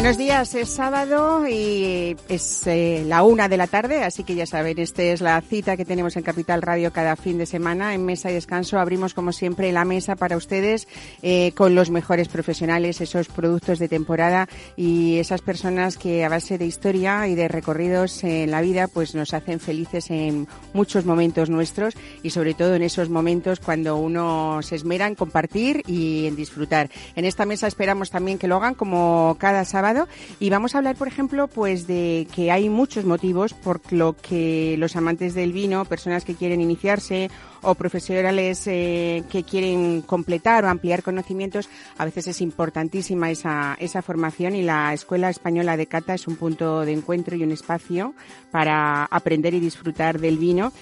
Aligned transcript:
Buenos 0.00 0.16
días, 0.16 0.54
es 0.54 0.70
sábado 0.70 1.46
y 1.46 2.16
es 2.30 2.66
eh, 2.66 3.04
la 3.06 3.22
una 3.22 3.50
de 3.50 3.58
la 3.58 3.66
tarde, 3.66 4.02
así 4.02 4.24
que 4.24 4.34
ya 4.34 4.46
saben, 4.46 4.78
esta 4.78 5.02
es 5.02 5.20
la 5.20 5.38
cita 5.42 5.76
que 5.76 5.84
tenemos 5.84 6.16
en 6.16 6.22
Capital 6.22 6.62
Radio 6.62 6.90
cada 6.90 7.16
fin 7.16 7.36
de 7.36 7.44
semana. 7.44 7.92
En 7.92 8.06
Mesa 8.06 8.30
y 8.30 8.32
Descanso 8.32 8.78
abrimos, 8.78 9.12
como 9.12 9.30
siempre, 9.30 9.70
la 9.72 9.84
mesa 9.84 10.16
para 10.16 10.38
ustedes 10.38 10.88
eh, 11.20 11.52
con 11.54 11.74
los 11.74 11.90
mejores 11.90 12.28
profesionales, 12.28 13.02
esos 13.02 13.28
productos 13.28 13.78
de 13.78 13.88
temporada 13.88 14.48
y 14.74 15.18
esas 15.18 15.42
personas 15.42 15.98
que 15.98 16.24
a 16.24 16.30
base 16.30 16.56
de 16.56 16.64
historia 16.64 17.28
y 17.28 17.34
de 17.34 17.48
recorridos 17.48 18.24
en 18.24 18.50
la 18.50 18.62
vida, 18.62 18.88
pues 18.88 19.14
nos 19.14 19.34
hacen 19.34 19.60
felices 19.60 20.10
en 20.10 20.48
muchos 20.72 21.04
momentos 21.04 21.50
nuestros 21.50 21.92
y 22.22 22.30
sobre 22.30 22.54
todo 22.54 22.74
en 22.74 22.80
esos 22.82 23.10
momentos 23.10 23.60
cuando 23.60 23.96
uno 23.98 24.60
se 24.62 24.76
esmera 24.76 25.06
en 25.06 25.14
compartir 25.14 25.82
y 25.86 26.26
en 26.26 26.36
disfrutar. 26.36 26.88
En 27.16 27.26
esta 27.26 27.44
mesa 27.44 27.66
esperamos 27.66 28.08
también 28.08 28.38
que 28.38 28.48
lo 28.48 28.56
hagan 28.56 28.74
como 28.74 29.36
cada 29.38 29.66
sábado 29.66 29.89
y 30.38 30.50
vamos 30.50 30.74
a 30.74 30.78
hablar, 30.78 30.96
por 30.96 31.08
ejemplo, 31.08 31.48
pues 31.48 31.86
de 31.86 32.26
que 32.34 32.50
hay 32.50 32.68
muchos 32.68 33.04
motivos 33.04 33.54
por 33.54 33.80
lo 33.92 34.16
que 34.16 34.76
los 34.78 34.96
amantes 34.96 35.34
del 35.34 35.52
vino, 35.52 35.84
personas 35.84 36.24
que 36.24 36.34
quieren 36.34 36.60
iniciarse 36.60 37.30
o 37.62 37.74
profesionales 37.74 38.66
eh, 38.66 39.24
que 39.30 39.42
quieren 39.42 40.02
completar 40.02 40.64
o 40.64 40.68
ampliar 40.68 41.02
conocimientos, 41.02 41.68
a 41.98 42.04
veces 42.04 42.28
es 42.28 42.40
importantísima 42.40 43.30
esa, 43.30 43.76
esa 43.78 44.02
formación 44.02 44.54
y 44.56 44.62
la 44.62 44.92
Escuela 44.92 45.30
Española 45.30 45.76
de 45.76 45.86
Cata 45.86 46.14
es 46.14 46.26
un 46.26 46.36
punto 46.36 46.80
de 46.80 46.92
encuentro 46.92 47.36
y 47.36 47.42
un 47.42 47.52
espacio 47.52 48.14
para 48.50 49.04
aprender 49.04 49.54
y 49.54 49.60
disfrutar 49.60 50.20
del 50.20 50.38
vino. 50.38 50.72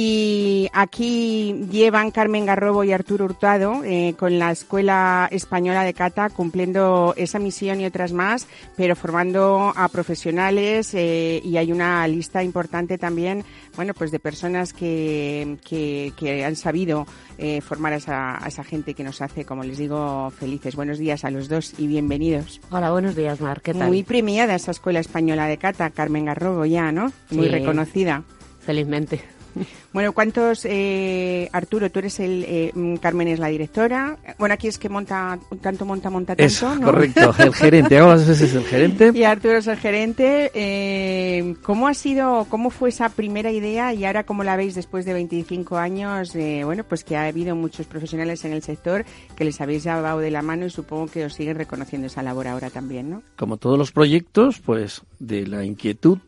Y 0.00 0.68
aquí 0.72 1.66
llevan 1.72 2.12
Carmen 2.12 2.46
Garrobo 2.46 2.84
y 2.84 2.92
Arturo 2.92 3.24
Hurtado 3.24 3.82
eh, 3.82 4.14
con 4.16 4.38
la 4.38 4.52
Escuela 4.52 5.28
Española 5.32 5.82
de 5.82 5.92
Cata 5.92 6.30
cumpliendo 6.30 7.14
esa 7.16 7.40
misión 7.40 7.80
y 7.80 7.86
otras 7.86 8.12
más, 8.12 8.46
pero 8.76 8.94
formando 8.94 9.72
a 9.74 9.88
profesionales 9.88 10.94
eh, 10.94 11.40
y 11.42 11.56
hay 11.56 11.72
una 11.72 12.06
lista 12.06 12.44
importante 12.44 12.96
también, 12.96 13.44
bueno, 13.78 13.94
pues 13.94 14.10
de 14.10 14.18
personas 14.18 14.72
que, 14.72 15.56
que, 15.64 16.12
que 16.16 16.44
han 16.44 16.56
sabido 16.56 17.06
eh, 17.38 17.60
formar 17.60 17.92
a 17.92 17.96
esa, 17.96 18.44
a 18.44 18.48
esa 18.48 18.64
gente 18.64 18.92
que 18.92 19.04
nos 19.04 19.22
hace, 19.22 19.44
como 19.44 19.62
les 19.62 19.78
digo, 19.78 20.30
felices. 20.30 20.74
Buenos 20.74 20.98
días 20.98 21.24
a 21.24 21.30
los 21.30 21.48
dos 21.48 21.74
y 21.78 21.86
bienvenidos. 21.86 22.60
Hola, 22.72 22.90
buenos 22.90 23.14
días, 23.14 23.40
Mar. 23.40 23.60
¿Qué 23.62 23.74
tal? 23.74 23.86
Muy 23.86 24.02
premiada 24.02 24.56
esa 24.56 24.72
Escuela 24.72 24.98
Española 24.98 25.46
de 25.46 25.58
Cata, 25.58 25.90
Carmen 25.90 26.24
Garrobo 26.24 26.64
ya, 26.64 26.90
¿no? 26.90 27.12
Muy 27.30 27.46
Sí. 27.46 27.52
reconocida. 27.52 28.24
Felizmente. 28.58 29.22
Bueno, 29.90 30.12
¿cuántos, 30.12 30.66
eh, 30.66 31.48
Arturo, 31.50 31.90
tú 31.90 32.00
eres 32.00 32.20
el, 32.20 32.44
eh, 32.46 32.70
mm, 32.74 32.96
Carmen 32.96 33.26
es 33.28 33.38
la 33.38 33.48
directora? 33.48 34.18
Bueno, 34.38 34.52
aquí 34.52 34.68
es 34.68 34.78
que 34.78 34.90
monta, 34.90 35.38
tanto 35.62 35.86
monta, 35.86 36.10
monta 36.10 36.36
tanto, 36.36 36.44
Eso, 36.44 36.74
¿no? 36.76 36.86
correcto. 36.86 37.34
El 37.38 37.54
gerente, 37.54 37.96
algunas 37.98 38.28
veces 38.28 38.54
el 38.54 38.64
gerente. 38.64 39.10
Y 39.14 39.24
Arturo 39.24 39.56
es 39.56 39.66
el 39.66 39.78
gerente. 39.78 40.50
Eh, 40.54 41.54
¿Cómo 41.62 41.88
ha 41.88 41.94
sido, 41.94 42.46
cómo 42.50 42.68
fue 42.68 42.90
esa 42.90 43.08
primera 43.08 43.50
idea 43.50 43.94
y 43.94 44.04
ahora 44.04 44.24
cómo 44.24 44.44
la 44.44 44.56
veis 44.56 44.74
después 44.74 45.06
de 45.06 45.14
25 45.14 45.78
años? 45.78 46.36
Eh, 46.36 46.62
bueno, 46.64 46.84
pues 46.84 47.02
que 47.02 47.16
ha 47.16 47.24
habido 47.24 47.56
muchos 47.56 47.86
profesionales 47.86 48.44
en 48.44 48.52
el 48.52 48.62
sector 48.62 49.06
que 49.36 49.44
les 49.44 49.60
habéis 49.60 49.84
llevado 49.84 50.18
de 50.18 50.30
la 50.30 50.42
mano 50.42 50.66
y 50.66 50.70
supongo 50.70 51.06
que 51.06 51.24
os 51.24 51.34
siguen 51.34 51.56
reconociendo 51.56 52.08
esa 52.08 52.22
labor 52.22 52.46
ahora 52.46 52.68
también, 52.68 53.10
¿no? 53.10 53.22
Como 53.36 53.56
todos 53.56 53.78
los 53.78 53.90
proyectos, 53.90 54.60
pues 54.60 55.02
de 55.18 55.46
la 55.46 55.64
inquietud 55.64 56.18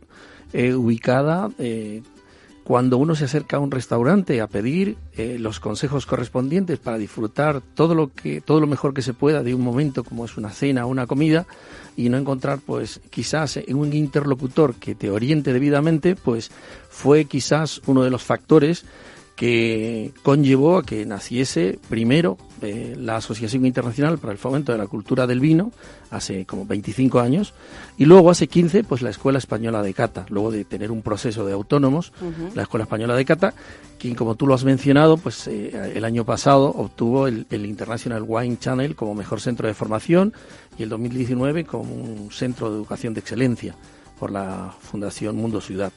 eh, 0.53 0.75
ubicada 0.75 1.51
eh, 1.59 2.03
cuando 2.71 2.99
uno 2.99 3.17
se 3.17 3.25
acerca 3.25 3.57
a 3.57 3.59
un 3.59 3.73
restaurante 3.73 4.41
a 4.41 4.47
pedir 4.47 4.97
eh, 5.17 5.39
los 5.41 5.59
consejos 5.59 6.07
correspondientes 6.07 6.79
para 6.79 6.99
disfrutar 6.99 7.61
todo 7.61 7.97
lo 7.97 8.15
que 8.15 8.41
todo 8.41 8.61
lo 8.61 8.69
mejor 8.69 8.95
que 8.95 9.03
se 9.03 9.13
pueda 9.13 9.43
de 9.43 9.57
un 9.57 9.63
momento 9.63 10.05
como 10.05 10.25
es 10.25 10.37
una 10.37 10.51
cena 10.51 10.87
o 10.87 10.89
una 10.89 11.09
comida 11.09 11.49
y 11.97 12.11
no 12.11 12.17
encontrar 12.17 12.61
pues 12.65 13.01
quizás 13.11 13.59
un 13.71 13.93
interlocutor 13.93 14.77
que 14.77 14.95
te 14.95 15.11
oriente 15.11 15.53
debidamente 15.53 16.15
pues 16.15 16.53
fue 16.89 17.25
quizás 17.25 17.83
uno 17.87 18.05
de 18.05 18.11
los 18.11 18.23
factores 18.23 18.85
que 19.41 20.13
conllevó 20.23 20.77
a 20.77 20.83
que 20.83 21.07
naciese 21.07 21.79
primero 21.89 22.37
eh, 22.61 22.95
la 22.99 23.17
Asociación 23.17 23.65
Internacional 23.65 24.19
para 24.19 24.35
el 24.35 24.39
Fomento 24.39 24.71
de 24.71 24.77
la 24.77 24.87
Cultura 24.87 25.27
del 25.27 25.41
Vino, 25.41 25.73
hace 26.11 26.45
como 26.45 26.67
25 26.67 27.21
años, 27.21 27.55
y 27.97 28.05
luego 28.05 28.29
hace 28.31 28.49
15, 28.49 28.85
pues 28.85 29.01
la 29.01 29.09
Escuela 29.09 29.39
Española 29.39 29.83
de 29.83 29.95
Cata, 29.95 30.27
luego 30.29 30.51
de 30.51 30.67
tener 30.67 30.91
un 30.91 31.01
proceso 31.01 31.47
de 31.47 31.55
autónomos, 31.55 32.13
la 32.55 32.65
Escuela 32.65 32.85
Española 32.85 33.17
de 33.17 33.25
Cata, 33.25 33.55
quien 33.99 34.15
como 34.15 34.35
tú 34.35 34.47
lo 34.47 34.53
has 34.53 34.65
mencionado, 34.65 35.17
pues 35.17 35.47
eh, 35.47 35.93
el 35.95 36.05
año 36.05 36.27
pasado 36.27 36.67
obtuvo 36.67 37.27
el, 37.27 37.47
el 37.49 37.65
International 37.65 38.23
Wine 38.29 38.59
Channel 38.59 38.95
como 38.95 39.15
mejor 39.15 39.41
centro 39.41 39.67
de 39.67 39.73
formación 39.73 40.35
y 40.77 40.83
el 40.83 40.91
2019 40.91 41.65
como 41.65 41.95
un 41.95 42.31
centro 42.31 42.69
de 42.69 42.77
educación 42.77 43.15
de 43.15 43.21
excelencia 43.21 43.75
por 44.19 44.33
la 44.33 44.75
Fundación 44.83 45.37
Mundo 45.37 45.63
Ciudad. 45.63 45.95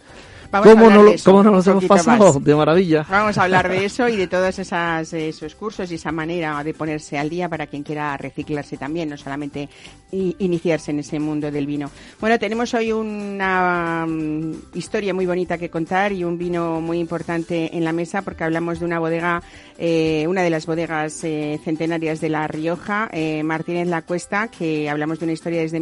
Vamos 0.53 0.67
¿Cómo 0.69 0.89
no, 0.89 0.97
de 0.99 1.03
lo- 1.03 1.11
eso 1.15 1.31
cómo 1.31 1.43
no 1.43 1.49
nos 1.51 1.65
hemos 1.65 1.85
pasado? 1.85 2.33
más. 2.35 2.43
De 2.43 2.55
maravilla. 2.55 3.05
Vamos 3.09 3.37
a 3.39 3.43
hablar 3.43 3.67
de 3.69 3.85
eso 3.85 4.07
y 4.07 4.15
de 4.15 4.27
todos 4.27 4.57
esas, 4.59 5.11
esos 5.11 5.55
cursos 5.55 5.91
y 5.91 5.95
esa 5.95 6.11
manera 6.11 6.63
de 6.63 6.73
ponerse 6.75 7.17
al 7.17 7.27
día 7.29 7.49
para 7.49 7.65
quien 7.67 7.81
quiera 7.81 8.15
reciclarse 8.17 8.77
también, 8.77 9.09
no 9.09 9.17
solamente 9.17 9.67
iniciarse 10.11 10.91
en 10.91 10.99
ese 10.99 11.19
mundo 11.19 11.49
del 11.49 11.65
vino. 11.65 11.89
Bueno, 12.21 12.37
tenemos 12.37 12.71
hoy 12.75 12.91
una 12.91 14.05
mm, 14.07 14.51
historia 14.75 15.11
muy 15.13 15.25
bonita 15.25 15.57
que 15.57 15.69
contar 15.71 16.11
y 16.11 16.23
un 16.23 16.37
vino 16.37 16.79
muy 16.81 16.99
importante 16.99 17.75
en 17.75 17.83
la 17.83 17.91
mesa 17.91 18.21
porque 18.21 18.43
hablamos 18.43 18.79
de 18.79 18.85
una 18.85 18.99
bodega, 18.99 19.41
eh, 19.79 20.25
una 20.27 20.43
de 20.43 20.51
las 20.51 20.67
bodegas 20.67 21.23
eh, 21.23 21.59
centenarias 21.63 22.21
de 22.21 22.29
La 22.29 22.47
Rioja, 22.47 23.09
eh, 23.11 23.41
Martínez 23.41 23.87
La 23.87 24.03
Cuesta, 24.03 24.49
que 24.49 24.87
hablamos 24.87 25.17
de 25.19 25.25
una 25.25 25.33
historia 25.33 25.61
desde 25.61 25.79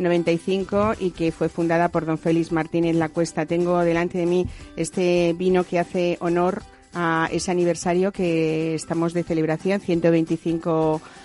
1895 0.00 0.94
y 0.98 1.10
que 1.10 1.32
fue 1.32 1.48
fundada 1.48 1.88
por 1.90 2.06
don 2.06 2.18
Félix 2.18 2.52
Martínez 2.52 2.96
La 2.96 3.08
Cuesta. 3.08 3.46
Tengo 3.46 3.80
delante 3.80 4.18
de 4.18 4.26
mí 4.26 4.46
este 4.76 5.34
vino 5.36 5.64
que 5.64 5.78
hace 5.78 6.16
honor 6.20 6.62
a 6.94 7.28
ese 7.30 7.50
aniversario 7.50 8.10
que 8.12 8.74
estamos 8.74 9.12
de 9.12 9.22
celebración, 9.22 9.80
125 9.80 10.94
años. 10.94 11.19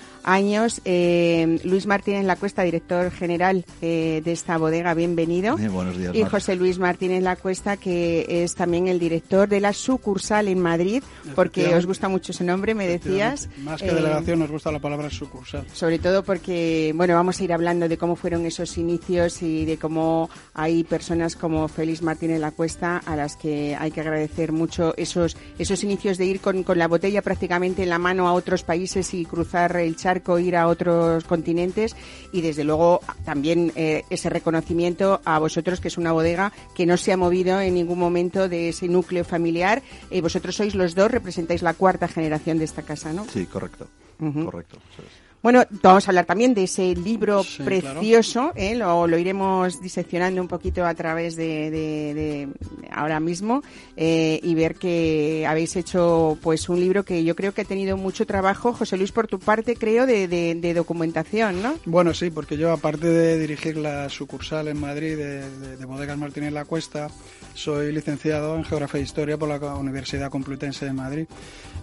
Eh, 0.85 1.59
Luis 1.63 1.85
Martínez 1.85 2.25
La 2.25 2.35
Cuesta, 2.35 2.63
director 2.63 3.11
general 3.11 3.63
eh, 3.81 4.21
de 4.25 4.31
esta 4.31 4.57
bodega, 4.57 4.93
bienvenido. 4.95 5.57
Eh, 5.59 5.67
buenos 5.67 5.97
días, 5.97 6.15
Y 6.15 6.21
Mar. 6.23 6.31
José 6.31 6.55
Luis 6.55 6.79
Martínez 6.79 7.21
La 7.21 7.35
Cuesta, 7.35 7.77
que 7.77 8.25
es 8.43 8.55
también 8.55 8.87
el 8.87 8.97
director 8.97 9.47
de 9.47 9.59
la 9.61 9.71
sucursal 9.71 10.47
en 10.47 10.59
Madrid, 10.59 11.03
porque 11.35 11.75
os 11.75 11.85
gusta 11.85 12.09
mucho 12.09 12.31
ese 12.31 12.43
nombre, 12.43 12.73
me 12.73 12.87
decías. 12.87 13.49
Más 13.59 13.81
que 13.81 13.89
Eh, 13.89 13.93
delegación 13.93 14.39
nos 14.39 14.49
gusta 14.49 14.71
la 14.71 14.79
palabra 14.79 15.09
sucursal. 15.11 15.65
sobre 15.73 15.99
todo 15.99 16.23
porque, 16.23 16.91
bueno, 16.95 17.13
vamos 17.13 17.39
a 17.39 17.43
ir 17.43 17.53
hablando 17.53 17.87
de 17.87 17.97
cómo 17.97 18.15
fueron 18.15 18.45
esos 18.45 18.77
inicios 18.77 19.41
y 19.43 19.65
de 19.65 19.77
cómo 19.77 20.29
hay 20.55 20.83
personas 20.83 21.35
como 21.35 21.67
Félix 21.67 22.01
Martínez 22.01 22.39
La 22.39 22.51
Cuesta 22.51 22.97
a 23.05 23.15
las 23.15 23.35
que 23.35 23.75
hay 23.79 23.91
que 23.91 24.01
agradecer 24.01 24.51
mucho 24.51 24.93
esos, 24.97 25.37
esos 25.59 25.83
inicios 25.83 26.17
de 26.17 26.25
ir 26.25 26.39
con, 26.41 26.63
con 26.63 26.79
la 26.79 26.87
botella 26.87 27.21
prácticamente 27.21 27.83
en 27.83 27.89
la 27.89 27.99
mano 27.99 28.27
a 28.27 28.33
otros 28.33 28.63
países 28.63 29.13
y 29.13 29.25
cruzar 29.25 29.75
el 29.77 29.95
ir 30.39 30.55
a 30.55 30.67
otros 30.67 31.23
continentes 31.23 31.95
y 32.31 32.41
desde 32.41 32.63
luego 32.63 33.01
también 33.23 33.71
eh, 33.75 34.03
ese 34.09 34.29
reconocimiento 34.29 35.21
a 35.25 35.39
vosotros 35.39 35.79
que 35.79 35.87
es 35.87 35.97
una 35.97 36.11
bodega 36.11 36.51
que 36.75 36.85
no 36.85 36.97
se 36.97 37.11
ha 37.11 37.17
movido 37.17 37.59
en 37.61 37.73
ningún 37.73 37.99
momento 37.99 38.49
de 38.49 38.69
ese 38.69 38.87
núcleo 38.87 39.23
familiar. 39.23 39.81
Eh, 40.11 40.21
vosotros 40.21 40.55
sois 40.55 40.75
los 40.75 40.95
dos, 40.95 41.11
representáis 41.11 41.61
la 41.61 41.73
cuarta 41.73 42.07
generación 42.07 42.57
de 42.57 42.65
esta 42.65 42.83
casa, 42.83 43.13
¿no? 43.13 43.25
Sí, 43.25 43.45
correcto. 43.45 43.87
Correcto. 44.17 44.77
eso 44.93 45.01
es. 45.01 45.24
Bueno, 45.45 45.63
vamos 45.83 46.07
a 46.07 46.09
hablar 46.09 46.25
también 46.25 46.55
de 46.55 46.63
ese 46.63 46.95
libro 46.95 47.43
Sí, 47.43 47.61
precioso, 47.61 48.51
¿eh? 48.55 48.73
lo, 48.73 49.05
lo 49.05 49.15
iremos 49.19 49.79
diseccionando 49.79 50.41
un 50.41 50.47
poquito 50.47 50.83
a 50.83 50.95
través 50.95 51.35
de, 51.35 51.69
de- 51.69 52.13
de 52.15 52.47
ahora 52.91 53.19
mismo 53.19 53.61
eh, 53.95 54.39
y 54.41 54.55
ver 54.55 54.73
que 54.73 55.45
habéis 55.47 55.75
hecho 55.75 56.35
pues 56.41 56.67
un 56.67 56.79
libro 56.79 57.05
que 57.05 57.23
yo 57.23 57.35
creo 57.35 57.53
que 57.53 57.61
ha 57.61 57.65
tenido 57.65 57.95
mucho 57.95 58.25
trabajo, 58.25 58.73
José 58.73 58.97
Luis, 58.97 59.11
por 59.11 59.27
tu 59.27 59.37
parte, 59.37 59.75
creo, 59.75 60.07
de, 60.07 60.27
de- 60.27 60.73
documentación, 60.73 61.61
¿no? 61.61 61.75
Bueno, 61.85 62.15
sí, 62.15 62.31
porque 62.31 62.57
yo 62.57 62.71
aparte 62.71 63.05
de 63.07 63.37
dirigir 63.37 63.77
la 63.77 64.09
sucursal 64.09 64.67
en 64.67 64.79
Madrid 64.79 65.15
de 65.15 65.85
Bodegas 65.85 66.17
Martínez 66.17 66.53
La 66.53 66.65
Cuesta, 66.65 67.09
soy 67.55 67.91
licenciado 67.91 68.55
en 68.55 68.63
Geografía 68.63 68.99
e 68.99 69.03
Historia 69.03 69.37
por 69.37 69.49
la 69.49 69.75
Universidad 69.75 70.29
Complutense 70.29 70.85
de 70.85 70.93
Madrid. 70.93 71.25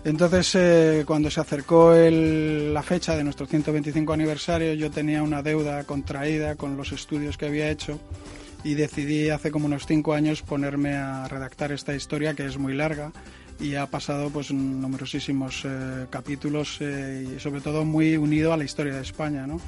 Entonces, 0.05 0.55
eh, 0.55 1.05
cuando 1.07 1.31
se 1.31 1.41
acercó 1.41 1.95
la 1.95 2.83
fecha 2.83 3.17
de 3.17 3.25
nuestro 3.25 3.47
125 3.47 4.13
aniversario, 4.13 4.75
yo 4.75 4.91
tenía 4.91 5.23
una 5.23 5.43
deuda 5.43 5.83
contraída 5.85 6.55
con 6.55 6.77
los 6.77 6.93
estudios 6.93 7.37
que 7.37 7.47
había 7.47 7.71
hecho 7.71 7.99
y 8.63 8.75
decidí 8.75 9.31
hace 9.31 9.51
como 9.51 9.67
unos 9.67 9.87
cinco 9.87 10.13
años 10.13 10.43
ponerme 10.43 10.95
a 10.95 11.27
redactar 11.27 11.73
esta 11.73 11.95
historia 11.95 12.35
que 12.35 12.47
es 12.47 12.59
muy 12.59 12.75
larga 12.75 13.13
y 13.63 13.77
ha 13.77 13.87
pasado 13.87 14.29
pues 14.31 14.53
numerosísimos 14.53 15.63
eh, 15.65 16.07
capítulos 16.11 16.81
y 16.81 17.39
sobre 17.39 17.61
todo 17.61 17.85
muy 17.85 18.17
unido 18.17 18.53
a 18.53 18.57
la 18.57 18.65
historia 18.65 18.95
de 18.95 19.03
España. 19.03 19.47
¿no? 19.47 19.61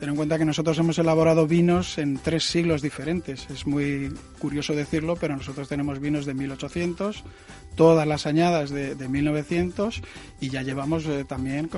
Ten 0.00 0.08
en 0.08 0.16
cuenta 0.16 0.38
que 0.38 0.44
nosotros 0.44 0.78
hemos 0.78 0.98
elaborado 0.98 1.46
vinos 1.46 1.98
en 1.98 2.16
tres 2.16 2.44
siglos 2.44 2.80
diferentes. 2.80 3.48
Es 3.50 3.66
muy 3.66 4.12
curioso 4.38 4.74
decirlo, 4.74 5.16
pero 5.16 5.36
nosotros 5.36 5.68
tenemos 5.68 6.00
vinos 6.00 6.24
de 6.24 6.34
1800, 6.34 7.24
todas 7.74 8.06
las 8.06 8.26
añadas 8.26 8.70
de, 8.70 8.96
1900 9.08 10.02
y 10.40 10.48
ya 10.48 10.62
llevamos 10.62 11.04
eh, 11.06 11.24
también 11.26 11.68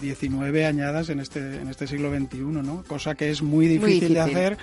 19 0.00 0.60
eh, 0.60 0.66
añadas 0.66 1.08
en 1.08 1.18
este, 1.18 1.60
en 1.60 1.68
este 1.68 1.86
siglo 1.86 2.14
XXI, 2.14 2.38
¿no? 2.38 2.84
cosa 2.86 3.14
que 3.14 3.30
es 3.30 3.42
muy 3.42 3.66
difícil, 3.66 4.14
de 4.14 4.20
hacer 4.20 4.58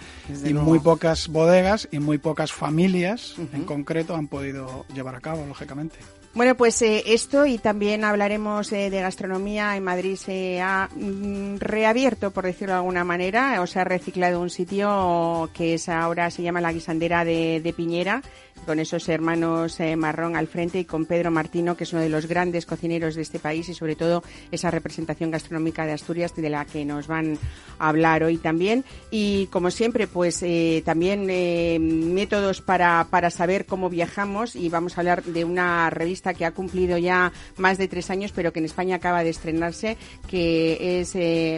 y 0.45 0.53
muy 0.53 0.79
pocas 0.79 1.27
bodegas 1.27 1.89
y 1.91 1.99
muy 1.99 2.17
pocas 2.17 2.53
familias 2.53 3.35
en 3.53 3.63
concreto 3.65 4.15
han 4.15 4.27
podido 4.27 4.85
llevar 4.93 5.15
a 5.15 5.21
cabo, 5.21 5.45
lógicamente. 5.45 5.97
Bueno, 6.33 6.55
pues 6.55 6.81
eh, 6.81 7.03
esto 7.07 7.45
y 7.45 7.57
también 7.57 8.05
hablaremos 8.05 8.71
eh, 8.71 8.89
de 8.89 9.01
gastronomía. 9.01 9.75
En 9.75 9.83
Madrid 9.83 10.15
se 10.15 10.61
ha 10.61 10.87
mm, 10.95 11.57
reabierto, 11.57 12.31
por 12.31 12.45
decirlo 12.45 12.73
de 12.73 12.77
alguna 12.77 13.03
manera, 13.03 13.61
o 13.61 13.67
se 13.67 13.81
ha 13.81 13.83
reciclado 13.83 14.39
un 14.39 14.49
sitio 14.49 15.49
que 15.53 15.73
es 15.73 15.89
ahora 15.89 16.31
se 16.31 16.41
llama 16.41 16.61
la 16.61 16.71
Guisandera 16.71 17.25
de, 17.25 17.73
Piñera 17.75 18.21
con 18.65 18.79
esos 18.79 19.09
hermanos 19.09 19.79
eh, 19.79 19.95
marrón 19.95 20.35
al 20.35 20.47
frente 20.47 20.79
y 20.79 20.85
con 20.85 21.05
Pedro 21.05 21.31
Martino, 21.31 21.75
que 21.75 21.83
es 21.83 21.93
uno 21.93 22.01
de 22.01 22.09
los 22.09 22.27
grandes 22.27 22.65
cocineros 22.65 23.15
de 23.15 23.23
este 23.23 23.39
país 23.39 23.67
y 23.69 23.73
sobre 23.73 23.95
todo 23.95 24.23
esa 24.51 24.69
representación 24.69 25.31
gastronómica 25.31 25.85
de 25.85 25.93
Asturias 25.93 26.35
de 26.35 26.49
la 26.49 26.65
que 26.65 26.85
nos 26.85 27.07
van 27.07 27.39
a 27.79 27.89
hablar 27.89 28.23
hoy 28.23 28.37
también. 28.37 28.85
Y 29.09 29.47
como 29.47 29.71
siempre, 29.71 30.05
pues 30.05 30.43
eh, 30.43 30.83
también 30.85 31.27
eh, 31.29 31.79
métodos 31.79 32.61
para, 32.61 33.07
para 33.09 33.31
saber 33.31 33.65
cómo 33.65 33.89
viajamos 33.89 34.55
y 34.55 34.69
vamos 34.69 34.95
a 34.95 35.01
hablar 35.01 35.23
de 35.23 35.43
una 35.43 35.89
revista 35.89 36.20
que 36.21 36.45
ha 36.45 36.51
cumplido 36.51 36.97
ya 36.99 37.31
más 37.57 37.79
de 37.79 37.87
tres 37.87 38.11
años, 38.11 38.31
pero 38.31 38.53
que 38.53 38.59
en 38.59 38.65
España 38.65 38.97
acaba 38.97 39.23
de 39.23 39.31
estrenarse, 39.31 39.97
que 40.27 41.01
es 41.01 41.15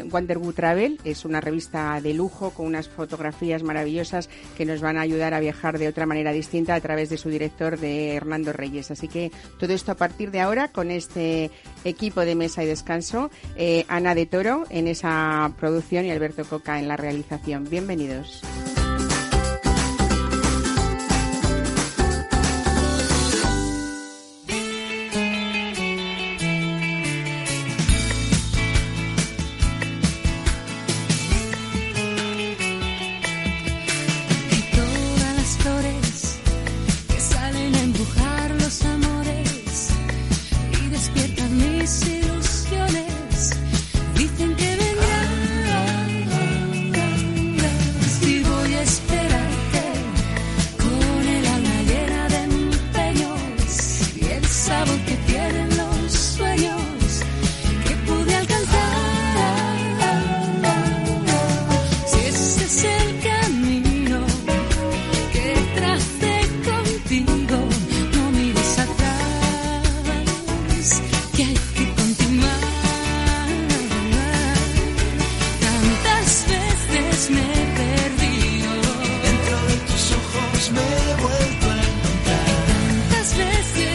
Wonderwood 0.09 0.55
Travel. 0.55 0.99
Es 1.03 1.25
una 1.25 1.41
revista 1.41 1.99
de 2.01 2.13
lujo 2.13 2.51
con 2.51 2.65
unas 2.65 2.87
fotografías 2.87 3.61
maravillosas 3.61 4.29
que 4.57 4.65
nos 4.65 4.79
van 4.79 4.97
a 4.97 5.01
ayudar 5.01 5.33
a 5.33 5.41
viajar 5.41 5.77
de 5.77 5.89
otra 5.89 6.05
manera 6.05 6.31
distinta 6.31 6.75
a 6.75 6.79
través 6.79 6.93
través 6.93 7.09
de 7.09 7.17
su 7.17 7.29
director, 7.29 7.79
de 7.79 8.13
Hernando 8.13 8.53
Reyes. 8.53 8.91
Así 8.91 9.07
que 9.07 9.31
todo 9.57 9.73
esto 9.73 9.91
a 9.91 9.95
partir 9.95 10.29
de 10.29 10.41
ahora 10.41 10.67
con 10.67 10.91
este 10.91 11.49
equipo 11.85 12.21
de 12.21 12.35
mesa 12.35 12.63
y 12.63 12.67
descanso, 12.67 13.31
eh, 13.55 13.83
Ana 13.87 14.13
de 14.13 14.27
Toro 14.27 14.65
en 14.69 14.87
esa 14.87 15.51
producción 15.59 16.05
y 16.05 16.11
Alberto 16.11 16.45
Coca 16.45 16.77
en 16.77 16.87
la 16.87 16.97
realización. 16.97 17.67
Bienvenidos. 17.67 18.43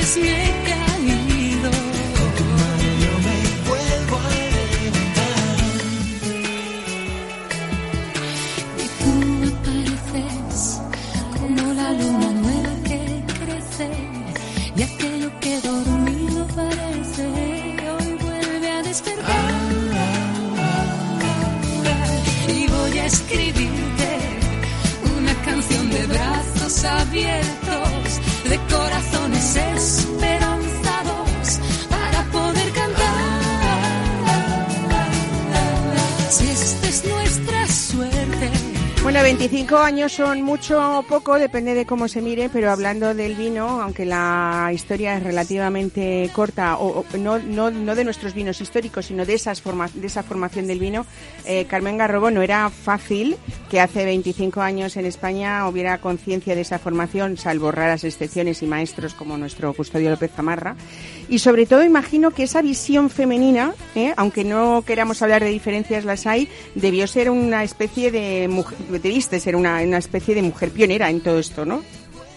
snake 0.08 0.67
años 39.76 40.12
son 40.12 40.42
mucho 40.42 40.98
o 40.98 41.02
poco, 41.02 41.38
depende 41.38 41.74
de 41.74 41.84
cómo 41.84 42.08
se 42.08 42.22
mire, 42.22 42.48
pero 42.48 42.70
hablando 42.70 43.12
del 43.12 43.34
vino, 43.34 43.82
aunque 43.82 44.06
la 44.06 44.70
historia 44.72 45.16
es 45.16 45.22
relativamente 45.22 46.30
corta, 46.32 46.78
o, 46.78 47.04
no, 47.18 47.38
no, 47.38 47.70
no, 47.70 47.94
de 47.94 48.04
nuestros 48.04 48.32
vinos 48.32 48.60
históricos, 48.60 49.06
sino 49.06 49.26
de, 49.26 49.34
esas 49.34 49.60
forma, 49.60 49.90
de 49.92 50.06
esa 50.06 50.22
formación 50.22 50.66
del 50.66 50.78
vino, 50.78 51.04
eh, 51.44 51.66
Carmen 51.66 51.98
Garrobo 51.98 52.30
no 52.30 52.40
era 52.40 52.70
fácil 52.70 53.36
que 53.70 53.80
hace 53.80 54.04
25 54.04 54.62
años 54.62 54.96
en 54.96 55.04
España 55.04 55.68
hubiera 55.68 55.98
conciencia 55.98 56.54
de 56.54 56.62
esa 56.62 56.78
formación, 56.78 57.36
salvo 57.36 57.70
raras 57.70 58.04
excepciones 58.04 58.62
y 58.62 58.66
maestros 58.66 59.12
como 59.12 59.36
nuestro 59.36 59.74
Custodio 59.74 60.08
López 60.10 60.32
Zamarra. 60.34 60.76
Y 61.28 61.40
sobre 61.40 61.66
todo 61.66 61.84
imagino 61.84 62.30
que 62.30 62.44
esa 62.44 62.62
visión 62.62 63.10
femenina, 63.10 63.74
eh, 63.94 64.14
aunque 64.16 64.44
no 64.44 64.82
queramos 64.86 65.20
hablar 65.20 65.44
de 65.44 65.50
diferencias, 65.50 66.06
las 66.06 66.26
hay, 66.26 66.48
debió 66.74 67.06
ser 67.06 67.28
una 67.28 67.62
especie 67.64 68.10
de 68.10 68.48
mujer, 68.48 68.78
debiste 68.88 69.38
ser 69.38 69.54
una, 69.54 69.82
una 69.82 69.98
especie 69.98 70.34
de 70.34 70.42
mujer 70.42 70.70
pionera 70.70 71.10
en 71.10 71.20
todo 71.20 71.38
esto, 71.38 71.66
¿no? 71.66 71.82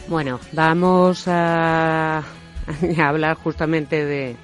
Bueno, 0.10 0.42
vamos 0.52 1.24
a, 1.28 2.24
hablar 2.98 3.38
justamente 3.38 4.04
de, 4.04 4.36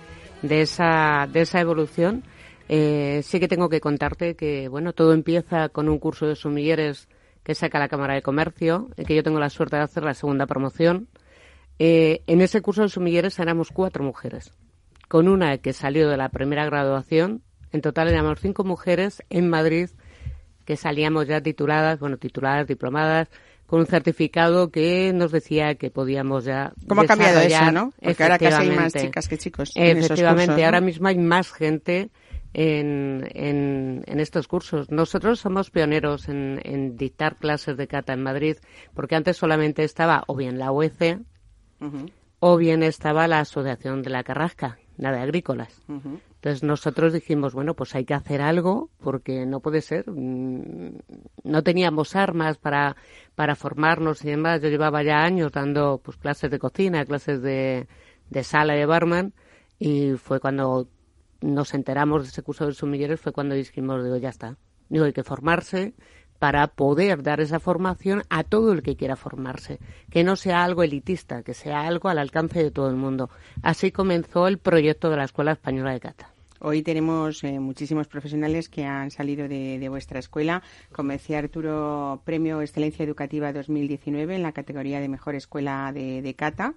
de, 0.41 0.61
esa, 0.61 1.27
de 1.31 1.41
esa 1.41 1.59
evolución. 1.59 2.23
Eh, 2.69 3.21
sí 3.23 3.41
que 3.41 3.49
tengo 3.49 3.67
que 3.67 3.81
contarte 3.81 4.35
que, 4.35 4.69
bueno, 4.69 4.93
todo 4.93 5.13
empieza 5.13 5.67
con 5.67 5.89
un 5.89 5.99
curso 5.99 6.25
de 6.25 6.35
sumilleres 6.35 7.09
que 7.43 7.55
saca 7.55 7.79
la 7.79 7.87
Cámara 7.89 8.13
de 8.13 8.21
Comercio, 8.21 8.89
que 9.05 9.15
yo 9.15 9.23
tengo 9.23 9.39
la 9.39 9.49
suerte 9.49 9.77
de 9.77 9.83
hacer 9.83 10.03
la 10.03 10.13
segunda 10.13 10.45
promoción. 10.45 11.07
Eh, 11.79 12.21
en 12.27 12.41
ese 12.41 12.61
curso 12.61 12.81
de 12.81 12.89
sumilleres 12.89 13.39
éramos 13.39 13.71
cuatro 13.71 14.03
mujeres, 14.03 14.51
con 15.07 15.27
una 15.27 15.57
que 15.59 15.73
salió 15.73 16.09
de 16.09 16.17
la 16.17 16.29
primera 16.29 16.65
graduación. 16.65 17.41
En 17.71 17.81
total 17.81 18.07
éramos 18.07 18.39
cinco 18.39 18.63
mujeres 18.63 19.23
en 19.29 19.49
Madrid 19.49 19.89
que 20.65 20.75
salíamos 20.75 21.27
ya 21.27 21.41
tituladas, 21.41 21.99
bueno, 21.99 22.17
tituladas, 22.17 22.67
diplomadas, 22.67 23.29
con 23.67 23.81
un 23.81 23.85
certificado 23.85 24.69
que 24.69 25.13
nos 25.13 25.31
decía 25.31 25.75
que 25.75 25.89
podíamos 25.89 26.45
ya. 26.45 26.73
¿Cómo 26.87 27.01
ha 27.01 27.05
cambiado 27.05 27.39
eso, 27.39 27.71
no? 27.71 27.93
Porque 28.01 28.23
ahora 28.23 28.37
casi 28.37 28.63
hay 28.63 28.71
más 28.71 28.93
chicas 28.93 29.27
que 29.27 29.37
chicos. 29.37 29.71
Efectivamente, 29.75 30.65
ahora 30.65 30.81
mismo 30.81 31.07
hay 31.07 31.17
más 31.17 31.51
gente 31.51 32.09
en, 32.53 33.27
en, 33.33 34.19
estos 34.19 34.47
cursos. 34.47 34.89
Nosotros 34.89 35.39
somos 35.39 35.69
pioneros 35.69 36.27
en, 36.27 36.97
dictar 36.97 37.37
clases 37.37 37.77
de 37.77 37.87
cata 37.87 38.13
en 38.13 38.23
Madrid, 38.23 38.57
porque 38.93 39.15
antes 39.15 39.37
solamente 39.37 39.83
estaba 39.83 40.23
o 40.27 40.35
bien 40.35 40.57
la 40.57 40.71
UEC 40.71 41.19
o 42.39 42.57
bien 42.57 42.83
estaba 42.83 43.27
la 43.27 43.39
Asociación 43.39 44.01
de 44.03 44.09
la 44.09 44.23
Carrasca, 44.23 44.77
la 44.97 45.11
de 45.11 45.19
Agrícolas. 45.19 45.81
Entonces 45.87 46.63
nosotros 46.63 47.13
dijimos, 47.13 47.53
bueno, 47.53 47.73
pues 47.73 47.95
hay 47.95 48.05
que 48.05 48.13
hacer 48.13 48.41
algo 48.41 48.89
porque 48.99 49.45
no 49.45 49.59
puede 49.59 49.81
ser. 49.81 50.09
Mm, 50.09 50.99
no 51.43 51.63
teníamos 51.63 52.15
armas 52.15 52.57
para, 52.57 52.95
para 53.35 53.55
formarnos 53.55 54.23
y 54.23 54.29
demás. 54.29 54.61
Yo 54.61 54.69
llevaba 54.69 55.03
ya 55.03 55.23
años 55.23 55.51
dando 55.51 55.99
pues 56.03 56.17
clases 56.17 56.51
de 56.51 56.59
cocina, 56.59 57.05
clases 57.05 57.41
de, 57.41 57.87
de 58.29 58.43
sala 58.43 58.73
de 58.73 58.85
barman 58.85 59.33
y 59.79 60.11
fue 60.13 60.39
cuando 60.39 60.87
nos 61.41 61.73
enteramos 61.73 62.23
de 62.23 62.29
ese 62.29 62.43
curso 62.43 62.65
de 62.65 62.73
sumilleros, 62.73 63.19
fue 63.19 63.31
cuando 63.31 63.55
dijimos, 63.55 64.03
digo, 64.03 64.17
ya 64.17 64.29
está. 64.29 64.57
Digo, 64.89 65.05
hay 65.05 65.13
que 65.13 65.23
formarse 65.23 65.93
para 66.39 66.67
poder 66.67 67.23
dar 67.23 67.39
esa 67.39 67.59
formación 67.59 68.23
a 68.29 68.43
todo 68.43 68.71
el 68.71 68.83
que 68.83 68.95
quiera 68.95 69.15
formarse, 69.15 69.79
que 70.09 70.23
no 70.23 70.35
sea 70.35 70.63
algo 70.63 70.83
elitista, 70.83 71.43
que 71.43 71.53
sea 71.53 71.81
algo 71.87 72.09
al 72.09 72.19
alcance 72.19 72.63
de 72.63 72.71
todo 72.71 72.89
el 72.89 72.95
mundo. 72.95 73.29
Así 73.61 73.91
comenzó 73.91 74.47
el 74.47 74.57
proyecto 74.57 75.09
de 75.09 75.17
la 75.17 75.23
Escuela 75.25 75.53
Española 75.53 75.93
de 75.93 75.99
Cata. 75.99 76.33
Hoy 76.59 76.81
tenemos 76.81 77.43
eh, 77.43 77.59
muchísimos 77.59 78.07
profesionales 78.07 78.67
que 78.67 78.83
han 78.83 79.11
salido 79.11 79.47
de, 79.47 79.85
vuestra 79.89 80.19
escuela. 80.19 80.63
Como 80.91 81.11
decía 81.11 81.37
Arturo, 81.37 82.21
Premio 82.25 82.61
Excelencia 82.61 83.05
Educativa 83.05 83.53
2019 83.53 84.35
en 84.35 84.43
la 84.43 84.53
categoría 84.53 84.99
de 84.99 85.07
Mejor 85.07 85.35
Escuela 85.35 85.91
de, 85.93 86.33
Cata 86.35 86.73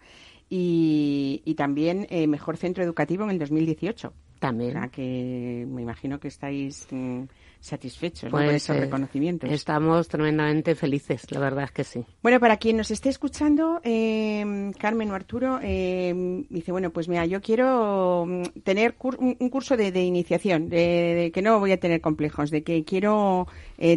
y, 0.51 1.55
también 1.57 2.07
eh, 2.11 2.27
Mejor 2.27 2.57
Centro 2.59 2.85
Educativo 2.85 3.25
en 3.25 3.31
el 3.31 3.39
2018. 3.39 4.13
También. 4.39 4.77
O 4.77 4.81
sea, 4.81 4.89
que 4.89 5.67
me 5.69 5.83
imagino 5.83 6.19
que 6.19 6.29
estáis 6.29 6.87
mm, 6.91 7.23
satisfechos 7.61 8.31
pues, 8.31 8.47
con 8.47 8.55
esos 8.55 8.77
eh, 8.77 8.81
reconocimientos. 8.81 9.51
Estamos 9.51 10.09
tremendamente 10.09 10.75
felices, 10.75 11.31
la 11.31 11.41
verdad 11.41 11.65
es 11.65 11.73
que 11.73 11.85
sí. 11.85 12.05
Bueno, 12.23 12.41
para 12.41 12.57
quien 12.57 12.79
nos 12.79 12.91
esté 12.91 13.11
escuchando, 13.11 13.81
eh, 13.85 14.73
Carmen 14.79 15.11
o 15.11 15.15
Arturo, 15.15 15.61
eh, 15.63 16.45
dice, 16.49 16.73
bueno, 16.73 16.91
pues 16.91 17.09
mira, 17.09 17.27
yo 17.27 17.41
quiero 17.41 18.25
mm, 18.27 18.61
tener 18.65 18.97
un 19.19 19.51
curso 19.51 19.77
de, 19.77 19.91
iniciación, 20.03 20.69
de, 20.69 21.31
que 21.35 21.43
no 21.43 21.61
voy 21.61 21.73
a 21.73 21.81
tener 21.81 22.01
complejos, 22.01 22.51
de 22.51 22.63
que 22.63 22.85
quiero 22.85 23.47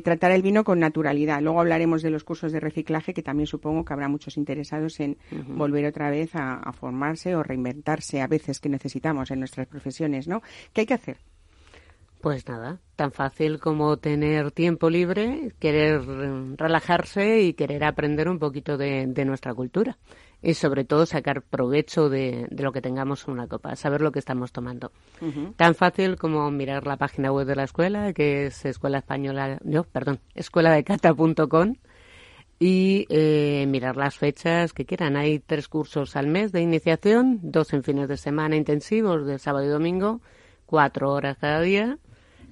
tratar 0.03 0.31
el 0.31 0.41
vino 0.41 0.63
con 0.63 0.79
naturalidad. 0.79 1.41
Luego 1.41 1.59
hablaremos 1.59 2.01
de 2.01 2.09
los 2.09 2.23
cursos 2.23 2.51
de 2.51 2.59
reciclaje, 2.59 3.13
que 3.13 3.21
también 3.21 3.47
supongo 3.47 3.83
que 3.85 3.93
habrá 3.93 4.07
muchos 4.07 4.37
interesados 4.37 4.99
en 4.99 5.17
volver 5.47 5.85
otra 5.85 6.09
vez 6.09 6.35
a, 6.35 6.55
a 6.55 6.73
formarse 6.73 7.35
o 7.35 7.43
reinventarse 7.43 8.21
a 8.21 8.27
veces 8.27 8.59
que 8.59 8.69
necesitamos 8.69 9.31
en 9.31 9.39
nuestras 9.39 9.67
profesiones, 9.67 10.27
¿no? 10.27 10.41
¿Qué 10.73 10.81
hay 10.81 10.87
que 10.87 10.93
hacer? 10.93 11.17
Pues 12.23 12.47
nada, 12.47 12.79
tan 12.95 13.11
fácil 13.11 13.59
como 13.59 13.97
tener 13.97 14.51
tiempo 14.51 14.89
libre, 14.89 15.51
querer 15.59 16.05
relajarse 16.55 17.41
y 17.41 17.51
querer 17.51 17.83
aprender 17.83 18.29
un 18.29 18.39
poquito 18.39 18.77
de, 18.77 19.07
nuestra 19.25 19.53
cultura. 19.53 19.97
Y 20.41 20.53
sobre 20.53 20.85
todo 20.85 21.05
sacar 21.05 21.41
provecho 21.41 22.07
de, 22.07 22.47
lo 22.49 22.71
que 22.71 22.79
tengamos 22.79 23.27
en 23.27 23.33
una 23.33 23.47
copa, 23.47 23.75
saber 23.75 23.99
lo 23.99 24.13
que 24.13 24.19
estamos 24.19 24.53
tomando. 24.53 24.93
Tan 25.57 25.75
fácil 25.75 26.15
como 26.15 26.49
mirar 26.49 26.87
la 26.87 26.95
página 26.95 27.29
web 27.29 27.45
de 27.45 27.57
la 27.57 27.65
escuela, 27.65 28.13
que 28.13 28.45
es 28.45 28.63
escuela 28.63 28.99
española, 28.99 29.59
no, 29.61 29.83
perdón, 29.83 30.21
escueladecata.com 30.33 31.75
y 32.57 33.05
eh, 33.09 33.65
mirar 33.67 33.97
las 33.97 34.17
fechas 34.17 34.71
que 34.71 34.85
quieran. 34.85 35.17
Hay 35.17 35.39
tres 35.39 35.67
cursos 35.67 36.15
al 36.15 36.27
mes 36.27 36.53
de 36.53 36.61
iniciación, 36.61 37.41
dos 37.41 37.73
en 37.73 37.83
fines 37.83 38.07
de 38.07 38.15
semana 38.15 38.55
intensivos 38.55 39.25
de 39.25 39.39
sábado 39.39 39.65
y 39.65 39.69
domingo, 39.69 40.21
cuatro 40.65 41.11
horas 41.11 41.37
cada 41.37 41.59
día 41.59 41.99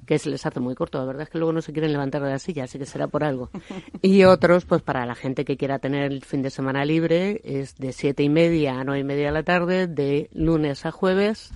que 0.05 0.19
se 0.19 0.29
les 0.29 0.45
hace 0.45 0.59
muy 0.59 0.75
corto. 0.75 0.97
La 0.97 1.05
verdad 1.05 1.23
es 1.23 1.29
que 1.29 1.37
luego 1.37 1.53
no 1.53 1.61
se 1.61 1.73
quieren 1.73 1.91
levantar 1.91 2.21
de 2.23 2.29
la 2.29 2.39
silla, 2.39 2.65
así 2.65 2.77
que 2.77 2.85
será 2.85 3.07
por 3.07 3.23
algo. 3.23 3.49
Y 4.03 4.23
otros, 4.23 4.65
pues 4.65 4.81
para 4.81 5.05
la 5.05 5.15
gente 5.15 5.45
que 5.45 5.57
quiera 5.57 5.79
tener 5.79 6.11
el 6.11 6.23
fin 6.23 6.41
de 6.41 6.49
semana 6.49 6.85
libre, 6.85 7.41
es 7.43 7.75
de 7.75 7.91
siete 7.91 8.23
y 8.23 8.29
media 8.29 8.79
a 8.79 8.83
nueve 8.83 8.99
y 8.99 9.03
media 9.03 9.27
de 9.27 9.31
la 9.31 9.43
tarde, 9.43 9.87
de 9.87 10.29
lunes 10.33 10.85
a 10.85 10.91
jueves. 10.91 11.51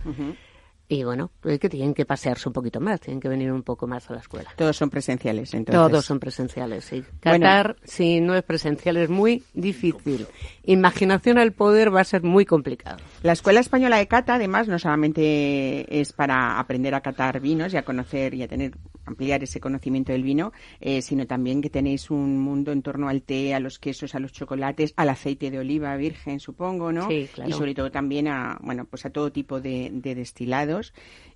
Y 0.87 1.03
bueno, 1.03 1.31
es 1.43 1.59
que 1.59 1.67
tienen 1.67 1.95
que 1.95 2.05
pasearse 2.05 2.47
un 2.47 2.53
poquito 2.53 2.79
más, 2.79 3.01
tienen 3.01 3.19
que 3.19 3.27
venir 3.27 3.51
un 3.51 3.63
poco 3.63 3.87
más 3.87 4.07
a 4.11 4.13
la 4.13 4.19
escuela. 4.19 4.51
Todos 4.55 4.77
son 4.77 4.91
presenciales, 4.91 5.51
entonces. 5.55 5.81
Todos 5.81 6.05
son 6.05 6.19
presenciales, 6.19 6.85
sí. 6.85 7.03
Qatar, 7.19 7.75
si 7.83 8.21
no 8.21 8.35
es 8.35 8.43
presencial, 8.43 8.97
es 8.97 9.09
muy 9.09 9.43
difícil. 9.53 10.27
Imaginación 10.63 11.39
al 11.39 11.53
poder 11.53 11.93
va 11.93 12.01
a 12.01 12.03
ser 12.03 12.21
muy 12.21 12.45
complicado. 12.45 12.97
La 13.23 13.31
Escuela 13.31 13.61
Española 13.61 13.97
de 13.97 14.07
Cata, 14.07 14.35
además, 14.35 14.67
no 14.67 14.77
solamente 14.77 15.99
es 15.99 16.13
para 16.13 16.59
aprender 16.59 16.93
a 16.93 17.01
catar 17.01 17.39
vinos 17.39 17.73
y 17.73 17.77
a 17.77 17.83
conocer 17.83 18.35
y 18.35 18.43
a 18.43 18.47
tener, 18.47 18.73
ampliar 19.05 19.43
ese 19.43 19.59
conocimiento 19.59 20.11
del 20.11 20.23
vino, 20.23 20.51
eh, 20.79 21.01
sino 21.01 21.27
también 21.27 21.61
que 21.61 21.69
tenéis 21.69 22.09
un 22.09 22.39
mundo 22.39 22.71
en 22.71 22.81
torno 22.81 23.09
al 23.09 23.21
té, 23.21 23.53
a 23.53 23.59
los 23.59 23.79
quesos, 23.79 24.15
a 24.15 24.19
los 24.19 24.33
chocolates, 24.33 24.93
al 24.97 25.09
aceite 25.09 25.51
de 25.51 25.59
oliva 25.59 25.95
virgen, 25.95 26.39
supongo, 26.39 26.91
¿no? 26.91 27.07
Sí, 27.07 27.29
claro. 27.33 27.49
Y 27.49 27.53
sobre 27.53 27.73
todo 27.73 27.91
también 27.91 28.27
a, 28.27 28.59
bueno, 28.61 28.85
pues 28.85 29.05
a 29.05 29.09
todo 29.09 29.31
tipo 29.31 29.61
de, 29.61 29.89
de 29.91 30.15
destilados 30.15 30.93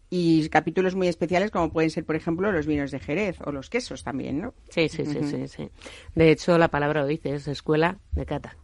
y 0.10 0.50
capítulos 0.50 0.96
muy 0.96 1.08
especiales 1.08 1.52
como 1.52 1.72
pueden 1.72 1.92
ser, 1.92 2.06
por 2.06 2.16
ejemplo, 2.16 2.52
los 2.52 2.66
vinos 2.66 2.92
de 2.92 3.00
Jerez 3.00 3.38
o 3.42 3.52
los 3.52 3.70
quesos 3.70 4.04
también, 4.04 4.42
¿no? 4.42 4.54
Sí, 4.70 4.90
sí, 4.90 5.06
sí, 5.06 5.20
sí, 5.24 5.48
sí. 5.48 5.70
De 6.16 6.32
hecho, 6.32 6.58
la 6.58 6.70
palabra 6.70 7.02
lo 7.02 7.08
dice, 7.08 7.36
es 7.36 7.48
escuela 7.48 8.00
de 8.14 8.26
cata. 8.26 8.56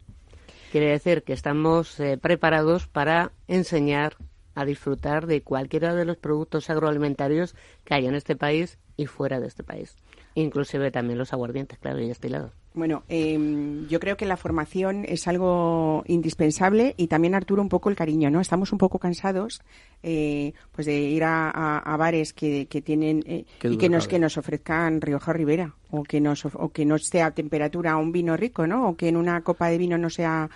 Quiere 0.71 0.87
decir 0.87 1.23
que 1.23 1.33
estamos 1.33 1.99
eh, 1.99 2.17
preparados 2.17 2.87
para 2.87 3.31
enseñar 3.47 4.17
a 4.55 4.65
disfrutar 4.65 5.27
de 5.27 5.41
cualquiera 5.43 5.93
de 5.93 6.05
los 6.05 6.17
productos 6.17 6.69
agroalimentarios 6.69 7.55
que 7.83 7.93
hay 7.93 8.07
en 8.07 8.15
este 8.15 8.35
país 8.35 8.79
y 8.97 9.05
fuera 9.05 9.39
de 9.39 9.47
este 9.47 9.63
país. 9.63 9.95
Inclusive 10.33 10.91
también 10.91 11.17
los 11.17 11.31
aguardientes, 11.31 11.77
claro, 11.79 11.99
y 12.01 12.07
destilados. 12.07 12.51
Bueno, 12.73 13.03
eh, 13.07 13.85
yo 13.87 14.01
creo 14.01 14.17
que 14.17 14.25
la 14.25 14.35
formación 14.35 15.05
es 15.07 15.29
algo 15.29 16.03
indispensable 16.07 16.93
y 16.97 17.07
también, 17.07 17.33
Arturo, 17.33 17.61
un 17.61 17.69
poco 17.69 17.89
el 17.89 17.95
cariño, 17.95 18.29
¿no? 18.29 18.41
Estamos 18.41 18.73
un 18.73 18.77
poco 18.77 18.99
cansados 18.99 19.61
eh, 20.03 20.51
pues 20.73 20.85
de 20.85 20.99
ir 20.99 21.23
a, 21.23 21.95
bares 21.97 22.33
que, 22.33 22.67
que 22.67 22.81
tienen 22.81 23.23
eh, 23.25 23.45
y 23.63 23.77
que 23.77 23.87
nos, 23.87 24.09
que 24.09 24.19
nos 24.19 24.37
ofrezcan 24.37 24.99
Rioja 24.99 25.31
Rivera 25.31 25.73
o 25.89 26.03
que, 26.03 26.19
nos, 26.19 26.43
o 26.45 26.69
que 26.73 26.83
no 26.83 26.95
esté 26.95 27.21
a 27.21 27.31
temperatura 27.31 27.95
un 27.95 28.11
vino 28.11 28.35
rico, 28.35 28.67
¿no? 28.67 28.89
O 28.89 28.95
que 28.97 29.07
en 29.07 29.15
una 29.15 29.41
copa 29.41 29.69
de 29.69 29.77
vino 29.77 29.97
no 29.97 30.09
sea 30.09 30.49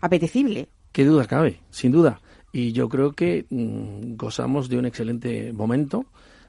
apetecible. 0.00 0.68
Qué 0.92 1.04
duda 1.04 1.26
cabe, 1.26 1.60
sin 1.68 1.92
duda. 1.92 2.22
Y 2.56 2.72
yo 2.72 2.88
creo 2.88 3.12
que 3.12 3.44
mm, 3.50 4.16
gozamos 4.16 4.70
de 4.70 4.78
un 4.78 4.86
excelente 4.86 5.52
momento. 5.52 6.06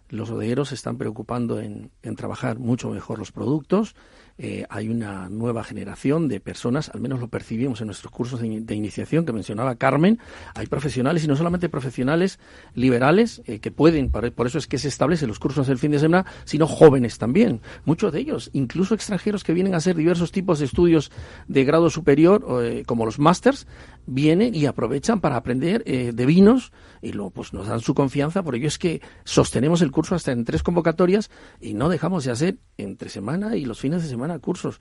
Los 0.07 0.31
bodegueros 0.31 0.69
se 0.69 0.75
están 0.75 0.97
preocupando 0.97 1.59
en, 1.59 1.91
en 2.01 2.15
trabajar 2.15 2.59
mucho 2.59 2.89
mejor 2.91 3.19
los 3.19 3.33
productos 3.33 3.93
eh, 4.39 4.65
hay 4.69 4.89
una 4.89 5.29
nueva 5.29 5.63
generación 5.63 6.27
de 6.27 6.39
personas, 6.39 6.89
al 6.93 7.01
menos 7.01 7.19
lo 7.19 7.27
percibimos 7.27 7.81
en 7.81 7.87
nuestros 7.87 8.11
cursos 8.11 8.39
de, 8.39 8.75
iniciación 8.75 9.25
que 9.25 9.33
mencionaba 9.33 9.75
Carmen, 9.75 10.19
hay 10.53 10.67
profesionales 10.67 11.23
y 11.23 11.27
no 11.27 11.35
solamente 11.35 11.69
profesionales 11.69 12.39
liberales 12.75 13.41
eh, 13.45 13.59
que 13.59 13.71
pueden, 13.71 14.11
por, 14.11 14.47
eso 14.47 14.59
es 14.59 14.67
que 14.67 14.77
se 14.77 14.89
establecen 14.89 15.27
los 15.27 15.39
cursos 15.39 15.65
del 15.65 15.79
fin 15.79 15.89
de 15.89 15.99
semana, 15.99 16.27
sino 16.45 16.67
jóvenes 16.67 17.17
también, 17.17 17.61
muchos 17.85 18.13
de 18.13 18.19
ellos, 18.19 18.51
incluso 18.53 18.93
extranjeros 18.93 19.43
que 19.43 19.53
vienen 19.53 19.73
a 19.73 19.77
hacer 19.77 19.95
diversos 19.95 20.31
tipos 20.31 20.59
de 20.59 20.65
estudios 20.65 21.11
de 21.47 21.63
grado 21.63 21.89
superior, 21.89 22.45
eh, 22.61 22.83
como 22.85 23.05
los 23.05 23.17
másters, 23.17 23.65
vienen 24.05 24.53
y 24.53 24.67
aprovechan 24.67 25.19
para 25.19 25.35
aprender 25.35 25.83
de 25.83 26.25
vinos 26.25 26.71
y 27.01 27.11
luego 27.11 27.31
pues 27.31 27.53
nos 27.53 27.67
dan 27.67 27.81
su 27.81 27.93
confianza, 27.93 28.41
por 28.41 28.55
ello 28.55 28.67
es 28.67 28.77
que 28.77 29.01
sostenemos 29.25 29.81
el 29.81 29.91
curso 29.91 30.15
hasta 30.15 30.31
en 30.31 30.45
tres 30.45 30.63
convocatorias 30.63 31.29
y 31.59 31.73
no 31.73 31.89
dejamos 31.89 32.23
de 32.23 32.31
hacer 32.31 32.57
entre 32.77 33.09
semana 33.09 33.57
y 33.57 33.65
los 33.65 33.79
fines 33.79 34.03
de 34.03 34.07
semana 34.09 34.26
a 34.31 34.39
cursos. 34.39 34.79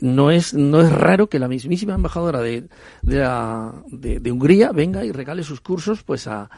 no, 0.00 0.30
es, 0.30 0.54
no 0.54 0.80
es 0.80 0.92
raro 0.92 1.28
que 1.28 1.38
la 1.38 1.48
mismísima 1.48 1.94
embajadora 1.94 2.40
de, 2.40 2.68
de, 3.02 4.20
de, 4.20 4.32
Hungría 4.32 4.72
venga 4.72 5.04
y 5.04 5.12
regale 5.12 5.42
sus 5.42 5.60
cursos 5.60 6.02
pues 6.02 6.26
a, 6.26 6.48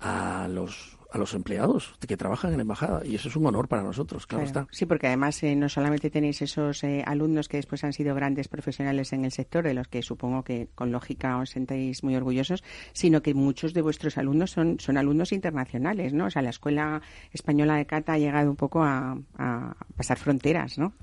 a 0.00 0.48
los 0.48 0.94
a 1.14 1.18
los 1.18 1.32
empleados 1.32 1.94
que 2.06 2.16
trabajan 2.16 2.50
en 2.50 2.56
la 2.56 2.62
embajada 2.62 3.06
y 3.06 3.14
eso 3.14 3.28
es 3.28 3.36
un 3.36 3.46
honor 3.46 3.68
para 3.68 3.84
nosotros, 3.84 4.26
claro, 4.26 4.44
está. 4.44 4.66
Sí, 4.72 4.84
porque 4.84 5.06
además 5.06 5.40
eh, 5.44 5.54
no 5.54 5.68
solamente 5.68 6.10
tenéis 6.10 6.42
esos 6.42 6.82
eh, 6.82 7.04
alumnos 7.06 7.46
que 7.46 7.56
después 7.56 7.84
han 7.84 7.92
sido 7.92 8.16
grandes 8.16 8.48
profesionales 8.48 9.12
en 9.12 9.24
el 9.24 9.30
sector, 9.30 9.62
de 9.62 9.74
los 9.74 9.86
que 9.86 10.02
supongo 10.02 10.42
que 10.42 10.68
con 10.74 10.90
lógica 10.90 11.38
os 11.38 11.50
sentéis 11.50 12.02
muy 12.02 12.16
orgullosos, 12.16 12.64
sino 12.92 13.22
que 13.22 13.32
muchos 13.32 13.74
de 13.74 13.82
vuestros 13.82 14.18
alumnos 14.18 14.50
son, 14.50 14.80
son 14.80 14.98
alumnos 14.98 15.30
internacionales, 15.30 16.12
¿no? 16.12 16.26
O 16.26 16.30
sea, 16.30 16.42
la 16.42 16.50
Escuela 16.50 17.00
Española 17.32 17.76
de 17.76 17.86
Cata 17.86 18.14
ha 18.14 18.18
llegado 18.18 18.50
un 18.50 18.56
poco 18.56 18.82
a, 18.82 19.16
pasar 19.96 20.18
fronteras, 20.18 20.78
¿no? 20.78 20.94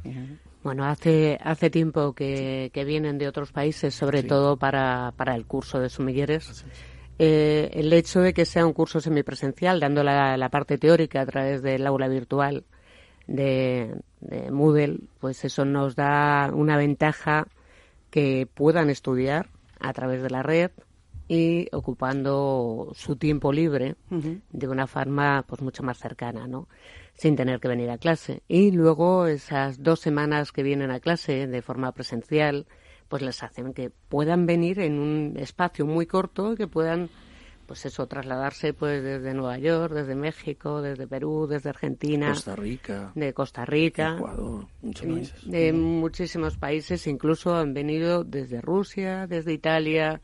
Bueno, 0.63 0.86
hace, 0.86 1.39
hace 1.41 1.70
tiempo 1.72 2.13
que, 2.13 2.72
vienen 2.86 3.18
de 3.18 3.27
otros 3.27 3.51
países, 3.51 3.96
sobre 3.96 4.24
todo 4.24 4.58
para, 4.58 5.13
para 5.18 5.36
el 5.36 5.46
curso 5.46 5.80
de 5.80 5.89
sumilleres. 5.89 6.65
Eh, 7.18 7.70
el 7.74 7.94
hecho 7.94 8.22
de 8.22 8.34
que 8.34 8.46
sea 8.46 8.65
un 8.65 8.74
curso 8.74 9.00
semipresencial, 9.00 9.80
dando 9.80 10.03
la, 10.03 10.50
parte 10.50 10.77
teórica 10.77 11.22
a 11.22 11.25
través 11.25 11.62
del 11.62 11.86
aula 11.86 12.08
virtual 12.08 12.63
de, 13.27 13.96
Moodle, 14.51 15.00
pues 15.20 15.46
eso 15.46 15.65
nos 15.65 15.96
da 15.96 16.51
una 16.53 16.77
ventaja 16.77 17.48
que 18.10 18.48
puedan 18.53 18.89
estudiar 18.89 19.50
a 19.80 19.94
través 19.94 20.22
de 20.22 20.30
la 20.30 20.44
red 20.44 20.72
y 21.27 21.68
ocupando 21.72 22.91
su 22.94 23.15
tiempo 23.15 23.53
libre 23.53 23.96
de 24.10 24.68
una 24.68 24.86
forma 24.86 25.44
pues 25.48 25.62
mucho 25.62 25.82
más 25.82 25.98
cercana, 25.98 26.48
¿no? 26.48 26.68
Sin 27.13 27.36
tener 27.36 27.60
que 27.60 27.68
venir 27.68 27.89
a 27.89 27.98
clase. 27.98 28.41
Y 28.48 28.72
luego 28.72 29.27
esas 29.27 29.84
dos 29.84 30.00
semanas 30.00 30.51
que 30.51 30.63
vienen 30.63 30.91
a 30.91 31.00
clase 31.00 31.48
de 31.48 31.62
forma 31.62 31.91
presencial, 31.91 32.65
pues 33.08 33.22
les 33.22 33.44
hacen 33.44 33.74
que 33.74 33.91
puedan 34.10 34.46
venir 34.46 34.80
en 34.80 35.00
un 35.00 35.36
espacio 35.38 35.86
muy 35.86 36.06
corto, 36.06 36.56
que 36.56 36.68
puedan 36.68 37.10
pues 37.72 37.86
eso, 37.86 38.06
trasladarse 38.06 38.74
pues 38.74 39.01
desde 39.01 39.34
Nueva 39.34 39.58
York, 39.58 39.94
desde 39.94 40.13
México, 40.13 40.82
desde 40.82 41.08
Perú, 41.08 41.48
desde 41.48 41.70
Argentina, 41.70 42.27
Costa 42.27 42.53
Rica, 42.53 43.13
de 43.15 43.34
Costa 43.34 43.63
Rica, 43.63 44.15
Ecuador, 44.18 44.68
muchos 44.82 45.08
países. 45.08 45.50
de 45.50 45.72
muchísimos 45.72 46.58
países, 46.58 47.08
incluso 47.08 47.56
han 47.56 47.74
venido 47.74 48.25
desde 48.25 48.60
Rusia, 48.60 49.25
desde 49.25 49.53
Italia, 49.53 50.20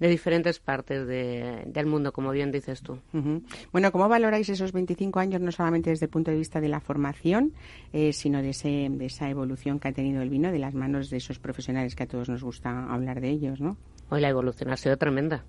de 0.00 0.08
diferentes 0.08 0.58
partes 0.58 1.06
del 1.06 1.86
mundo, 1.86 2.12
como 2.12 2.30
bien 2.30 2.50
dices 2.50 2.82
tú. 2.82 2.98
Bueno, 3.72 3.92
¿cómo 3.92 4.08
valoráis 4.08 4.48
esos 4.48 4.72
25 4.72 5.18
años, 5.18 5.40
no 5.40 5.52
solamente 5.52 5.90
desde 5.90 6.06
el 6.06 6.10
punto 6.10 6.30
de 6.30 6.36
vista 6.36 6.60
de 6.60 6.68
la 6.68 6.80
formación, 6.80 7.52
eh, 7.92 8.12
sino 8.12 8.42
de, 8.42 8.50
ese, 8.50 8.88
de 8.90 9.06
esa 9.06 9.28
evolución 9.28 9.78
que 9.80 9.88
ha 9.88 9.92
tenido 9.92 10.22
el 10.22 10.30
vino 10.30 10.52
de 10.52 10.58
las 10.58 10.74
manos 10.74 11.10
de 11.10 11.16
esos 11.16 11.38
profesionales 11.38 11.94
que 11.94 12.04
a 12.04 12.06
todos 12.06 12.28
nos 12.28 12.42
gusta 12.42 12.92
hablar 12.92 13.20
de 13.20 13.30
ellos, 13.30 13.60
¿no? 13.60 13.76
Hoy 14.10 14.20
la 14.20 14.28
evolución 14.28 14.70
ha 14.70 14.76
sido 14.76 14.96
tremenda 14.96 15.44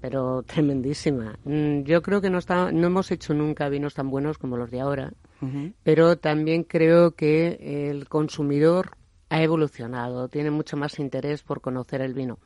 pero 0.00 0.42
tremendísima. 0.46 1.38
Mm, 1.44 1.82
yo 1.82 2.02
creo 2.02 2.20
que 2.20 2.30
no, 2.30 2.38
está, 2.38 2.70
no 2.70 2.86
hemos 2.86 3.10
hecho 3.10 3.34
nunca 3.34 3.68
vinos 3.68 3.94
tan 3.94 4.10
buenos 4.10 4.38
como 4.38 4.56
los 4.56 4.70
de 4.70 4.80
ahora, 4.80 5.12
pero 5.82 6.16
también 6.16 6.64
creo 6.64 7.12
que 7.12 7.88
el 7.90 8.08
consumidor 8.08 8.96
ha 9.28 9.42
evolucionado, 9.42 10.28
tiene 10.28 10.50
mucho 10.50 10.76
más 10.76 10.98
interés 10.98 11.42
por 11.42 11.60
conocer 11.60 12.00
el 12.00 12.14
vino. 12.14 12.38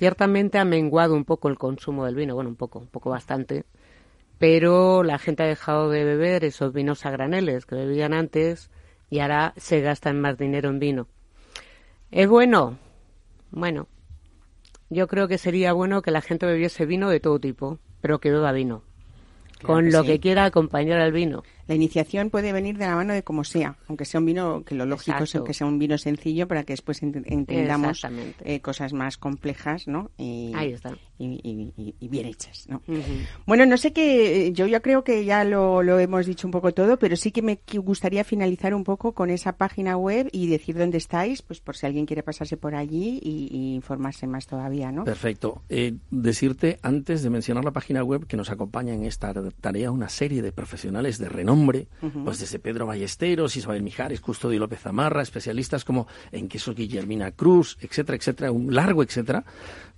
Ciertamente 0.00 0.56
ha 0.56 0.64
menguado 0.64 1.12
un 1.14 1.26
poco 1.26 1.48
el 1.48 1.58
consumo 1.58 2.06
del 2.06 2.14
vino, 2.14 2.34
bueno, 2.34 2.48
un 2.48 2.56
poco, 2.56 2.78
un 2.78 2.86
poco 2.86 3.10
bastante, 3.10 3.66
pero 4.38 5.02
la 5.02 5.18
gente 5.18 5.42
ha 5.42 5.46
dejado 5.46 5.90
de 5.90 6.04
beber 6.04 6.42
esos 6.42 6.72
vinos 6.72 7.04
a 7.04 7.10
graneles 7.10 7.66
que 7.66 7.74
bebían 7.74 8.14
antes 8.14 8.70
y 9.10 9.18
ahora 9.18 9.52
se 9.58 9.82
gastan 9.82 10.18
más 10.18 10.38
dinero 10.38 10.70
en 10.70 10.78
vino. 10.78 11.06
¿Es 12.10 12.26
bueno? 12.26 12.78
Bueno, 13.50 13.88
yo 14.88 15.06
creo 15.06 15.28
que 15.28 15.36
sería 15.36 15.74
bueno 15.74 16.00
que 16.00 16.12
la 16.12 16.22
gente 16.22 16.46
bebiese 16.46 16.86
vino 16.86 17.10
de 17.10 17.20
todo 17.20 17.38
tipo, 17.38 17.78
pero 18.00 18.20
que 18.20 18.30
beba 18.30 18.52
vino. 18.52 18.82
con 19.62 19.92
lo 19.92 20.02
que 20.02 20.18
quiera 20.18 20.46
acompañar 20.46 21.02
al 21.02 21.12
vino. 21.12 21.42
La 21.66 21.74
iniciación 21.74 22.30
puede 22.30 22.52
venir 22.52 22.78
de 22.78 22.86
la 22.86 22.96
mano 22.96 23.12
de 23.12 23.22
como 23.22 23.44
sea, 23.44 23.76
aunque 23.88 24.04
sea 24.04 24.20
un 24.20 24.26
vino, 24.26 24.64
que 24.64 24.74
lo 24.74 24.86
lógico 24.86 25.24
es 25.24 25.32
que 25.44 25.54
sea 25.54 25.66
un 25.66 25.78
vino 25.78 25.96
sencillo 25.98 26.48
para 26.48 26.64
que 26.64 26.72
después 26.72 27.02
entendamos 27.02 28.02
eh, 28.44 28.60
cosas 28.60 28.92
más 28.92 29.16
complejas, 29.18 29.86
¿no? 29.86 30.10
Y, 30.18 30.52
Ahí 30.54 30.72
está. 30.72 30.96
Y, 31.18 32.08
bien 32.08 32.26
hechas, 32.26 32.66
¿no? 32.68 32.82
Bueno, 33.46 33.66
no 33.66 33.76
sé 33.76 33.92
qué, 33.92 34.52
yo 34.52 34.66
ya 34.66 34.80
creo 34.80 35.04
que 35.04 35.24
ya 35.24 35.44
lo, 35.44 35.80
hemos 35.98 36.26
dicho 36.26 36.46
un 36.46 36.50
poco 36.50 36.72
todo, 36.72 36.98
pero 36.98 37.14
sí 37.14 37.30
que 37.30 37.42
me 37.42 37.60
gustaría 37.74 38.24
finalizar 38.24 38.74
un 38.74 38.84
poco 38.84 39.12
con 39.12 39.30
esa 39.30 39.52
página 39.52 39.96
web 39.96 40.28
y 40.32 40.46
decir 40.48 40.76
dónde 40.78 40.98
estáis, 40.98 41.42
pues 41.42 41.60
por 41.60 41.76
si 41.76 41.86
alguien 41.86 42.06
quiere 42.06 42.22
pasarse 42.22 42.56
por 42.56 42.74
allí 42.74 43.20
y, 43.22 43.74
informarse 43.74 44.26
más 44.26 44.46
todavía, 44.46 44.90
¿no? 44.90 45.04
Perfecto. 45.04 45.62
Eh, 45.68 45.94
decirte, 46.10 46.78
antes 46.82 47.22
de 47.22 47.30
mencionar 47.30 47.64
la 47.64 47.70
página 47.70 48.02
web, 48.02 48.26
que 48.26 48.36
nos 48.36 48.50
acompaña 48.50 48.94
en 48.94 49.04
esta 49.04 49.34
tarea 49.60 49.90
una 49.90 50.08
serie 50.08 50.42
de 50.42 50.52
profesionales 50.52 51.18
de 51.18 51.28
renombre 51.28 51.49
pues 52.24 52.38
desde 52.38 52.58
Pedro 52.58 52.86
Ballesteros, 52.86 53.56
Isabel 53.56 53.82
Mijares, 53.82 54.20
Custodio 54.20 54.58
López 54.58 54.80
Zamarra, 54.80 55.22
especialistas 55.22 55.84
como 55.84 56.06
en 56.32 56.48
queso 56.48 56.74
Guillermina 56.74 57.32
Cruz, 57.32 57.76
etcétera, 57.80 58.16
etcétera, 58.16 58.52
un 58.52 58.74
largo 58.74 59.02
etcétera, 59.02 59.44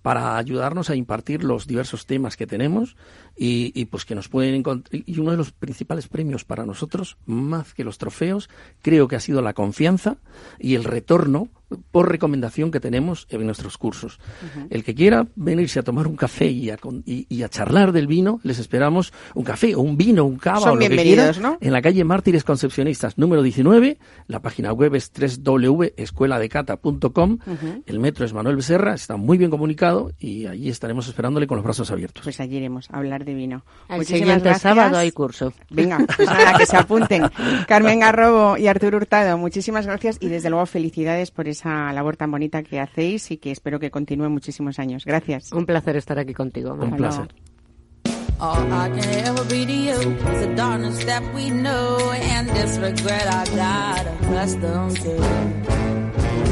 para 0.02 0.36
ayudarnos 0.36 0.90
a 0.90 0.96
impartir 0.96 1.44
los 1.44 1.66
diversos 1.66 2.06
temas 2.06 2.36
que 2.36 2.46
tenemos 2.46 2.96
y, 3.36 3.84
pues 3.86 4.04
que 4.04 4.14
nos 4.14 4.28
pueden 4.28 4.54
encontrar. 4.54 5.02
Y 5.06 5.18
uno 5.18 5.30
de 5.30 5.36
los 5.36 5.52
principales 5.52 6.08
premios 6.08 6.44
para 6.44 6.66
nosotros, 6.66 7.16
más 7.24 7.72
que 7.72 7.84
los 7.84 7.98
trofeos, 7.98 8.50
creo 8.82 9.08
que 9.08 9.16
ha 9.16 9.20
sido 9.20 9.40
la 9.40 9.54
confianza 9.54 10.18
y 10.58 10.74
el 10.74 10.84
retorno 10.84 11.48
por 11.90 12.10
recomendación 12.10 12.70
que 12.70 12.80
tenemos 12.80 13.26
en 13.30 13.46
nuestros 13.46 13.78
cursos. 13.78 14.20
El 14.68 14.84
que 14.84 14.94
quiera 14.94 15.26
venirse 15.36 15.78
a 15.78 15.82
tomar 15.82 16.06
un 16.06 16.16
café 16.16 16.44
y 16.46 16.68
a, 16.68 16.76
y, 17.06 17.42
a, 17.42 17.48
charlar 17.48 17.92
del 17.92 18.06
vino, 18.06 18.40
les 18.42 18.58
esperamos 18.58 19.14
un 19.34 19.44
café 19.44 19.74
o 19.74 19.80
un 19.80 19.96
vino, 19.96 20.26
un 20.26 20.36
cava 20.36 20.72
o 20.72 20.76
lo 20.76 20.86
que 20.86 20.96
quiera, 20.96 21.32
en 21.60 21.72
la 21.72 21.80
calle 21.80 22.04
Mártires 22.04 22.44
Concepcionistas 22.44 23.16
número 23.16 23.42
19. 23.42 23.96
La 24.26 24.42
página 24.42 24.74
web 24.74 24.94
es 24.96 25.10
www.escueladecata.com. 25.14 27.38
El 27.86 28.00
metro 28.00 28.26
es 28.26 28.34
Manuel 28.34 28.56
Becerra, 28.56 28.92
está 28.94 29.16
muy 29.16 29.38
bien 29.38 29.50
comunicado 29.50 29.91
y 30.18 30.46
allí 30.46 30.68
estaremos 30.68 31.08
esperándole 31.08 31.46
con 31.46 31.56
los 31.56 31.64
brazos 31.64 31.90
abiertos. 31.90 32.24
Pues 32.24 32.40
allí 32.40 32.56
iremos 32.56 32.90
a 32.90 32.98
hablar 32.98 33.24
de 33.24 33.34
vino. 33.34 33.64
El 33.88 34.04
siguiente 34.04 34.54
sábado 34.54 34.96
hay 34.96 35.12
curso. 35.12 35.52
Venga, 35.70 35.98
pues 36.16 36.28
nada, 36.28 36.58
que 36.58 36.66
se 36.66 36.76
apunten. 36.76 37.24
Carmen 37.66 38.00
Garrobo 38.00 38.56
y 38.56 38.66
Arturo 38.66 38.98
Hurtado, 38.98 39.38
muchísimas 39.38 39.86
gracias 39.86 40.18
y 40.20 40.28
desde 40.28 40.50
luego 40.50 40.66
felicidades 40.66 41.30
por 41.30 41.48
esa 41.48 41.92
labor 41.92 42.16
tan 42.16 42.30
bonita 42.30 42.62
que 42.62 42.80
hacéis 42.80 43.30
y 43.30 43.38
que 43.38 43.50
espero 43.50 43.78
que 43.78 43.90
continúe 43.90 44.28
muchísimos 44.28 44.78
años. 44.78 45.04
Gracias. 45.04 45.52
Un 45.52 45.66
placer 45.66 45.96
estar 45.96 46.18
aquí 46.18 46.34
contigo. 46.34 46.74
Un 46.74 46.96
placer. 46.96 47.28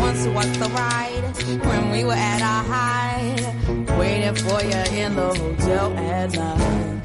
Once 0.00 0.26
was 0.26 0.58
the 0.58 0.68
ride 0.70 1.24
when 1.68 1.90
we 1.90 2.04
were 2.04 2.20
at 2.32 2.42
our 2.52 2.64
height, 2.74 3.98
waiting 3.98 4.34
for 4.34 4.60
you 4.62 4.82
in 5.02 5.14
the 5.14 5.28
hotel 5.40 5.86
at 5.98 6.32
night. 6.32 7.00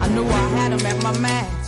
I 0.00 0.08
knew 0.08 0.24
I 0.24 0.44
had 0.56 0.72
him 0.72 0.86
at 0.86 1.02
my 1.02 1.18
match, 1.18 1.58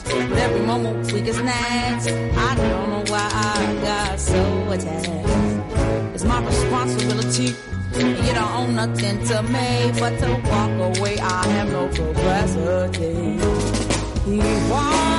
every 0.47 0.65
moment 0.67 1.13
we 1.13 1.21
get 1.21 1.35
snatched. 1.35 2.09
I 2.49 2.55
don't 2.57 2.91
know 2.93 3.05
why 3.13 3.29
I 3.33 3.57
got 3.83 4.19
so 4.19 4.43
attached. 4.71 6.15
It's 6.15 6.25
my 6.25 6.45
responsibility. 6.45 7.55
You 7.97 8.33
don't 8.39 8.53
own 8.61 8.75
nothing 8.77 9.17
to 9.29 9.43
me 9.43 9.93
but 10.01 10.19
to 10.21 10.31
walk 10.51 10.97
away. 10.97 11.19
I 11.19 11.47
have 11.57 11.71
no 11.73 11.89
capacity. 11.89 13.39
He 14.25 14.39
walks 14.71 15.10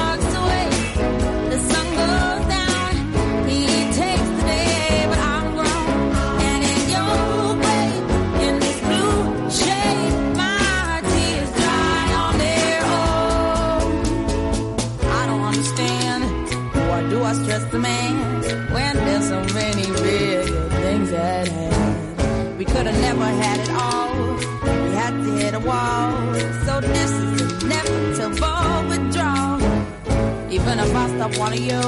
I 30.95 31.08
stop 31.15 31.38
wanting 31.38 31.63
you 31.63 31.82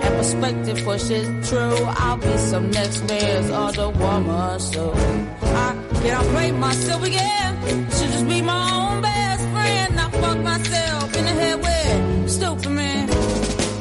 and 0.00 0.14
perspective 0.16 0.84
pushes 0.84 1.48
true, 1.48 1.76
I'll 2.04 2.16
be 2.16 2.36
some 2.36 2.70
next 2.70 3.06
man's 3.08 3.50
other 3.50 3.90
woman. 3.90 4.60
So 4.60 4.92
I 4.94 5.76
can't 6.02 6.28
play 6.28 6.52
myself 6.52 7.02
again. 7.04 7.90
Should 7.90 8.10
just 8.10 8.28
be 8.28 8.42
my 8.42 8.62
own 8.78 9.02
best 9.02 9.42
friend. 9.48 10.00
I 10.00 10.10
fuck 10.10 10.38
myself 10.38 11.16
in 11.16 11.24
the 11.24 11.30
head 11.30 11.58
with 11.62 12.30
stupid 12.30 12.70
man. 12.70 13.08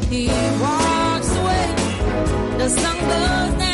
He 0.09 0.27
walks 0.61 1.31
away. 1.41 1.67
The 2.57 2.69
sun 2.69 2.97
goes 2.99 3.59
down. 3.59 3.66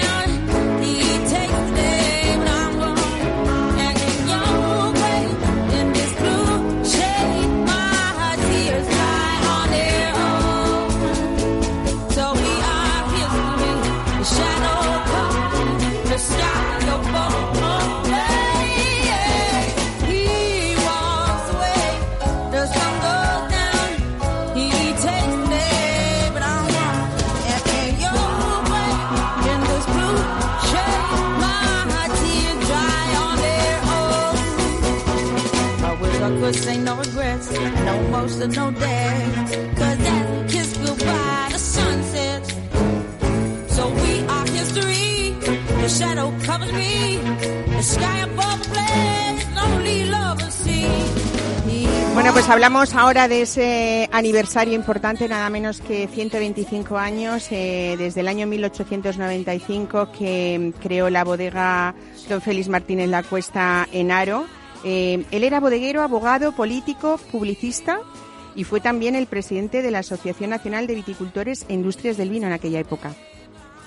Pues 52.44 52.52
hablamos 52.52 52.94
ahora 52.94 53.30
de 53.30 53.44
ese 53.44 54.10
aniversario 54.12 54.74
importante, 54.74 55.30
nada 55.30 55.50
menos 55.50 55.80
que 55.80 56.10
125 56.10 56.98
años, 56.98 57.48
eh, 57.52 57.96
desde 57.98 58.20
el 58.20 58.28
año 58.28 58.48
1895 58.48 60.12
que 60.12 60.74
creó 60.82 61.10
la 61.10 61.24
bodega 61.24 61.96
Don 62.28 62.42
Félix 62.42 62.68
Martínez 62.68 63.08
La 63.08 63.24
Cuesta 63.24 63.88
en 63.94 64.12
Aro. 64.12 64.46
Eh, 64.84 65.24
él 65.32 65.46
era 65.46 65.62
bodeguero, 65.62 66.02
abogado, 66.02 66.52
político, 66.52 67.18
publicista 67.32 68.02
y 68.56 68.66
fue 68.66 68.82
también 68.82 69.16
el 69.16 69.28
presidente 69.28 69.82
de 69.82 69.92
la 69.92 70.00
Asociación 70.00 70.50
Nacional 70.50 70.86
de 70.86 70.96
Viticultores 70.96 71.66
e 71.70 71.74
Industrias 71.76 72.18
del 72.18 72.30
Vino 72.30 72.48
en 72.48 72.52
aquella 72.52 72.82
época. 72.82 73.14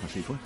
Así 0.03 0.23
fue. 0.23 0.37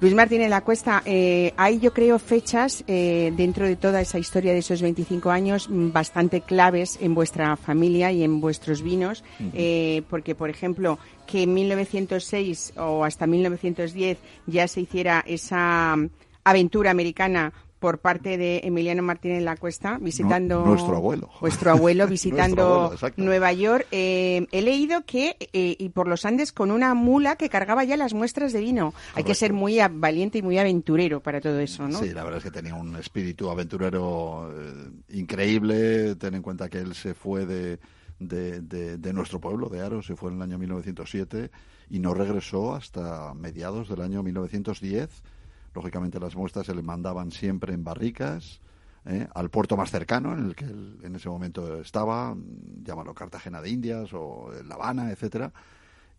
Luis 0.00 0.14
Martínez 0.14 0.48
La 0.48 0.60
Cuesta, 0.60 1.02
eh, 1.04 1.52
hay 1.56 1.80
yo 1.80 1.92
creo 1.92 2.20
fechas 2.20 2.84
eh, 2.86 3.32
dentro 3.36 3.66
de 3.66 3.74
toda 3.74 4.00
esa 4.00 4.20
historia 4.20 4.52
de 4.52 4.58
esos 4.58 4.80
25 4.80 5.28
años 5.28 5.68
mm, 5.68 5.90
bastante 5.90 6.40
claves 6.40 7.00
en 7.00 7.16
vuestra 7.16 7.56
familia 7.56 8.12
y 8.12 8.22
en 8.22 8.40
vuestros 8.40 8.80
vinos, 8.80 9.24
eh, 9.54 10.02
porque 10.08 10.36
por 10.36 10.50
ejemplo 10.50 11.00
que 11.26 11.42
en 11.42 11.52
1906 11.52 12.74
o 12.76 13.02
hasta 13.02 13.26
1910 13.26 14.18
ya 14.46 14.68
se 14.68 14.82
hiciera 14.82 15.24
esa 15.26 15.96
aventura 16.44 16.92
americana 16.92 17.52
por 17.78 17.98
parte 17.98 18.36
de 18.36 18.60
Emiliano 18.64 19.02
Martínez 19.02 19.42
La 19.42 19.56
Cuesta, 19.56 19.98
visitando... 19.98 20.64
nuestro 20.64 20.96
abuelo. 20.96 21.30
Vuestro 21.40 21.70
abuelo, 21.70 22.06
visitando 22.08 22.94
Nueva 23.16 23.52
York. 23.52 23.86
Eh, 23.90 24.46
he 24.50 24.62
leído 24.62 25.04
que, 25.04 25.36
eh, 25.52 25.76
y 25.78 25.88
por 25.90 26.08
los 26.08 26.24
Andes, 26.24 26.52
con 26.52 26.70
una 26.70 26.94
mula 26.94 27.36
que 27.36 27.48
cargaba 27.48 27.84
ya 27.84 27.96
las 27.96 28.14
muestras 28.14 28.52
de 28.52 28.60
vino. 28.60 28.94
Hay 29.14 29.24
que 29.24 29.34
ser 29.34 29.52
muy 29.52 29.78
valiente 29.90 30.38
y 30.38 30.42
muy 30.42 30.58
aventurero 30.58 31.20
para 31.20 31.40
todo 31.40 31.58
eso, 31.60 31.86
¿no? 31.86 31.98
Sí, 32.00 32.10
la 32.10 32.24
verdad 32.24 32.38
es 32.38 32.44
que 32.44 32.50
tenía 32.50 32.74
un 32.74 32.96
espíritu 32.96 33.50
aventurero 33.50 34.52
eh, 34.56 35.16
increíble. 35.16 36.16
Ten 36.16 36.34
en 36.34 36.42
cuenta 36.42 36.68
que 36.68 36.78
él 36.78 36.94
se 36.94 37.14
fue 37.14 37.46
de, 37.46 37.78
de, 38.18 38.60
de, 38.98 39.12
nuestro 39.12 39.40
pueblo, 39.40 39.68
de 39.68 39.80
Aro, 39.80 40.02
se 40.02 40.16
fue 40.16 40.30
en 40.30 40.36
el 40.36 40.42
año 40.42 40.58
1907 40.58 41.50
y 41.90 41.98
no 42.00 42.14
regresó 42.14 42.74
hasta 42.74 43.32
mediados 43.34 43.88
del 43.88 44.02
año 44.02 44.22
1910 44.22 45.22
Lógicamente 45.78 46.18
las 46.18 46.34
muestras 46.34 46.66
se 46.66 46.74
le 46.74 46.82
mandaban 46.82 47.30
siempre 47.30 47.72
en 47.72 47.84
barricas 47.84 48.60
¿eh? 49.06 49.28
al 49.32 49.48
puerto 49.48 49.76
más 49.76 49.92
cercano 49.92 50.32
en 50.32 50.46
el 50.46 50.56
que 50.56 50.64
él 50.64 50.98
en 51.04 51.14
ese 51.14 51.28
momento 51.28 51.80
estaba, 51.80 52.34
llámalo 52.82 53.14
Cartagena 53.14 53.62
de 53.62 53.70
Indias 53.70 54.12
o 54.12 54.50
La 54.66 54.74
Habana, 54.74 55.12
etcétera. 55.12 55.52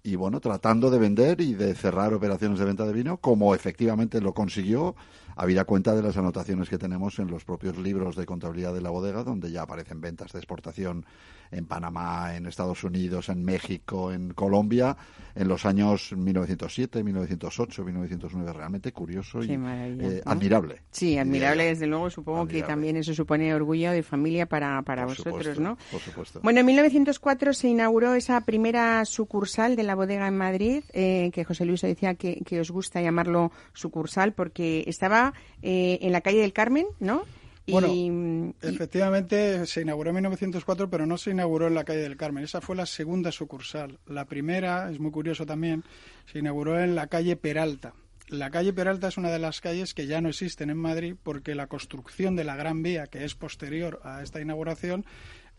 Y 0.01 0.15
bueno, 0.15 0.39
tratando 0.39 0.89
de 0.89 0.97
vender 0.97 1.41
y 1.41 1.55
de 1.55 1.75
cerrar 1.75 2.13
operaciones 2.13 2.57
de 2.57 2.63
venta 2.63 2.85
de 2.85 2.93
vino, 2.93 3.17
como 3.17 3.53
efectivamente 3.53 4.21
lo 4.21 4.33
consiguió, 4.33 4.95
habida 5.39 5.63
cuenta 5.63 5.95
de 5.95 6.03
las 6.03 6.17
anotaciones 6.17 6.67
que 6.67 6.77
tenemos 6.77 7.17
en 7.17 7.31
los 7.31 7.45
propios 7.45 7.77
libros 7.77 8.17
de 8.17 8.25
contabilidad 8.25 8.73
de 8.73 8.81
la 8.81 8.89
bodega, 8.89 9.23
donde 9.23 9.49
ya 9.49 9.61
aparecen 9.61 10.01
ventas 10.01 10.33
de 10.33 10.39
exportación 10.39 11.05
en 11.51 11.65
Panamá, 11.65 12.35
en 12.35 12.45
Estados 12.45 12.83
Unidos, 12.83 13.29
en 13.29 13.43
México, 13.43 14.11
en 14.11 14.33
Colombia, 14.33 14.97
en 15.35 15.47
los 15.47 15.65
años 15.65 16.13
1907, 16.15 17.03
1908, 17.03 17.83
1909. 17.85 18.53
Realmente 18.53 18.91
curioso 18.91 19.41
y 19.41 19.53
eh, 19.53 20.21
admirable. 20.25 20.81
Sí, 20.91 21.17
admirable, 21.17 21.65
desde 21.65 21.87
luego. 21.87 22.09
Supongo 22.09 22.45
que 22.45 22.61
también 22.61 22.97
eso 22.97 23.13
supone 23.13 23.53
orgullo 23.53 23.91
de 23.91 24.03
familia 24.03 24.45
para, 24.45 24.81
para 24.81 25.05
vosotros, 25.05 25.57
¿no? 25.57 25.77
Por 25.89 26.01
supuesto. 26.01 26.41
Bueno, 26.43 26.59
en 26.59 26.65
1904 26.65 27.53
se 27.53 27.69
inauguró 27.69 28.13
esa 28.13 28.41
primera 28.41 29.05
sucursal 29.05 29.77
de 29.77 29.83
la 29.83 29.95
bodega 29.95 30.27
en 30.27 30.37
Madrid, 30.37 30.83
eh, 30.91 31.31
que 31.33 31.45
José 31.45 31.65
Luis 31.65 31.81
decía 31.81 32.15
que, 32.15 32.41
que, 32.45 32.59
os 32.59 32.71
gusta 32.71 33.01
llamarlo 33.01 33.51
sucursal 33.73 34.33
porque 34.33 34.83
estaba 34.87 35.28
eh, 35.61 35.99
en 36.01 36.11
la 36.11 36.21
calle 36.21 36.41
del 36.41 36.53
Carmen, 36.53 36.87
¿no? 36.99 37.23
Bueno, 37.71 38.53
efectivamente 38.61 39.65
se 39.65 39.81
inauguró 39.81 40.09
en 40.09 40.15
1904, 40.15 40.89
pero 40.89 41.05
no 41.05 41.17
se 41.17 41.31
inauguró 41.31 41.67
en 41.67 41.75
la 41.75 41.83
calle 41.83 42.01
del 42.01 42.17
Carmen. 42.17 42.43
Esa 42.43 42.61
fue 42.61 42.75
la 42.75 42.85
segunda 42.85 43.31
sucursal. 43.31 43.99
La 44.07 44.25
primera, 44.25 44.89
es 44.91 44.99
muy 44.99 45.11
curioso 45.11 45.45
también, 45.45 45.83
se 46.31 46.39
inauguró 46.39 46.79
en 46.79 46.95
la 46.95 47.07
calle 47.07 47.35
Peralta. 47.35 47.93
La 48.29 48.51
calle 48.51 48.73
Peralta 48.73 49.07
es 49.07 49.17
una 49.17 49.31
de 49.31 49.39
las 49.39 49.59
calles 49.59 49.95
que 49.95 50.05
ya 50.05 50.21
no 50.21 50.29
existen 50.29 50.69
en 50.69 50.77
Madrid 50.77 51.15
porque 51.21 51.55
la 51.55 51.67
construcción 51.67 52.35
de 52.35 52.43
la 52.43 52.55
Gran 52.55 52.83
Vía, 52.83 53.07
que 53.07 53.25
es 53.25 53.33
posterior 53.33 53.99
a 54.03 54.21
esta 54.21 54.39
inauguración, 54.39 55.03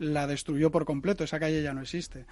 la 0.01 0.25
destruyó 0.25 0.71
por 0.71 0.83
completo. 0.83 1.23
Esa 1.23 1.39
calle 1.39 1.61
ya 1.61 1.73
no 1.73 1.81
existe. 1.81 2.25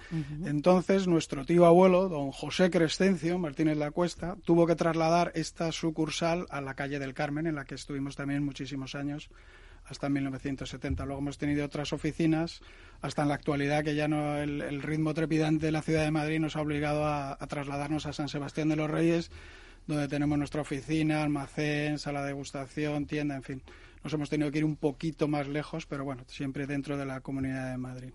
Entonces, 0.44 1.06
nuestro 1.06 1.44
tío 1.46 1.66
abuelo, 1.66 2.08
don 2.08 2.32
José 2.32 2.68
Crescencio 2.68 3.38
Martínez 3.38 3.78
La 3.78 3.92
Cuesta, 3.92 4.36
tuvo 4.44 4.66
que 4.66 4.74
trasladar 4.74 5.30
esta 5.36 5.70
sucursal 5.70 6.46
a 6.50 6.60
la 6.60 6.74
calle 6.74 6.98
del 6.98 7.14
Carmen, 7.14 7.46
en 7.46 7.54
la 7.54 7.64
que 7.64 7.76
estuvimos 7.76 8.16
también 8.16 8.44
muchísimos 8.44 8.96
años 8.96 9.30
hasta 9.86 10.08
1970. 10.08 11.04
Luego 11.04 11.20
hemos 11.20 11.38
tenido 11.38 11.64
otras 11.64 11.92
oficinas 11.92 12.60
hasta 13.02 13.22
en 13.22 13.28
la 13.28 13.34
actualidad 13.34 13.84
que 13.84 13.94
ya 13.94 14.08
no 14.08 14.36
el, 14.36 14.82
ritmo 14.82 15.14
trepidante 15.14 15.66
de 15.66 15.72
la 15.72 15.82
ciudad 15.82 16.04
de 16.04 16.10
Madrid 16.10 16.40
nos 16.40 16.56
ha 16.56 16.60
obligado 16.60 17.06
a, 17.06 17.36
trasladarnos 17.48 18.06
a 18.06 18.12
San 18.12 18.28
Sebastián 18.28 18.68
de 18.68 18.76
los 18.76 18.90
Reyes, 18.90 19.30
donde 19.86 20.08
tenemos 20.08 20.36
nuestra 20.36 20.62
oficina, 20.62 21.22
almacén, 21.22 21.98
sala 22.00 22.22
de 22.22 22.28
degustación, 22.28 23.06
tienda, 23.06 23.36
en 23.36 23.42
fin 23.42 23.62
nos 24.02 24.12
hemos 24.12 24.30
tenido 24.30 24.50
que 24.50 24.58
ir 24.58 24.64
un 24.64 24.76
poquito 24.76 25.28
más 25.28 25.48
lejos, 25.48 25.86
pero 25.86 26.04
bueno, 26.04 26.24
siempre 26.26 26.66
dentro 26.66 26.96
de 26.96 27.04
la 27.04 27.20
Comunidad 27.20 27.70
de 27.70 27.76
Madrid. 27.76 28.10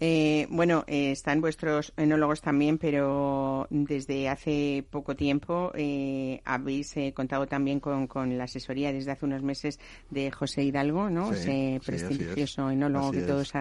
Eh, 0.00 0.46
bueno, 0.50 0.84
eh, 0.86 1.12
están 1.12 1.40
vuestros 1.40 1.92
enólogos 1.96 2.40
también, 2.40 2.78
pero 2.78 3.66
desde 3.70 4.28
hace 4.28 4.84
poco 4.90 5.16
tiempo 5.16 5.72
eh, 5.74 6.40
habéis 6.44 6.94
contado 7.14 7.46
también 7.46 7.80
con, 7.80 8.08
la 8.36 8.44
asesoría 8.44 8.92
desde 8.92 9.10
hace 9.10 9.24
unos 9.26 9.42
meses 9.42 9.80
de 10.10 10.30
José 10.30 10.62
Hidalgo, 10.62 11.10
¿no? 11.10 11.32
Ese 11.32 11.80
prestigioso 11.84 12.70
enólogo 12.70 13.12
que 13.12 13.22
todos 13.22 13.52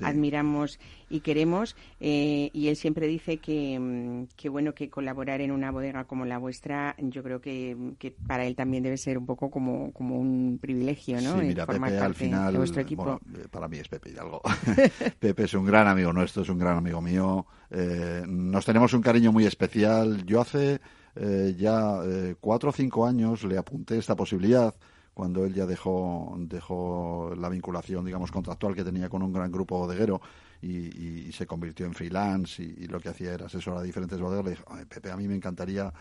admiramos 0.00 0.78
y 1.08 1.20
queremos. 1.20 1.76
y 2.00 2.68
él 2.68 2.76
siempre 2.76 3.06
dice 3.06 3.38
que, 3.38 3.78
mm, 3.78 4.28
que, 4.36 4.48
bueno, 4.48 4.74
que 4.74 4.90
colaborar 4.90 5.40
en 5.40 5.52
una 5.52 5.70
bodega 5.70 6.04
como 6.04 6.24
la 6.24 6.38
vuestra, 6.38 6.94
yo 6.98 7.22
creo 7.22 7.40
que, 7.40 7.76
que 7.98 8.10
para 8.10 8.46
él 8.46 8.56
también 8.56 8.82
debe 8.82 8.96
ser 8.96 9.18
un 9.18 9.26
poco 9.26 9.50
como, 9.50 9.92
como 9.92 10.18
un 10.18 10.58
privilegio 10.60 10.88
¿no? 11.20 11.40
Sí, 11.40 11.46
mira, 11.46 11.66
Pepe 11.66 11.98
al 11.98 12.14
final, 12.14 12.56
eh, 12.56 13.48
para 13.50 13.68
mí 13.68 13.78
es 13.78 13.88
Pepe 13.88 14.10
Hidalgo. 14.10 14.42
Pepe 15.18 15.44
es 15.44 15.54
un 15.54 15.64
gran 15.64 15.86
amigo 15.86 16.12
nuestro, 16.12 16.42
es 16.42 16.48
un 16.48 16.58
gran 16.58 16.76
amigo 16.76 17.00
mío. 17.00 17.46
Eh, 17.70 18.22
nos 18.26 18.64
tenemos 18.64 18.92
un 18.92 19.02
cariño 19.02 19.32
muy 19.32 19.46
especial. 19.46 20.24
Yo 20.24 20.40
hace 20.40 20.80
eh, 21.16 21.54
ya 21.58 22.00
cuatro 22.40 22.70
o 22.70 22.72
cinco 22.72 23.06
años 23.06 23.44
le 23.44 23.58
apunté 23.58 23.98
esta 23.98 24.16
posibilidad 24.16 24.74
cuando 25.14 25.44
él 25.44 25.52
ya 25.52 25.66
dejó, 25.66 26.36
dejó 26.38 27.34
la 27.36 27.48
vinculación, 27.48 28.04
digamos, 28.04 28.30
contractual 28.30 28.74
que 28.74 28.84
tenía 28.84 29.08
con 29.08 29.22
un 29.22 29.32
gran 29.32 29.50
grupo 29.50 29.78
bodeguero 29.78 30.20
y, 30.62 31.30
se 31.32 31.46
convirtió 31.46 31.86
en 31.86 31.94
freelance 31.94 32.62
y, 32.62 32.86
lo 32.86 33.00
que 33.00 33.10
hacía 33.10 33.34
era 33.34 33.46
asesorar 33.46 33.80
a 33.80 33.82
diferentes 33.82 34.20
bodegas. 34.20 34.44
Le 34.44 34.50
dije, 34.52 34.64
Pepe, 34.88 35.10
a 35.10 35.16
mí 35.16 35.28
me 35.28 35.36
encantaría 35.36 35.92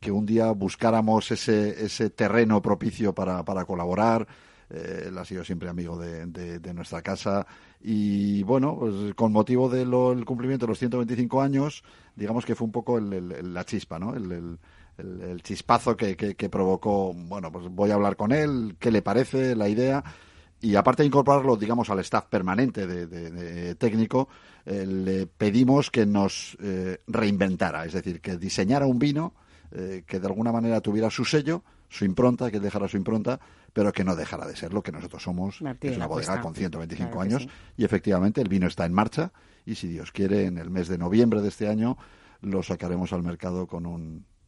que 0.00 0.10
un 0.10 0.26
día 0.26 0.50
buscáramos 0.52 1.30
ese, 1.30 1.84
ese 1.84 2.10
terreno 2.10 2.60
propicio 2.60 3.14
para, 3.14 3.44
para 3.44 3.64
colaborar. 3.64 4.26
Eh, 4.70 5.06
él 5.08 5.18
ha 5.18 5.24
sido 5.24 5.44
siempre 5.44 5.68
amigo 5.68 5.98
de, 5.98 6.26
de, 6.26 6.74
nuestra 6.74 7.02
casa 7.02 7.46
y 7.82 8.42
bueno, 8.42 8.76
pues 8.78 9.14
con 9.14 9.32
motivo 9.32 9.68
del 9.68 10.24
cumplimiento 10.24 10.66
de 10.66 10.70
los 10.70 10.78
125 10.78 11.42
años, 11.42 11.82
digamos 12.14 12.46
que 12.46 12.54
fue 12.54 12.66
un 12.66 12.72
poco 12.72 12.98
la 13.00 13.64
chispa, 13.64 13.98
¿no? 13.98 14.14
El, 14.14 14.58
el, 14.98 15.42
chispazo 15.42 15.96
que, 15.96 16.16
que, 16.16 16.48
provocó, 16.48 17.12
bueno, 17.12 17.50
pues 17.50 17.66
voy 17.70 17.90
a 17.90 17.94
hablar 17.94 18.16
con 18.16 18.30
él, 18.30 18.76
qué 18.78 18.90
le 18.90 19.02
parece 19.02 19.56
la 19.56 19.68
idea 19.68 20.04
y 20.62 20.76
aparte 20.76 21.02
de 21.02 21.08
incorporarlo, 21.08 21.56
digamos, 21.56 21.90
al 21.90 21.98
staff 21.98 22.26
permanente 22.26 22.86
de, 22.86 23.74
técnico, 23.74 24.28
eh, 24.64 24.86
le 24.86 25.26
pedimos 25.26 25.90
que 25.90 26.06
nos 26.06 26.56
eh, 26.62 27.00
reinventara, 27.08 27.84
es 27.84 27.92
decir, 27.92 28.20
que 28.20 28.36
diseñara 28.36 28.86
un 28.86 28.98
vino 28.98 29.34
eh, 29.72 30.04
que 30.06 30.20
de 30.20 30.26
alguna 30.28 30.52
manera 30.52 30.80
tuviera 30.80 31.10
su 31.10 31.24
sello, 31.24 31.64
su 31.88 32.04
impronta, 32.04 32.50
que 32.50 32.60
dejara 32.60 32.86
su 32.86 32.96
impronta, 32.96 33.40
pero 33.72 33.92
que 33.92 34.04
no 34.04 34.14
dejara 34.14 34.46
de 34.46 34.54
ser 34.54 34.72
lo 34.72 34.82
que 34.82 34.92
nosotros 34.92 35.22
somos, 35.22 35.60
es 35.80 35.96
una 35.96 36.06
bodega 36.06 36.40
con 36.40 36.54
125 36.54 37.20
años, 37.20 37.48
y 37.76 37.84
efectivamente 37.84 38.40
el 38.40 38.48
vino 38.48 38.68
está 38.68 38.86
en 38.86 38.92
marcha, 38.92 39.32
y 39.66 39.74
si 39.74 39.88
Dios 39.88 40.12
quiere, 40.12 40.46
en 40.46 40.58
el 40.58 40.70
mes 40.70 40.86
de 40.86 40.96
noviembre 40.96 41.42
de 41.42 41.48
este 41.48 41.68
año 41.68 41.98
lo 42.40 42.62
sacaremos 42.62 43.12
al 43.12 43.22
mercado 43.22 43.66
con 43.66 43.86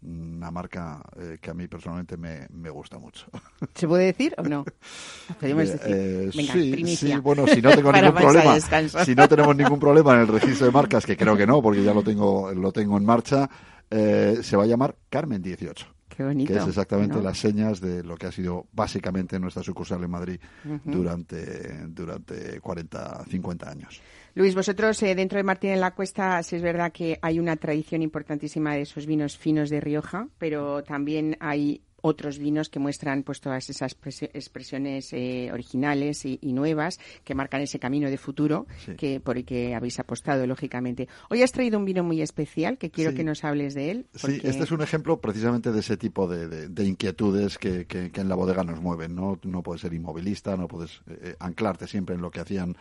una 0.05 0.51
marca 0.51 1.03
eh, 1.19 1.39
que 1.41 1.51
a 1.51 1.55
mí 1.55 1.67
personalmente 1.67 2.17
me, 2.17 2.71
gusta 2.71 2.99
mucho. 2.99 3.27
¿Se 3.75 3.89
puede 3.89 4.07
decir 4.07 4.35
o 4.37 4.43
no? 4.43 4.65
Podemos 5.41 5.69
decir. 5.69 5.81
Eh, 5.87 6.31
sí, 6.33 6.97
sí, 6.97 7.17
bueno, 7.17 7.47
si 7.47 7.63
no 7.63 7.71
tengo 7.75 7.93
ningún 7.93 8.15
problema, 8.15 8.61
si 8.61 9.15
no 9.15 9.29
tenemos 9.29 9.57
ningún 9.57 9.81
problema 9.81 10.15
en 10.15 10.21
el 10.21 10.29
registro 10.29 10.67
de 10.67 10.73
marcas, 10.73 11.07
que 11.07 11.17
creo 11.17 11.37
que 11.37 11.47
no, 11.47 11.63
porque 11.63 11.83
ya 11.83 11.95
lo 11.95 12.03
tengo, 12.03 12.53
lo 12.53 12.73
tengo 12.73 12.97
en 12.97 13.05
marcha, 13.05 13.49
eh, 13.91 14.39
se 14.43 14.57
va 14.57 14.65
a 14.65 14.67
llamar 14.67 14.97
Carmen 15.09 15.43
18. 15.43 15.87
Qué 16.09 16.23
bonito. 16.23 16.53
Que 16.53 16.61
es 16.61 16.69
exactamente 16.69 17.21
las 17.21 17.39
señas 17.39 17.81
de 17.81 18.05
lo 18.05 18.17
que 18.17 18.27
ha 18.27 18.33
sido 18.33 18.69
básicamente 18.73 19.41
nuestra 19.41 19.65
sucursal 19.65 20.05
en 20.05 20.11
Madrid 20.11 20.39
durante, 20.85 21.89
durante 21.89 22.61
40, 22.61 23.25
50 23.29 23.69
años. 23.69 24.01
Luis, 24.37 24.57
vosotros 24.57 25.01
eh, 25.05 25.15
dentro 25.15 25.37
de 25.37 25.45
Martín 25.45 25.71
en 25.71 25.81
la 25.81 25.95
Cuesta, 25.95 26.43
sí 26.43 26.57
es 26.57 26.63
verdad 26.63 26.91
que 26.91 27.21
hay 27.23 27.39
una 27.39 27.55
tradición 27.55 28.03
importantísima 28.03 28.75
de 28.75 28.83
esos 28.83 29.07
vinos 29.07 29.39
finos 29.39 29.71
de 29.71 29.81
Rioja, 29.81 30.27
pero 30.39 30.83
también 30.83 31.37
hay 31.39 31.83
otros 32.01 32.39
vinos 32.39 32.69
que 32.69 32.81
muestran 32.81 33.23
pues 33.23 33.41
todas 33.41 33.71
esas 33.71 33.97
expresiones 34.35 35.13
eh, 35.13 35.51
originales 35.53 36.27
y, 36.27 36.39
nuevas 36.53 36.99
que 37.25 37.35
marcan 37.35 37.63
ese 37.63 37.79
camino 37.79 38.11
de 38.11 38.19
futuro 38.19 38.67
que 38.99 39.21
por 39.21 39.39
el 39.39 39.45
que 39.45 39.75
habéis 39.75 39.99
apostado 40.01 40.47
lógicamente. 40.47 41.09
Hoy 41.31 41.43
has 41.43 41.53
traído 41.53 41.79
un 41.79 41.85
vino 41.87 42.05
muy 42.05 42.21
especial 42.21 42.77
que 42.77 42.91
quiero 42.91 43.15
que 43.15 43.25
nos 43.25 43.43
hables 43.43 43.73
de 43.75 43.91
él. 43.91 44.07
Sí, 44.15 44.41
este 44.43 44.65
es 44.65 44.71
un 44.73 44.83
ejemplo 44.83 45.21
precisamente 45.21 45.73
de 45.73 45.81
ese 45.81 45.97
tipo 45.97 46.29
de, 46.29 46.85
inquietudes 46.85 47.57
que, 47.57 47.87
en 47.89 48.29
la 48.29 48.35
bodega 48.35 48.65
nos 48.65 48.81
mueven. 48.81 49.15
No, 49.15 49.39
no 49.43 49.63
puedes 49.63 49.81
ser 49.81 49.95
inmovilista, 49.95 50.57
no 50.57 50.69
puedes 50.69 51.01
eh, 51.07 51.19
eh, 51.23 51.37
anclarte 51.39 51.87
siempre 51.87 52.17
en 52.17 52.21
lo 52.21 52.31
que 52.31 52.41
hacían 52.41 52.77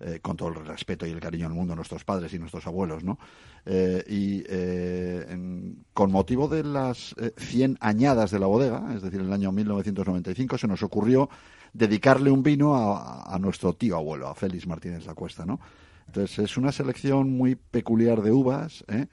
eh, 0.00 0.20
con 0.20 0.36
todo 0.36 0.48
el 0.50 0.66
respeto 0.66 1.06
y 1.06 1.10
el 1.10 1.20
cariño 1.20 1.48
del 1.48 1.54
mundo 1.54 1.74
nuestros 1.74 2.04
padres 2.04 2.32
y 2.34 2.38
nuestros 2.38 2.66
abuelos, 2.66 3.04
¿no? 3.04 3.18
Eh, 3.64 4.04
y 4.08 4.42
con 5.92 6.12
motivo 6.12 6.48
de 6.48 6.62
las 6.62 7.14
100 7.36 7.78
añadas 7.80 8.30
de 8.30 8.38
la 8.38 8.46
bodega, 8.46 8.94
es 8.94 9.02
decir, 9.02 9.20
el 9.20 9.32
año 9.32 9.50
1995, 9.52 10.58
se 10.58 10.68
nos 10.68 10.82
ocurrió 10.82 11.28
dedicarle 11.72 12.30
un 12.30 12.42
vino 12.42 12.76
a, 12.76 13.34
a 13.34 13.38
nuestro 13.38 13.74
tío 13.74 13.96
abuelo, 13.96 14.28
a 14.28 14.34
Félix 14.34 14.66
Martínez 14.66 15.06
La 15.06 15.14
Cuesta, 15.14 15.44
¿no? 15.44 15.60
Entonces 16.06 16.38
es 16.38 16.56
una 16.56 16.72
selección 16.72 17.36
muy 17.36 17.56
peculiar 17.56 18.22
de 18.22 18.30
uvas, 18.30 18.84
¿eh? 18.88 19.06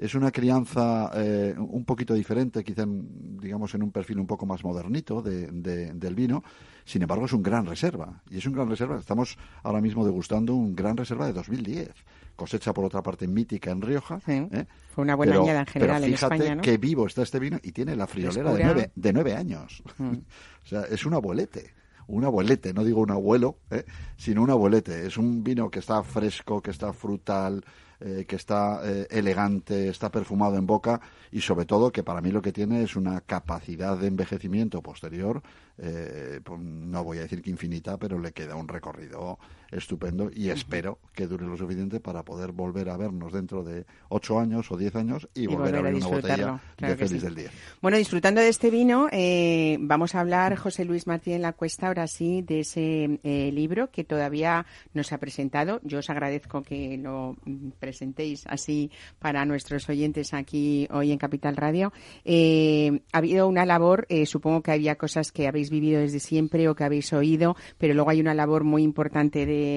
Es 0.00 0.14
una 0.14 0.30
crianza 0.30 1.10
eh, 1.14 1.54
un 1.58 1.84
poquito 1.84 2.14
diferente, 2.14 2.64
quizá 2.64 2.86
digamos 2.86 3.74
en 3.74 3.82
un 3.82 3.92
perfil 3.92 4.18
un 4.18 4.26
poco 4.26 4.46
más 4.46 4.64
modernito 4.64 5.20
de, 5.20 5.48
del 5.92 6.14
vino. 6.14 6.42
Sin 6.86 7.02
embargo, 7.02 7.26
es 7.26 7.34
un 7.34 7.42
gran 7.42 7.66
reserva. 7.66 8.22
Y 8.30 8.38
es 8.38 8.46
un 8.46 8.54
gran 8.54 8.70
reserva. 8.70 8.98
Estamos 8.98 9.36
ahora 9.62 9.82
mismo 9.82 10.02
degustando 10.02 10.54
un 10.54 10.74
gran 10.74 10.96
reserva 10.96 11.26
de 11.26 11.34
2010. 11.34 11.90
Cosecha, 12.34 12.72
por 12.72 12.86
otra 12.86 13.02
parte, 13.02 13.28
mítica 13.28 13.72
en 13.72 13.82
Rioja. 13.82 14.20
¿eh? 14.26 14.64
Fue 14.94 15.02
una 15.02 15.16
buena 15.16 15.36
añada 15.36 15.60
en 15.60 15.66
general 15.66 16.00
pero 16.00 16.16
fíjate 16.16 16.34
en 16.34 16.40
España, 16.42 16.62
qué 16.62 16.78
vivo 16.78 17.06
está 17.06 17.22
este 17.22 17.38
vino 17.38 17.58
y 17.62 17.72
tiene 17.72 17.94
la 17.94 18.06
friolera 18.06 18.54
de 18.54 18.64
nueve, 18.64 18.90
de 18.94 19.12
nueve 19.12 19.34
años. 19.34 19.82
Mm. 19.98 20.12
o 20.64 20.66
sea, 20.66 20.82
es 20.84 21.04
un 21.04 21.12
abuelete 21.12 21.74
un 22.06 22.24
abuelete, 22.24 22.74
no 22.74 22.82
digo 22.82 23.00
un 23.00 23.12
abuelo, 23.12 23.58
¿eh? 23.70 23.84
sino 24.16 24.42
un 24.42 24.50
abuelete. 24.50 25.06
Es 25.06 25.16
un 25.16 25.44
vino 25.44 25.70
que 25.70 25.78
está 25.78 26.02
fresco, 26.02 26.60
que 26.60 26.72
está 26.72 26.92
frutal, 26.92 27.64
eh, 28.00 28.24
que 28.26 28.36
está 28.36 28.80
eh, 28.82 29.06
elegante, 29.10 29.88
está 29.88 30.10
perfumado 30.10 30.56
en 30.56 30.66
boca 30.66 31.00
y 31.30 31.42
sobre 31.42 31.66
todo 31.66 31.92
que 31.92 32.02
para 32.02 32.20
mí 32.20 32.30
lo 32.30 32.40
que 32.40 32.52
tiene 32.52 32.82
es 32.82 32.96
una 32.96 33.20
capacidad 33.20 33.98
de 33.98 34.06
envejecimiento 34.06 34.80
posterior, 34.80 35.42
eh, 35.82 36.40
pues 36.44 36.60
no 36.60 37.02
voy 37.02 37.18
a 37.18 37.22
decir 37.22 37.40
que 37.40 37.50
infinita, 37.50 37.96
pero 37.96 38.18
le 38.18 38.32
queda 38.32 38.54
un 38.54 38.68
recorrido 38.68 39.38
estupendo 39.70 40.30
y 40.34 40.50
espero 40.50 40.98
que 41.14 41.26
dure 41.26 41.46
lo 41.46 41.56
suficiente 41.56 42.00
para 42.00 42.24
poder 42.24 42.52
volver 42.52 42.88
a 42.88 42.96
vernos 42.96 43.32
dentro 43.32 43.62
de 43.62 43.86
ocho 44.08 44.38
años 44.38 44.70
o 44.70 44.76
diez 44.76 44.94
años 44.96 45.28
y, 45.34 45.46
volver, 45.46 45.76
a 45.76 45.78
abrir 45.78 45.94
una 45.94 46.06
botella 46.08 46.60
de 46.78 46.96
Feliz 46.96 47.22
del 47.22 47.34
Día. 47.34 47.50
Bueno, 47.80 47.96
disfrutando 47.96 48.40
de 48.40 48.48
este 48.48 48.70
vino, 48.70 49.08
eh, 49.12 49.78
vamos 49.80 50.14
a 50.14 50.20
hablar, 50.20 50.56
José 50.56 50.84
Luis 50.84 51.06
Martín 51.06 51.40
La 51.40 51.52
Cuesta, 51.52 51.86
ahora 51.86 52.06
sí, 52.06 52.42
de 52.42 52.60
ese 52.60 53.20
eh, 53.22 53.50
libro 53.52 53.90
que 53.90 54.04
todavía 54.04 54.66
nos 54.92 55.12
ha 55.12 55.18
presentado. 55.18 55.80
Yo 55.84 56.00
os 56.00 56.10
agradezco 56.10 56.62
que 56.62 56.98
lo 56.98 57.36
presentéis 57.78 58.46
así 58.48 58.90
para 59.18 59.44
nuestros 59.44 59.88
oyentes 59.88 60.34
aquí 60.34 60.88
hoy 60.90 61.12
en 61.12 61.18
Capital 61.18 61.56
Radio. 61.56 61.92
Eh, 62.24 63.02
ha 63.12 63.18
habido 63.18 63.46
una 63.46 63.64
labor, 63.64 64.06
supongo 64.26 64.62
que 64.62 64.72
había 64.72 64.96
cosas 64.96 65.32
que 65.32 65.46
habéis 65.46 65.69
vivido 65.70 66.00
desde 66.00 66.20
siempre 66.20 66.68
o 66.68 66.74
que 66.74 66.84
habéis 66.84 67.12
oído, 67.12 67.56
pero 67.78 67.94
luego 67.94 68.10
hay 68.10 68.20
una 68.20 68.34
labor 68.34 68.64
muy 68.64 68.82
importante 68.82 69.46
de 69.46 69.70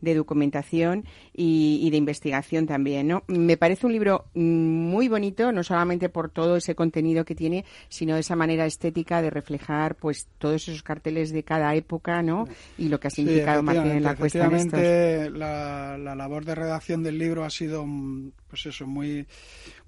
de, 0.00 0.14
documentación 0.14 1.04
y, 1.32 1.88
de 1.90 1.96
investigación 1.96 2.66
también, 2.66 3.08
¿no? 3.08 3.22
Me 3.26 3.56
parece 3.56 3.86
un 3.86 3.92
libro 3.92 4.26
muy 4.34 5.08
bonito, 5.08 5.52
no 5.52 5.62
solamente 5.62 6.08
por 6.08 6.30
todo 6.30 6.56
ese 6.56 6.74
contenido 6.74 7.24
que 7.24 7.34
tiene, 7.34 7.64
sino 7.88 8.14
de 8.14 8.20
esa 8.20 8.36
manera 8.36 8.66
estética 8.66 9.22
de 9.22 9.30
reflejar, 9.30 9.96
pues, 9.96 10.28
todos 10.38 10.68
esos 10.68 10.82
carteles 10.82 11.32
de 11.32 11.42
cada 11.42 11.74
época, 11.74 12.22
¿no? 12.22 12.46
Y 12.78 12.88
lo 12.88 12.98
que 13.00 13.08
ha 13.08 13.10
significado 13.10 13.62
Martín 13.62 13.92
en 13.92 14.02
la 14.02 14.14
cuesta 14.14 14.48
La, 14.48 15.98
la 15.98 16.14
labor 16.14 16.44
de 16.44 16.54
redacción 16.54 17.02
del 17.02 17.18
libro 17.18 17.44
ha 17.44 17.50
sido, 17.50 17.84
pues 18.48 18.66
eso, 18.66 18.86
muy 18.86 19.26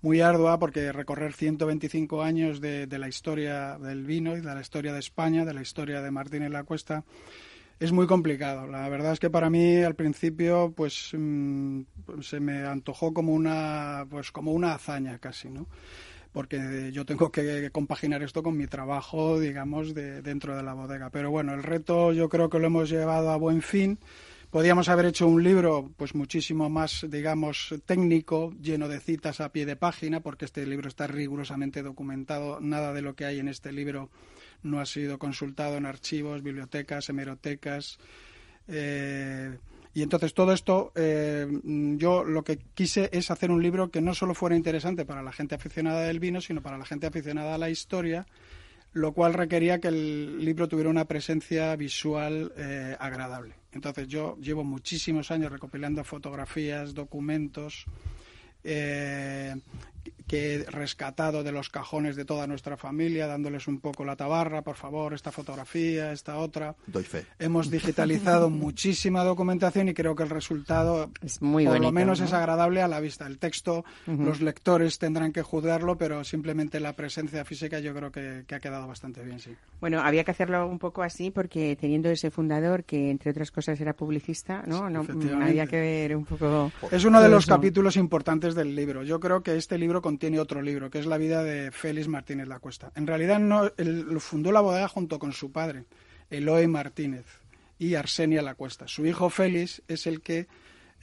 muy 0.02 0.20
ardua 0.20 0.58
porque 0.58 0.92
recorrer 0.92 1.32
125 1.32 2.22
años 2.22 2.60
de, 2.60 2.86
de, 2.86 2.98
la 2.98 3.08
historia 3.08 3.78
del 3.78 4.04
vino 4.04 4.36
y 4.36 4.40
de 4.40 4.54
la 4.54 4.60
historia 4.60 4.92
de 4.92 5.00
España, 5.00 5.44
de 5.44 5.54
la 5.54 5.62
historia 5.62 6.00
de 6.02 6.10
Martínez 6.10 6.50
La 6.50 6.64
Cuesta, 6.64 7.04
es 7.80 7.92
muy 7.92 8.06
complicado. 8.06 8.66
La 8.66 8.88
verdad 8.88 9.12
es 9.12 9.20
que 9.20 9.30
para 9.30 9.50
mí 9.50 9.82
al 9.82 9.94
principio 9.94 10.72
pues 10.74 11.10
mm, 11.16 11.82
se 12.20 12.40
me 12.40 12.64
antojó 12.64 13.14
como 13.14 13.32
una 13.32 14.06
pues 14.10 14.32
como 14.32 14.52
una 14.52 14.74
hazaña 14.74 15.18
casi, 15.18 15.48
¿no? 15.48 15.66
Porque 16.32 16.90
yo 16.92 17.06
tengo 17.06 17.32
que 17.32 17.70
compaginar 17.70 18.22
esto 18.22 18.42
con 18.42 18.56
mi 18.56 18.66
trabajo, 18.66 19.40
digamos, 19.40 19.94
de, 19.94 20.20
dentro 20.22 20.56
de 20.56 20.62
la 20.62 20.74
bodega. 20.74 21.10
Pero 21.10 21.30
bueno, 21.30 21.54
el 21.54 21.62
reto 21.62 22.12
yo 22.12 22.28
creo 22.28 22.50
que 22.50 22.58
lo 22.58 22.66
hemos 22.66 22.90
llevado 22.90 23.30
a 23.30 23.36
buen 23.36 23.62
fin. 23.62 23.98
Podíamos 24.50 24.88
haber 24.88 25.04
hecho 25.04 25.26
un 25.26 25.42
libro 25.42 25.90
pues 25.98 26.14
muchísimo 26.14 26.70
más, 26.70 27.04
digamos, 27.10 27.74
técnico, 27.84 28.54
lleno 28.62 28.88
de 28.88 28.98
citas 28.98 29.42
a 29.42 29.52
pie 29.52 29.66
de 29.66 29.76
página, 29.76 30.20
porque 30.20 30.46
este 30.46 30.64
libro 30.64 30.88
está 30.88 31.06
rigurosamente 31.06 31.82
documentado. 31.82 32.58
Nada 32.58 32.94
de 32.94 33.02
lo 33.02 33.14
que 33.14 33.26
hay 33.26 33.40
en 33.40 33.48
este 33.48 33.72
libro 33.72 34.08
no 34.62 34.80
ha 34.80 34.86
sido 34.86 35.18
consultado 35.18 35.76
en 35.76 35.84
archivos, 35.84 36.42
bibliotecas, 36.42 37.10
hemerotecas. 37.10 37.98
Eh, 38.68 39.58
y 39.92 40.02
entonces 40.02 40.32
todo 40.32 40.54
esto, 40.54 40.92
eh, 40.94 41.46
yo 41.98 42.24
lo 42.24 42.42
que 42.42 42.58
quise 42.74 43.10
es 43.12 43.30
hacer 43.30 43.50
un 43.50 43.62
libro 43.62 43.90
que 43.90 44.00
no 44.00 44.14
solo 44.14 44.32
fuera 44.32 44.56
interesante 44.56 45.04
para 45.04 45.22
la 45.22 45.32
gente 45.32 45.56
aficionada 45.56 46.04
del 46.04 46.20
vino, 46.20 46.40
sino 46.40 46.62
para 46.62 46.78
la 46.78 46.86
gente 46.86 47.06
aficionada 47.06 47.56
a 47.56 47.58
la 47.58 47.68
historia, 47.68 48.26
lo 48.92 49.12
cual 49.12 49.34
requería 49.34 49.80
que 49.80 49.88
el 49.88 50.44
libro 50.44 50.68
tuviera 50.68 50.90
una 50.90 51.04
presencia 51.04 51.74
visual 51.76 52.52
eh, 52.56 52.96
agradable. 52.98 53.54
Entonces 53.72 54.08
yo 54.08 54.36
llevo 54.40 54.64
muchísimos 54.64 55.30
años 55.30 55.52
recopilando 55.52 56.02
fotografías, 56.04 56.94
documentos, 56.94 57.84
que 60.28 60.54
he 60.54 60.64
rescatado 60.64 61.42
de 61.42 61.52
los 61.52 61.70
cajones 61.70 62.14
de 62.14 62.24
toda 62.24 62.46
nuestra 62.46 62.76
familia, 62.76 63.26
dándoles 63.26 63.66
un 63.66 63.80
poco 63.80 64.04
la 64.04 64.14
tabarra, 64.14 64.62
por 64.62 64.76
favor, 64.76 65.14
esta 65.14 65.32
fotografía, 65.32 66.12
esta 66.12 66.36
otra. 66.36 66.76
Doy 66.86 67.02
fe. 67.02 67.24
Hemos 67.38 67.70
digitalizado 67.70 68.50
muchísima 68.50 69.24
documentación 69.24 69.88
y 69.88 69.94
creo 69.94 70.14
que 70.14 70.22
el 70.22 70.30
resultado, 70.30 71.10
es 71.22 71.40
muy 71.40 71.66
por 71.66 71.80
lo 71.80 71.92
menos, 71.92 72.20
es 72.20 72.32
agradable 72.32 72.82
a 72.82 72.88
la 72.88 73.00
vista. 73.00 73.26
El 73.26 73.38
texto, 73.38 73.84
los 74.06 74.40
lectores 74.40 74.98
tendrán 74.98 75.32
que 75.32 75.42
juzgarlo, 75.42 75.96
pero 75.96 76.22
simplemente 76.24 76.78
la 76.78 76.92
presencia 76.92 77.44
física 77.44 77.80
yo 77.80 77.94
creo 77.94 78.12
que, 78.12 78.44
ha 78.54 78.60
quedado 78.60 78.86
bastante 78.86 79.22
bien, 79.22 79.40
sí. 79.40 79.54
Bueno, 79.80 80.00
había 80.00 80.24
que 80.24 80.32
hacerlo 80.32 80.66
un 80.66 80.78
poco 80.78 81.02
así 81.02 81.30
porque 81.30 81.76
teniendo 81.80 82.10
ese 82.10 82.30
fundador 82.30 82.84
que, 82.84 83.10
entre 83.10 83.30
otras 83.30 83.50
cosas, 83.50 83.80
era 83.80 83.94
publicista, 83.94 84.62
¿no? 84.66 84.90
no 84.90 85.06
había 85.42 85.66
que 85.66 85.80
ver 85.80 86.16
un 86.16 86.24
poco... 86.24 86.70
Es 86.90 87.04
uno 87.04 87.22
de 87.22 87.28
los 87.30 87.46
capítulos 87.46 87.96
importantes 87.96 88.54
del 88.54 88.74
libro. 88.74 89.02
Yo 89.04 89.20
creo 89.20 89.42
que 89.42 89.56
este 89.56 89.78
libro 89.78 90.02
tiene 90.18 90.40
otro 90.40 90.62
libro, 90.62 90.90
que 90.90 90.98
es 90.98 91.06
La 91.06 91.18
vida 91.18 91.42
de 91.42 91.70
Félix 91.70 92.08
Martínez 92.08 92.48
La 92.48 92.58
Cuesta. 92.58 92.92
En 92.94 93.06
realidad 93.06 93.38
no, 93.38 93.72
él 93.76 94.20
fundó 94.20 94.52
la 94.52 94.60
bodega 94.60 94.88
junto 94.88 95.18
con 95.18 95.32
su 95.32 95.50
padre, 95.50 95.84
Eloy 96.30 96.66
Martínez, 96.66 97.26
y 97.78 97.94
Arsenia 97.94 98.42
La 98.42 98.54
Cuesta. 98.54 98.88
Su 98.88 99.06
hijo 99.06 99.30
Félix 99.30 99.82
es 99.88 100.06
el 100.06 100.20
que 100.20 100.48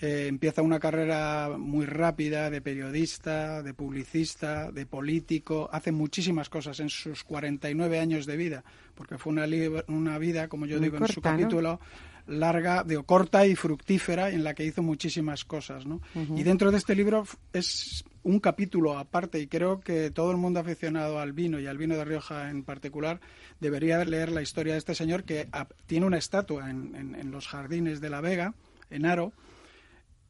eh, 0.01 0.25
empieza 0.27 0.62
una 0.62 0.79
carrera 0.79 1.55
muy 1.58 1.86
rápida 1.86 2.49
de 2.49 2.62
periodista, 2.62 3.63
de 3.63 3.73
publicista, 3.73 4.71
de 4.71 4.86
político, 4.86 5.69
hace 5.71 5.93
muchísimas 5.93 6.49
cosas 6.49 6.81
en 6.81 6.89
sus 6.89 7.23
49 7.23 7.99
años 7.99 8.25
de 8.25 8.36
vida, 8.36 8.63
porque 8.93 9.17
fue 9.17 9.31
una, 9.31 9.45
una 9.88 10.17
vida, 10.17 10.49
como 10.49 10.65
yo 10.65 10.79
digo 10.79 10.97
en 10.97 11.08
su 11.08 11.21
capítulo, 11.21 11.79
larga, 12.27 12.84
de, 12.84 13.01
corta 13.03 13.45
y 13.45 13.55
fructífera, 13.55 14.31
en 14.31 14.43
la 14.43 14.53
que 14.53 14.65
hizo 14.65 14.84
muchísimas 14.84 15.45
cosas. 15.45 15.86
¿no? 15.86 16.01
Y 16.13 16.43
dentro 16.43 16.71
de 16.71 16.77
este 16.77 16.93
libro 16.93 17.25
es 17.53 18.03
un 18.23 18.41
capítulo 18.41 18.97
aparte 18.97 19.39
y 19.39 19.47
creo 19.47 19.79
que 19.79 20.12
todo 20.12 20.31
el 20.31 20.38
mundo 20.38 20.60
aficionado 20.60 21.19
al 21.19 21.31
vino 21.31 21.58
y 21.60 21.67
al 21.67 21.77
vino 21.77 21.95
de 21.95 22.03
Rioja 22.03 22.49
en 22.49 22.63
particular 22.63 23.21
debería 23.62 24.03
leer 24.03 24.29
la 24.29 24.41
historia 24.41 24.73
de 24.73 24.79
este 24.79 24.95
señor 24.95 25.23
que 25.23 25.47
tiene 25.86 26.05
una 26.05 26.17
estatua 26.17 26.69
en 26.69 27.31
los 27.31 27.47
jardines 27.47 28.01
de 28.01 28.10
La 28.10 28.19
Vega, 28.19 28.55
en 28.89 29.05
Aro, 29.05 29.31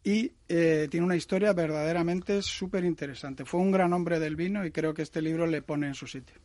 y 0.06 0.32
eh, 0.48 0.88
tiene 0.92 1.04
una 1.04 1.16
historia 1.16 1.52
verdaderamente 1.54 2.44
súper 2.44 2.86
interesante. 2.86 3.44
Fue 3.44 3.60
un 3.60 3.72
gran 3.72 3.92
hombre 3.92 4.20
del 4.20 4.36
vino 4.36 4.64
y 4.64 4.70
creo 4.70 4.94
que 4.94 5.02
este 5.02 5.20
libro 5.20 5.48
le 5.48 5.64
pone 5.64 5.88
en 5.88 5.96
su 5.96 6.06
sitio. 6.06 6.36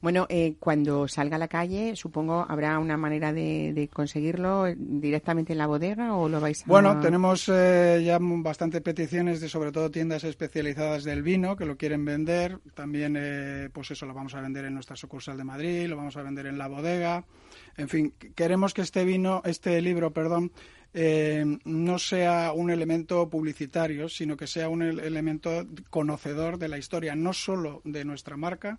Bueno, 0.00 0.26
eh, 0.28 0.56
cuando 0.58 1.06
salga 1.06 1.36
a 1.36 1.38
la 1.38 1.46
calle, 1.46 1.94
supongo 1.94 2.44
habrá 2.46 2.80
una 2.80 2.96
manera 2.96 3.32
de, 3.32 3.88
conseguirlo 3.92 4.66
directamente 4.76 5.52
en 5.52 5.58
la 5.58 5.68
bodega 5.68 6.16
o 6.16 6.28
lo 6.28 6.40
vais 6.40 6.62
a... 6.62 6.66
Bueno, 6.66 6.98
tenemos 6.98 7.48
eh, 7.48 8.02
ya 8.04 8.18
bastantes 8.20 8.80
peticiones 8.80 9.40
de 9.40 9.48
sobre 9.48 9.70
todo 9.70 9.88
tiendas 9.88 10.24
especializadas 10.24 11.04
del 11.04 11.22
vino 11.22 11.54
que 11.54 11.66
lo 11.66 11.76
quieren 11.76 12.04
vender. 12.04 12.58
También, 12.74 13.70
pues 13.72 13.92
eso, 13.92 14.06
lo 14.06 14.12
vamos 14.12 14.34
a 14.34 14.40
vender 14.40 14.64
en 14.64 14.74
nuestra 14.74 14.96
sucursal 14.96 15.36
de 15.36 15.44
Madrid, 15.44 15.86
lo 15.86 15.96
vamos 15.96 16.16
a 16.16 16.22
vender 16.22 16.46
en 16.46 16.58
la 16.58 16.66
bodega. 16.66 17.24
En 17.76 17.88
fin, 17.88 18.12
queremos 18.34 18.74
que 18.74 18.82
este 18.82 19.04
vino, 19.04 19.40
este 19.44 19.80
libro, 19.80 20.10
perdón, 20.12 20.50
eh, 20.94 21.58
no 21.64 21.98
sea 21.98 22.52
un 22.52 22.70
elemento 22.70 23.28
publicitario, 23.30 24.08
sino 24.08 24.36
que 24.36 24.46
sea 24.46 24.68
un 24.68 24.82
elemento 24.82 25.66
conocedor 25.90 26.58
de 26.58 26.68
la 26.68 26.78
historia, 26.78 27.14
no 27.14 27.32
solo 27.32 27.80
de 27.84 28.04
nuestra 28.04 28.36
marca, 28.36 28.78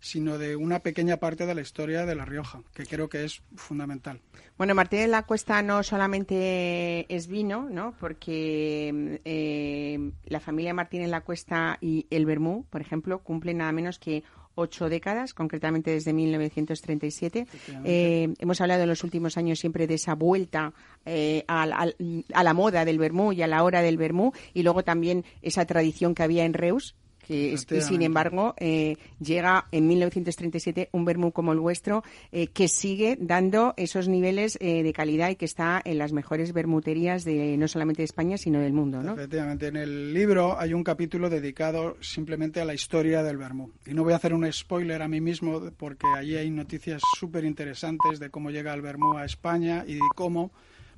sino 0.00 0.38
de 0.38 0.56
una 0.56 0.80
pequeña 0.80 1.16
parte 1.16 1.46
de 1.46 1.54
la 1.54 1.60
historia 1.60 2.06
de 2.06 2.14
La 2.14 2.24
Rioja, 2.24 2.62
que 2.74 2.86
creo 2.86 3.08
que 3.08 3.24
es 3.24 3.42
fundamental. 3.56 4.20
Bueno, 4.56 4.74
Martínez 4.74 5.06
de 5.06 5.12
la 5.12 5.22
Cuesta 5.22 5.62
no 5.62 5.84
solamente 5.84 7.06
es 7.14 7.28
vino, 7.28 7.68
¿no? 7.70 7.94
Porque 7.98 9.20
eh, 9.24 10.10
la 10.26 10.40
familia 10.40 10.74
Martínez 10.74 11.06
de 11.06 11.12
la 11.12 11.20
Cuesta 11.20 11.78
y 11.80 12.06
el 12.10 12.26
Bermú, 12.26 12.66
por 12.68 12.80
ejemplo, 12.80 13.20
cumplen 13.20 13.58
nada 13.58 13.70
menos 13.70 14.00
que 14.00 14.24
ocho 14.58 14.88
décadas, 14.88 15.34
concretamente 15.34 15.90
desde 15.92 16.12
1937. 16.12 17.46
Eh, 17.84 18.34
hemos 18.38 18.60
hablado 18.60 18.82
en 18.82 18.88
los 18.88 19.04
últimos 19.04 19.36
años 19.36 19.58
siempre 19.58 19.86
de 19.86 19.94
esa 19.94 20.14
vuelta 20.14 20.72
eh, 21.06 21.44
a, 21.46 21.62
a, 21.62 22.44
la 22.44 22.54
moda 22.54 22.84
del 22.84 22.98
vermú 22.98 23.32
y 23.32 23.42
a 23.42 23.46
la 23.46 23.62
hora 23.62 23.82
del 23.82 23.96
vermú 23.96 24.32
y 24.52 24.62
luego 24.62 24.82
también 24.82 25.24
esa 25.42 25.64
tradición 25.64 26.14
que 26.14 26.24
había 26.24 26.44
en 26.44 26.54
Reus 26.54 26.96
y 27.28 27.56
sin 27.56 28.02
embargo 28.02 28.54
eh, 28.58 28.96
llega 29.20 29.66
en 29.72 29.86
1937 29.86 30.88
un 30.92 31.04
vermú 31.04 31.32
como 31.32 31.52
el 31.52 31.60
vuestro 31.60 32.02
eh, 32.32 32.48
que 32.48 32.68
sigue 32.68 33.16
dando 33.20 33.74
esos 33.76 34.08
niveles 34.08 34.58
eh, 34.60 34.82
de 34.82 34.92
calidad 34.92 35.30
y 35.30 35.36
que 35.36 35.44
está 35.44 35.80
en 35.84 35.98
las 35.98 36.12
mejores 36.12 36.52
vermuterías 36.52 37.24
de 37.24 37.56
no 37.56 37.68
solamente 37.68 38.02
de 38.02 38.06
España 38.06 38.38
sino 38.38 38.60
del 38.60 38.72
mundo, 38.72 39.02
¿no? 39.02 39.14
Efectivamente, 39.14 39.66
en 39.66 39.76
el 39.76 40.14
libro 40.14 40.58
hay 40.58 40.74
un 40.74 40.84
capítulo 40.84 41.28
dedicado 41.28 41.96
simplemente 42.00 42.60
a 42.60 42.64
la 42.64 42.74
historia 42.74 43.22
del 43.22 43.36
vermú 43.36 43.72
y 43.86 43.94
no 43.94 44.04
voy 44.04 44.12
a 44.12 44.16
hacer 44.16 44.34
un 44.34 44.50
spoiler 44.52 45.02
a 45.02 45.08
mí 45.08 45.20
mismo 45.20 45.70
porque 45.76 46.06
allí 46.16 46.36
hay 46.36 46.50
noticias 46.50 47.02
súper 47.18 47.44
interesantes 47.44 48.18
de 48.18 48.30
cómo 48.30 48.50
llega 48.50 48.72
el 48.74 48.82
vermú 48.82 49.16
a 49.16 49.24
España 49.24 49.84
y 49.86 49.94
de 49.94 50.00
cómo 50.14 50.52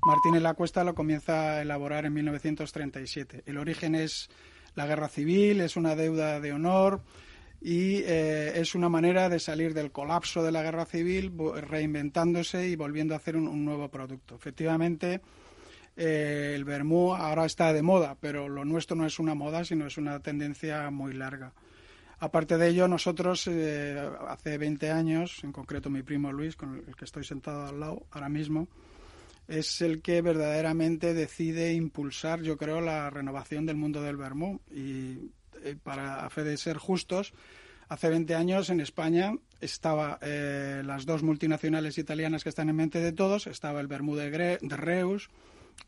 Martínez 0.07 0.43
La 0.43 0.55
Cuesta 0.55 0.85
lo 0.85 0.95
comienza 0.95 1.53
a 1.53 1.63
elaborar 1.63 2.07
en 2.07 2.15
1937. 2.15 3.43
El 3.47 3.59
origen 3.59 3.95
es 3.95 4.31
la 4.81 4.87
guerra 4.87 5.09
civil, 5.09 5.61
es 5.61 5.77
una 5.77 5.95
deuda 5.95 6.41
de 6.41 6.55
honor 6.55 7.03
y 7.61 7.97
eh, 7.97 8.59
es 8.59 8.75
una 8.75 8.89
manera 8.89 9.29
de 9.29 9.39
salir 9.39 9.75
del 9.75 9.93
colapso 9.93 10.43
de 10.43 10.53
la 10.53 10.63
guerra 10.63 10.87
civil 10.87 11.31
reinventándose 11.69 12.67
y 12.67 12.77
volviendo 12.77 13.13
a 13.13 13.19
hacer 13.19 13.37
un, 13.37 13.63
nuevo 13.63 13.91
producto. 13.91 14.37
Efectivamente, 14.37 15.21
eh, 15.99 16.53
el 16.55 16.65
vermú 16.65 17.15
ahora 17.15 17.45
está 17.45 17.75
de 17.75 17.83
moda, 17.83 18.17
pero 18.19 18.49
lo 18.49 18.65
nuestro 18.65 18.97
no 18.97 19.05
es 19.05 19.19
una 19.19 19.35
moda, 19.35 19.67
sino 19.67 19.87
es 19.87 19.99
una 19.99 20.19
tendencia 20.21 20.89
muy 20.89 21.13
larga. 21.13 21.53
Aparte 22.19 22.57
de 22.57 22.69
ello, 22.69 22.89
nosotros 22.89 23.47
eh, 23.49 24.01
hace 24.29 24.57
20 24.57 24.91
años, 24.91 25.45
en 25.45 25.53
concreto 25.53 25.91
mi 25.91 26.03
primo 26.03 26.33
Luis, 26.33 26.57
con 26.57 26.83
el 26.89 26.97
que 26.97 27.05
estoy 27.05 27.25
sentado 27.25 27.67
al 27.67 27.79
lado 27.79 28.07
ahora 28.13 28.31
mismo, 28.31 28.67
es 29.51 29.83
el 29.83 30.01
que 30.01 30.23
verdaderamente 30.23 31.13
decide 31.13 31.75
impulsar, 31.75 32.41
yo 32.41 32.57
creo, 32.57 32.81
la 32.81 33.11
renovación 33.11 33.67
del 33.67 33.77
mundo 33.77 34.01
del 34.01 34.17
vermú. 34.17 34.61
Y 34.71 35.33
eh, 35.65 35.77
para 35.83 36.25
a 36.25 36.31
fe 36.31 36.45
de 36.45 36.57
ser 36.57 36.79
justos, 36.79 37.35
hace 37.89 38.09
20 38.09 38.33
años 38.37 38.71
en 38.71 38.81
España 38.81 39.35
estaba 39.61 40.21
eh, 40.23 40.83
las 40.87 41.05
dos 41.05 41.25
multinacionales 41.25 41.99
italianas 41.99 42.45
que 42.45 42.49
están 42.49 42.69
en 42.69 42.77
mente 42.77 43.01
de 43.01 43.11
todos, 43.11 43.49
estaba 43.49 43.81
el 43.81 43.89
vermú 43.89 44.15
de, 44.15 44.59
Reus, 44.63 45.31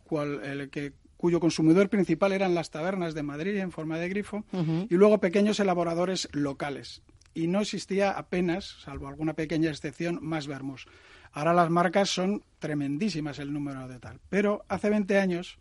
cual, 0.02 0.42
el 0.44 0.68
que 0.68 0.94
cuyo 1.16 1.38
consumidor 1.38 1.88
principal 1.88 2.32
eran 2.32 2.56
las 2.56 2.70
tabernas 2.70 3.14
de 3.14 3.22
Madrid 3.22 3.56
en 3.58 3.70
forma 3.70 3.96
de 3.96 4.08
grifo, 4.08 4.44
y 4.90 4.94
luego 4.96 5.20
pequeños 5.20 5.60
elaboradores 5.60 6.28
locales. 6.32 7.02
Y 7.32 7.46
no 7.46 7.60
existía 7.60 8.10
apenas, 8.10 8.64
salvo 8.82 9.06
alguna 9.06 9.34
pequeña 9.34 9.70
excepción, 9.70 10.18
más 10.20 10.48
vermús. 10.48 10.86
Ahora 11.32 11.54
las 11.54 11.70
marcas 11.70 12.10
son 12.10 12.42
tremendísimas 12.58 13.38
el 13.38 13.52
número 13.52 13.88
de 13.88 13.98
tal. 13.98 14.20
Pero 14.28 14.64
hace 14.68 14.90
20 14.90 15.18
años, 15.18 15.58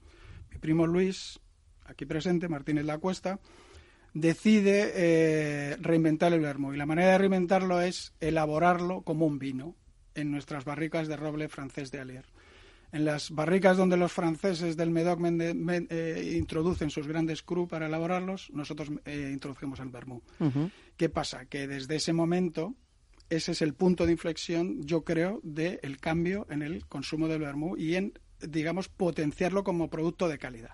mi 0.51 0.57
primo 0.57 0.85
Luis, 0.85 1.39
aquí 1.85 2.05
presente, 2.05 2.49
Martínez 2.49 2.85
La 2.85 2.97
Cuesta, 2.97 3.39
decide 4.13 4.91
eh, 4.93 5.77
reinventar 5.79 6.33
el 6.33 6.41
vermo. 6.41 6.73
Y 6.73 6.77
la 6.77 6.85
manera 6.85 7.13
de 7.13 7.17
reinventarlo 7.19 7.81
es 7.81 8.13
elaborarlo 8.19 9.01
como 9.01 9.25
un 9.25 9.39
vino 9.39 9.75
en 10.15 10.31
nuestras 10.31 10.65
barricas 10.65 11.07
de 11.07 11.15
roble 11.15 11.47
francés 11.47 11.91
de 11.91 11.99
Alier. 11.99 12.25
En 12.91 13.05
las 13.05 13.31
barricas 13.31 13.77
donde 13.77 13.95
los 13.95 14.11
franceses 14.11 14.75
del 14.75 14.91
Medoc 14.91 15.21
eh, 15.23 16.35
introducen 16.37 16.89
sus 16.89 17.07
grandes 17.07 17.41
cru 17.41 17.65
para 17.65 17.87
elaborarlos, 17.87 18.49
nosotros 18.51 18.89
eh, 19.05 19.29
introducimos 19.31 19.79
el 19.79 19.87
vermú. 19.87 20.21
¿Qué 20.97 21.07
pasa? 21.07 21.45
Que 21.45 21.67
desde 21.67 21.95
ese 21.95 22.11
momento 22.11 22.75
ese 23.31 23.53
es 23.53 23.61
el 23.61 23.73
punto 23.73 24.05
de 24.05 24.11
inflexión, 24.11 24.83
yo 24.83 25.03
creo, 25.05 25.39
del 25.41 25.97
cambio 25.99 26.45
en 26.49 26.61
el 26.61 26.85
consumo 26.85 27.29
del 27.29 27.39
vermú 27.39 27.77
y 27.77 27.95
en, 27.95 28.13
digamos, 28.41 28.89
potenciarlo 28.89 29.63
como 29.63 29.89
producto 29.89 30.27
de 30.27 30.37
calidad. 30.37 30.71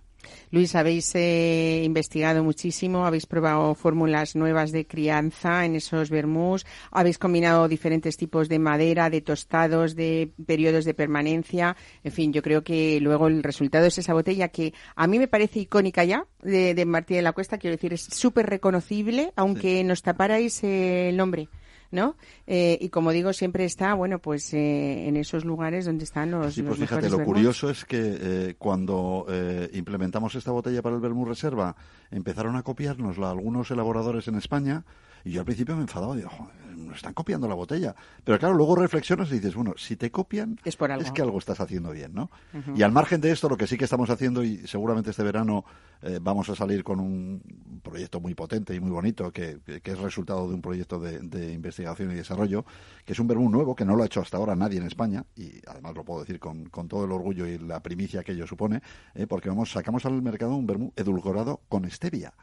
Luis, 0.50 0.74
habéis 0.74 1.14
eh, 1.14 1.84
investigado 1.86 2.44
muchísimo, 2.44 3.06
habéis 3.06 3.28
probado 3.28 3.76
fórmulas 3.76 4.36
nuevas 4.36 4.72
de 4.72 4.88
crianza 4.88 5.66
en 5.66 5.76
esos 5.76 6.10
vermús, 6.10 6.66
habéis 6.90 7.20
combinado 7.20 7.68
diferentes 7.68 8.18
tipos 8.18 8.50
de 8.50 8.58
madera, 8.58 9.12
de 9.12 9.22
tostados, 9.22 9.96
de 9.96 10.32
periodos 10.48 10.84
de 10.84 10.96
permanencia. 10.96 11.78
En 12.04 12.12
fin, 12.12 12.34
yo 12.34 12.42
creo 12.42 12.64
que 12.64 13.00
luego 13.00 13.28
el 13.28 13.44
resultado 13.44 13.86
es 13.86 14.00
esa 14.00 14.14
botella 14.14 14.48
que 14.48 14.74
a 14.96 15.06
mí 15.06 15.20
me 15.20 15.28
parece 15.28 15.60
icónica 15.60 16.04
ya 16.04 16.26
de, 16.42 16.74
de 16.74 16.86
Martí 16.86 17.14
de 17.14 17.22
la 17.22 17.34
Cuesta, 17.34 17.60
quiero 17.60 17.76
decir, 17.76 17.94
es 17.94 18.02
súper 18.02 18.48
reconocible, 18.48 19.32
aunque 19.36 19.84
nos 19.84 20.02
taparais 20.02 20.64
el 20.64 21.16
nombre. 21.16 21.50
¿No? 21.92 22.16
Eh, 22.46 22.78
y 22.82 22.90
como 22.90 23.12
digo, 23.12 23.34
siempre 23.34 23.66
está, 23.66 23.94
bueno, 23.94 24.20
pues 24.20 24.54
eh, 24.54 25.08
en 25.08 25.18
esos 25.18 25.46
lugares 25.46 25.86
donde 25.86 26.04
están 26.04 26.32
los. 26.32 26.54
Sí, 26.54 26.64
pues 26.64 26.80
fíjate, 26.80 27.10
lo 27.10 27.24
curioso 27.24 27.70
es 27.70 27.86
que 27.86 28.00
eh, 28.00 28.56
cuando 28.58 29.26
implementamos 29.74 30.36
esta 30.36 30.52
botella 30.52 30.82
para 30.82 30.96
el 30.96 31.02
Vermú 31.02 31.26
Reserva, 31.26 31.76
empezaron 32.12 32.56
a 32.56 32.64
copiárnosla 32.64 33.32
algunos 33.32 33.70
elaboradores 33.72 34.28
en 34.28 34.36
España 34.36 34.84
y 35.24 35.32
yo 35.32 35.42
al 35.42 35.46
principio 35.46 35.76
me 35.76 35.82
enfadaba, 35.82 36.16
digo, 36.16 36.32
nos 36.78 36.98
están 36.98 37.14
copiando 37.14 37.48
la 37.48 37.56
botella. 37.56 37.96
Pero 38.24 38.40
claro, 38.40 38.56
luego 38.56 38.76
reflexionas 38.76 39.30
y 39.32 39.36
dices, 39.36 39.56
bueno, 39.56 39.74
si 39.78 39.96
te 39.96 40.12
copian, 40.12 40.60
es, 40.64 41.12
que 41.12 41.22
algo 41.22 41.38
estás 41.38 41.60
haciendo 41.60 41.92
bien, 41.92 42.14
¿no? 42.14 42.30
Y 42.76 42.82
al 42.84 42.92
margen 42.92 43.22
de 43.22 43.32
esto, 43.32 43.50
lo 43.50 43.58
que 43.58 43.68
sí 43.68 43.78
que 43.78 43.86
estamos 43.86 44.10
haciendo, 44.10 44.44
y 44.44 44.68
seguramente 44.68 45.12
este 45.12 45.24
verano 45.24 45.66
eh, 46.02 46.20
vamos 46.22 46.50
a 46.50 46.56
salir 46.56 46.84
con 46.84 47.00
un 47.00 47.42
proyecto 47.84 48.20
muy 48.20 48.34
potente 48.34 48.76
y 48.76 48.80
muy 48.80 48.92
bonito, 48.92 49.32
que, 49.32 49.60
es 49.66 50.00
resultado 50.00 50.48
de 50.48 50.56
un 50.56 50.62
proyecto 50.62 51.00
de, 51.00 51.54
investigación 51.54 52.12
y 52.12 52.16
desarrollo, 52.16 52.66
que 53.06 53.14
es 53.14 53.20
un 53.20 53.28
vermú 53.28 53.50
nuevo, 53.50 53.76
que 53.76 53.86
no 53.86 53.96
lo 53.96 54.04
ha 54.04 54.06
hecho 54.06 54.22
hasta 54.22 54.38
ahora 54.38 54.56
nadie 54.56 54.78
en 54.78 54.86
España, 54.86 55.26
y 55.36 55.62
además 55.68 55.96
lo 55.96 56.04
puedo 56.04 56.22
decir 56.22 56.40
con, 56.40 56.70
todo 56.88 57.06
el 57.06 57.12
orgullo 57.12 57.46
y 57.46 57.58
la 57.58 57.82
primicia 57.82 58.24
que 58.24 58.34
ello 58.34 58.48
supone, 58.48 58.82
eh, 59.16 59.28
porque 59.28 59.50
vamos, 59.50 59.72
sacamos 59.72 60.06
al 60.06 60.22
mercado 60.22 60.56
un 60.56 60.68
vermú 60.68 60.94
edulcorado 60.96 61.62
con 61.68 61.90
stevia. 61.90 62.34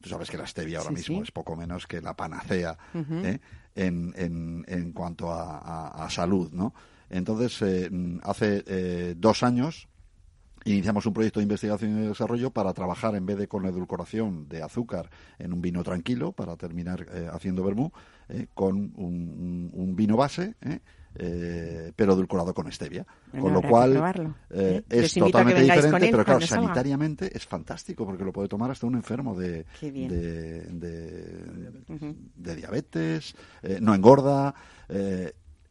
Tú 0.00 0.08
sabes 0.08 0.30
que 0.30 0.38
la 0.38 0.46
stevia 0.46 0.78
ahora 0.78 0.90
mismo 0.90 1.22
es 1.22 1.30
poco 1.30 1.56
menos 1.56 1.86
que 1.86 2.00
la 2.00 2.14
panacea 2.14 2.76
¿eh? 2.94 3.38
en, 3.74 4.12
en, 4.16 4.64
en, 4.66 4.92
cuanto 4.92 5.30
a, 5.30 6.08
salud, 6.10 6.50
¿no? 6.52 6.74
Entonces, 7.10 7.60
eh, 7.62 7.90
hace 8.22 8.64
eh, 8.66 9.14
dos 9.16 9.42
años 9.42 9.88
iniciamos 10.64 11.06
un 11.06 11.12
proyecto 11.12 11.40
de 11.40 11.44
investigación 11.44 11.98
y 11.98 12.06
desarrollo 12.06 12.50
para 12.50 12.72
trabajar, 12.72 13.14
en 13.14 13.26
vez 13.26 13.38
de 13.38 13.48
con 13.48 13.62
la 13.62 13.70
edulcoración 13.70 14.48
de 14.48 14.62
azúcar, 14.62 15.10
en 15.38 15.52
un 15.52 15.60
vino 15.60 15.82
tranquilo, 15.82 16.32
para 16.32 16.56
terminar 16.56 17.06
haciendo 17.32 17.64
vermú, 17.64 17.92
con 18.54 18.92
un, 18.96 19.70
un, 19.72 19.96
vino 19.96 20.16
base, 20.16 20.54
eh, 20.60 20.80
pero 21.14 22.12
edulcorado 22.12 22.54
con 22.54 22.70
stevia. 22.72 23.06
con 23.38 23.52
lo 23.52 23.62
cual 23.62 24.34
eh, 24.50 24.82
es 24.88 25.14
totalmente 25.14 25.62
diferente, 25.62 26.08
pero 26.10 26.24
claro, 26.24 26.40
sanitariamente 26.40 27.36
es 27.36 27.46
fantástico 27.46 28.06
porque 28.06 28.24
lo 28.24 28.32
puede 28.32 28.48
tomar 28.48 28.70
hasta 28.70 28.86
un 28.86 28.94
enfermo 28.94 29.34
de, 29.38 29.66
de, 32.36 32.54
diabetes, 32.56 33.34
eh, 33.62 33.78
no 33.80 33.94
engorda. 33.94 34.54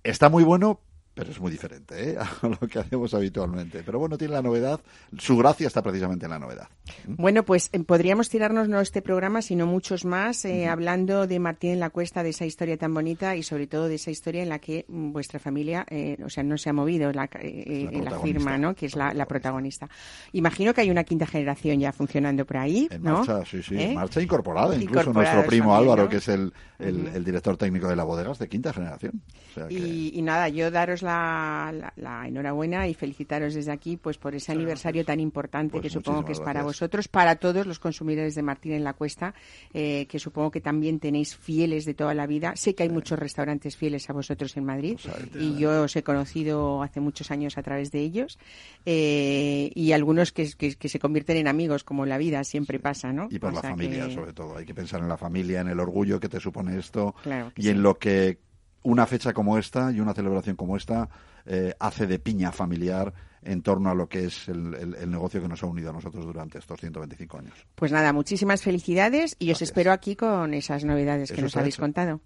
está 0.04 0.30
muy 0.30 0.44
bueno, 0.44 0.82
pero 1.20 1.32
es 1.32 1.40
muy 1.42 1.52
diferente 1.52 2.12
¿eh? 2.12 2.18
a 2.42 2.48
lo 2.48 2.58
que 2.60 2.80
hacemos 2.80 3.14
habitualmente. 3.14 3.84
Pero 3.86 4.00
bueno, 4.00 4.18
tiene 4.18 4.34
la 4.34 4.42
novedad, 4.42 4.80
su 5.18 5.36
gracia 5.36 5.68
está 5.68 5.82
precisamente 5.82 6.26
en 6.26 6.32
la 6.32 6.40
novedad. 6.40 6.70
¿Mm? 7.08 7.16
Bueno, 7.18 7.44
pues 7.44 7.70
eh, 7.74 7.80
podríamos 7.82 8.30
tirarnos 8.30 8.70
no 8.70 8.80
este 8.80 9.02
programa, 9.02 9.42
sino 9.42 9.66
muchos 9.66 10.06
más, 10.06 10.46
eh, 10.46 10.68
hablando 10.68 11.28
de 11.28 11.40
Martín 11.40 11.72
en 11.72 11.82
la 11.82 11.90
Cuesta, 11.90 12.24
de 12.24 12.30
esa 12.30 12.46
historia 12.46 12.78
tan 12.78 12.94
bonita 12.94 13.36
y 13.36 13.44
sobre 13.44 13.68
todo 13.68 13.90
de 13.90 13.96
esa 13.96 14.12
historia 14.12 14.44
en 14.44 14.50
la 14.50 14.60
que 14.60 14.86
vuestra 14.88 15.40
familia, 15.40 15.86
o 16.24 16.30
sea, 16.30 16.44
no 16.44 16.58
se 16.58 16.70
ha 16.70 16.74
movido 16.74 17.12
la, 17.12 17.30
en 17.34 18.06
la 18.06 18.20
firma, 18.20 18.58
¿no? 18.58 18.74
Que 18.74 18.86
es 18.86 18.96
la, 18.96 19.26
protagonista. 19.26 19.88
Imagino 20.32 20.74
que 20.74 20.82
hay 20.82 20.90
una 20.90 21.04
quinta 21.04 21.28
generación 21.28 21.80
ya 21.80 21.92
funcionando 21.92 22.46
por 22.46 22.58
ahí, 22.58 22.88
en 22.90 23.04
Marcha, 23.04 23.46
sí, 23.46 23.62
sí, 23.62 23.80
en 23.80 23.94
marcha 23.94 24.22
incorporada. 24.22 24.76
Incluso 24.76 25.12
nuestro 25.14 25.46
primo 25.46 25.76
Álvaro, 25.76 26.08
que 26.08 26.18
es 26.18 26.28
el, 26.30 26.54
el, 26.80 27.24
director 27.24 27.58
técnico 27.58 27.90
de 27.90 27.96
la 27.96 28.06
bodega, 28.06 28.32
es 28.32 28.40
de 28.40 28.48
quinta 28.48 28.74
generación. 28.74 29.22
y, 29.70 30.18
y 30.18 30.22
nada, 30.22 30.50
yo 30.50 30.72
daros 30.72 31.02
la 31.02 31.09
la, 31.10 32.24
enhorabuena 32.28 32.88
y 32.88 32.94
felicitaros 32.94 33.54
desde 33.54 33.72
aquí 33.72 33.98
pues 33.98 34.18
por 34.18 34.36
ese 34.36 34.52
aniversario 34.52 35.06
tan 35.06 35.20
importante 35.20 35.74
pues 35.74 35.84
que 35.84 35.90
supongo 35.90 36.26
que 36.26 36.34
es 36.34 36.40
para 36.40 36.64
vosotros, 36.64 37.08
para 37.08 37.36
todos 37.36 37.66
los 37.66 37.80
consumidores 37.80 38.36
de 38.36 38.42
Martín 38.42 38.74
en 38.74 38.84
la 38.84 38.94
Cuesta, 38.94 39.34
eh, 39.74 40.06
que 40.08 40.20
supongo 40.20 40.52
que 40.52 40.62
también 40.62 41.00
tenéis 41.00 41.36
fieles 41.36 41.86
de 41.86 41.94
toda 41.94 42.14
la 42.14 42.28
vida. 42.28 42.56
Sé 42.56 42.76
que 42.76 42.84
hay 42.84 42.90
muchos 42.90 43.18
restaurantes 43.18 43.76
fieles 43.76 44.10
a 44.10 44.14
vosotros 44.14 44.56
en 44.58 44.66
Madrid 44.66 44.98
pues 45.02 45.44
y 45.44 45.58
yo 45.58 45.84
os 45.84 45.96
he 45.96 46.04
conocido 46.04 46.84
hace 46.84 47.00
muchos 47.00 47.32
años 47.32 47.58
a 47.58 47.64
través 47.64 47.92
de 47.92 48.00
ellos 48.02 48.38
eh, 48.86 49.72
y 49.74 49.92
algunos 49.92 50.32
que, 50.32 50.48
se 50.48 51.00
convierten 51.00 51.38
en 51.38 51.48
amigos, 51.48 51.84
como 51.84 52.06
la 52.06 52.18
vida 52.18 52.44
siempre 52.44 52.80
pasa, 52.80 53.12
¿no? 53.14 53.28
Y 53.30 53.40
por 53.40 53.54
la 53.54 53.62
familia, 53.62 54.10
sobre 54.10 54.34
todo. 54.34 54.58
Hay 54.58 54.66
que 54.66 54.74
pensar 54.74 55.02
en 55.02 55.08
la 55.08 55.18
familia, 55.18 55.62
en 55.62 55.68
el 55.68 55.80
orgullo 55.80 56.20
que 56.20 56.30
te 56.30 56.40
supone 56.40 56.78
esto 56.78 57.16
y 57.56 57.70
en 57.70 57.82
lo 57.82 57.98
que 57.98 58.38
una 58.84 59.06
fecha 59.06 59.34
como 59.34 59.58
esta 59.58 59.92
y 59.92 60.00
una 60.00 60.14
celebración 60.14 60.56
como 60.56 60.78
esta 60.78 61.10
eh, 61.46 61.74
hace 61.80 62.08
de 62.08 62.20
piña 62.20 62.52
familiar 62.52 63.14
en 63.42 63.62
torno 63.62 63.90
a 63.90 63.96
lo 63.96 64.08
que 64.10 64.26
es 64.26 64.50
el, 64.50 64.72
negocio 65.10 65.42
que 65.42 65.48
nos 65.48 65.64
ha 65.64 65.66
unido 65.68 65.90
a 65.92 65.94
nosotros 65.94 66.26
durante 66.26 66.60
estos 66.60 66.80
125 66.80 67.38
años. 67.38 67.54
Pues 67.76 67.92
nada, 67.92 68.12
muchísimas 68.14 68.62
felicidades 68.62 69.36
y 69.40 69.52
os 69.52 69.62
espero 69.62 69.92
aquí 69.92 70.16
con 70.16 70.54
esas 70.54 70.84
novedades 70.84 71.32
que 71.32 71.42
nos 71.42 71.56
habéis 71.56 71.78
contado. 71.78 72.22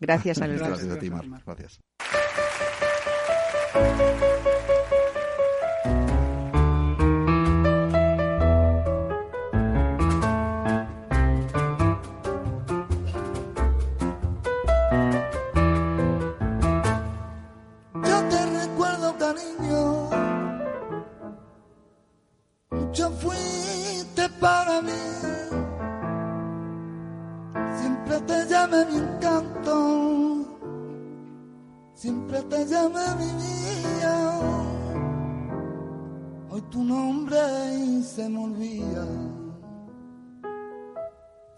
Gracias 0.00 0.40
a 0.40 0.46
los 0.46 0.58
dos. 0.60 0.68
Gracias 0.68 0.90
a 0.90 0.98
ti, 0.98 1.10
Mar. 1.10 1.24
Gracias. 1.44 1.80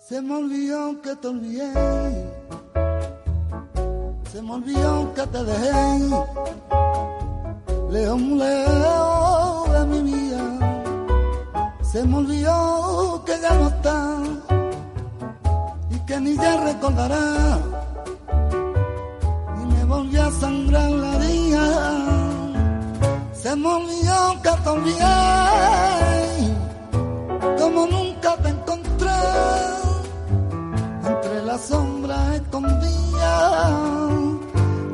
Se 0.09 0.23
me 0.23 0.37
olvidó 0.37 1.03
que 1.03 1.17
te 1.17 1.27
olvidé. 1.27 1.73
Se 4.31 4.41
me 4.41 4.53
olvidó 4.53 5.13
que 5.15 5.27
te 5.27 5.45
dejé. 5.45 5.73
Lejos, 7.91 8.21
lejos 8.21 9.73
de 9.73 9.85
mi 9.87 10.03
vida. 10.13 10.43
Se 11.83 12.05
me 12.05 12.19
olvidó 12.19 13.23
que 13.27 13.33
ya 13.43 13.55
no 13.55 13.69
está. 13.69 14.17
Y 15.91 15.99
que 16.07 16.21
ni 16.21 16.37
ya 16.37 16.65
recordará. 16.65 17.76
Sangrar 20.31 20.91
la 20.91 21.19
vida. 21.19 21.65
Se 23.33 23.55
me 23.57 23.69
que 24.43 24.51
te 24.63 24.69
olvidé. 24.69 25.17
Como 27.59 27.87
nunca 27.87 28.37
te 28.43 28.49
encontré 28.49 28.77
la 31.47 31.59
sombra 31.59 32.35
escondía 32.35 33.35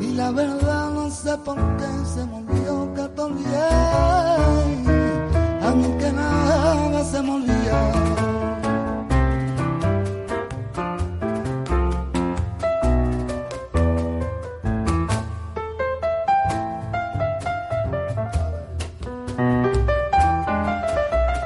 y 0.00 0.12
la 0.14 0.30
verdad 0.30 0.90
no 0.90 1.10
sé 1.10 1.36
por 1.38 1.56
qué 1.78 1.90
se 2.14 2.26
me 2.26 2.44
que 2.94 3.08
te 3.14 3.20
olvidé 3.22 3.70
a 5.62 5.70
mí 5.74 5.88
que 5.98 6.12
nada 6.12 7.04
se 7.04 7.22
me 7.22 7.32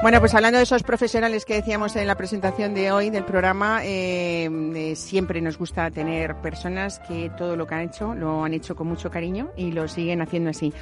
Bueno, 0.07 0.21
pues 0.21 0.33
hablando 0.35 0.55
de 0.57 0.63
esos 0.63 0.83
profesionales 0.83 1.43
que 1.43 1.55
decíamos 1.55 1.97
en 1.97 2.07
la 2.07 2.15
presentación 2.15 2.73
de 2.73 2.93
hoy 2.93 3.09
del 3.09 3.25
programa, 3.25 3.83
eh, 3.83 4.49
eh, 4.73 4.95
siempre 4.95 5.41
nos 5.41 5.57
gusta 5.57 5.91
tener 5.91 6.33
personas 6.35 6.99
que 6.99 7.29
todo 7.37 7.57
lo 7.57 7.67
que 7.67 7.75
han 7.75 7.81
hecho 7.81 8.15
lo 8.15 8.45
han 8.45 8.53
hecho 8.53 8.73
con 8.73 8.87
mucho 8.87 9.11
cariño 9.11 9.51
y 9.57 9.73
lo 9.73 9.85
siguen 9.89 10.21
haciendo 10.21 10.51
así. 10.51 10.73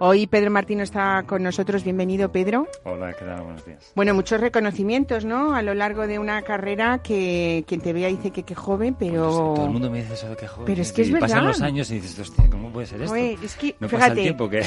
Hoy 0.00 0.26
Pedro 0.26 0.50
Martín 0.50 0.80
está 0.80 1.22
con 1.28 1.44
nosotros. 1.44 1.84
Bienvenido, 1.84 2.32
Pedro. 2.32 2.66
Hola, 2.82 3.12
¿qué 3.12 3.24
tal? 3.24 3.42
Buenos 3.42 3.64
días. 3.64 3.92
Bueno, 3.94 4.14
muchos 4.14 4.40
reconocimientos, 4.40 5.24
¿no? 5.24 5.54
A 5.54 5.62
lo 5.62 5.74
largo 5.74 6.08
de 6.08 6.18
una 6.18 6.42
carrera 6.42 6.98
que 7.04 7.62
quien 7.68 7.80
te 7.80 7.92
vea 7.92 8.08
dice 8.08 8.32
que 8.32 8.42
qué 8.42 8.56
joven, 8.56 8.96
pero... 8.98 9.54
todo 9.54 9.66
el 9.66 9.70
mundo 9.70 9.90
me 9.92 9.98
dice 9.98 10.14
eso 10.14 10.28
de 10.28 10.34
que 10.34 10.48
joven. 10.48 10.66
Pero 10.66 10.82
es 10.82 10.92
que 10.92 11.02
es 11.02 11.12
verdad. 11.12 11.28
Pasan 11.28 11.46
los 11.46 11.60
años 11.60 11.88
y 11.92 12.00
dices, 12.00 12.18
hostia, 12.18 12.50
¿cómo 12.50 12.72
puede 12.72 12.88
ser 12.88 13.02
esto? 13.02 13.14
es 13.14 13.54
que, 13.54 13.76
no 13.78 13.88
fíjate, 13.88 14.08
pasa 14.08 14.12
el 14.12 14.22
tiempo 14.24 14.50
que 14.50 14.66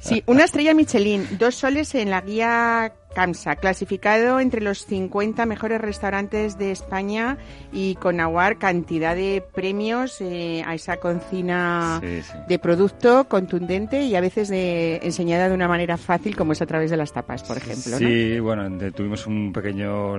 sí, 0.00 0.22
una 0.26 0.44
estrella 0.44 0.74
Michelin, 0.74 1.38
dos 1.38 1.54
soles 1.54 1.94
en 1.94 2.10
la 2.10 2.20
guía 2.20 2.92
CAMSA, 3.14 3.56
clasificado 3.56 4.40
entre 4.40 4.60
los 4.60 4.84
50 4.86 5.46
mejores 5.46 5.80
restaurantes 5.80 6.58
de 6.58 6.70
España 6.70 7.38
y 7.72 7.96
con 7.96 8.20
Aguar 8.20 8.58
cantidad 8.58 9.14
de 9.14 9.42
premios 9.54 10.20
eh, 10.20 10.62
a 10.66 10.74
esa 10.74 10.98
cocina 10.98 12.00
de 12.48 12.58
producto 12.58 13.28
contundente 13.28 14.02
y 14.02 14.14
a 14.14 14.20
veces 14.20 14.48
de, 14.48 14.96
enseñada 15.02 15.48
de 15.48 15.54
una 15.54 15.68
manera 15.68 15.96
fácil 15.96 16.36
como 16.36 16.52
es 16.52 16.62
a 16.62 16.66
través 16.66 16.90
de 16.90 16.96
las 16.96 17.12
tapas, 17.12 17.42
por 17.42 17.56
ejemplo. 17.56 17.98
Sí, 17.98 18.38
bueno, 18.40 18.68
tuvimos 18.92 19.26
un 19.26 19.52
pequeño 19.52 20.16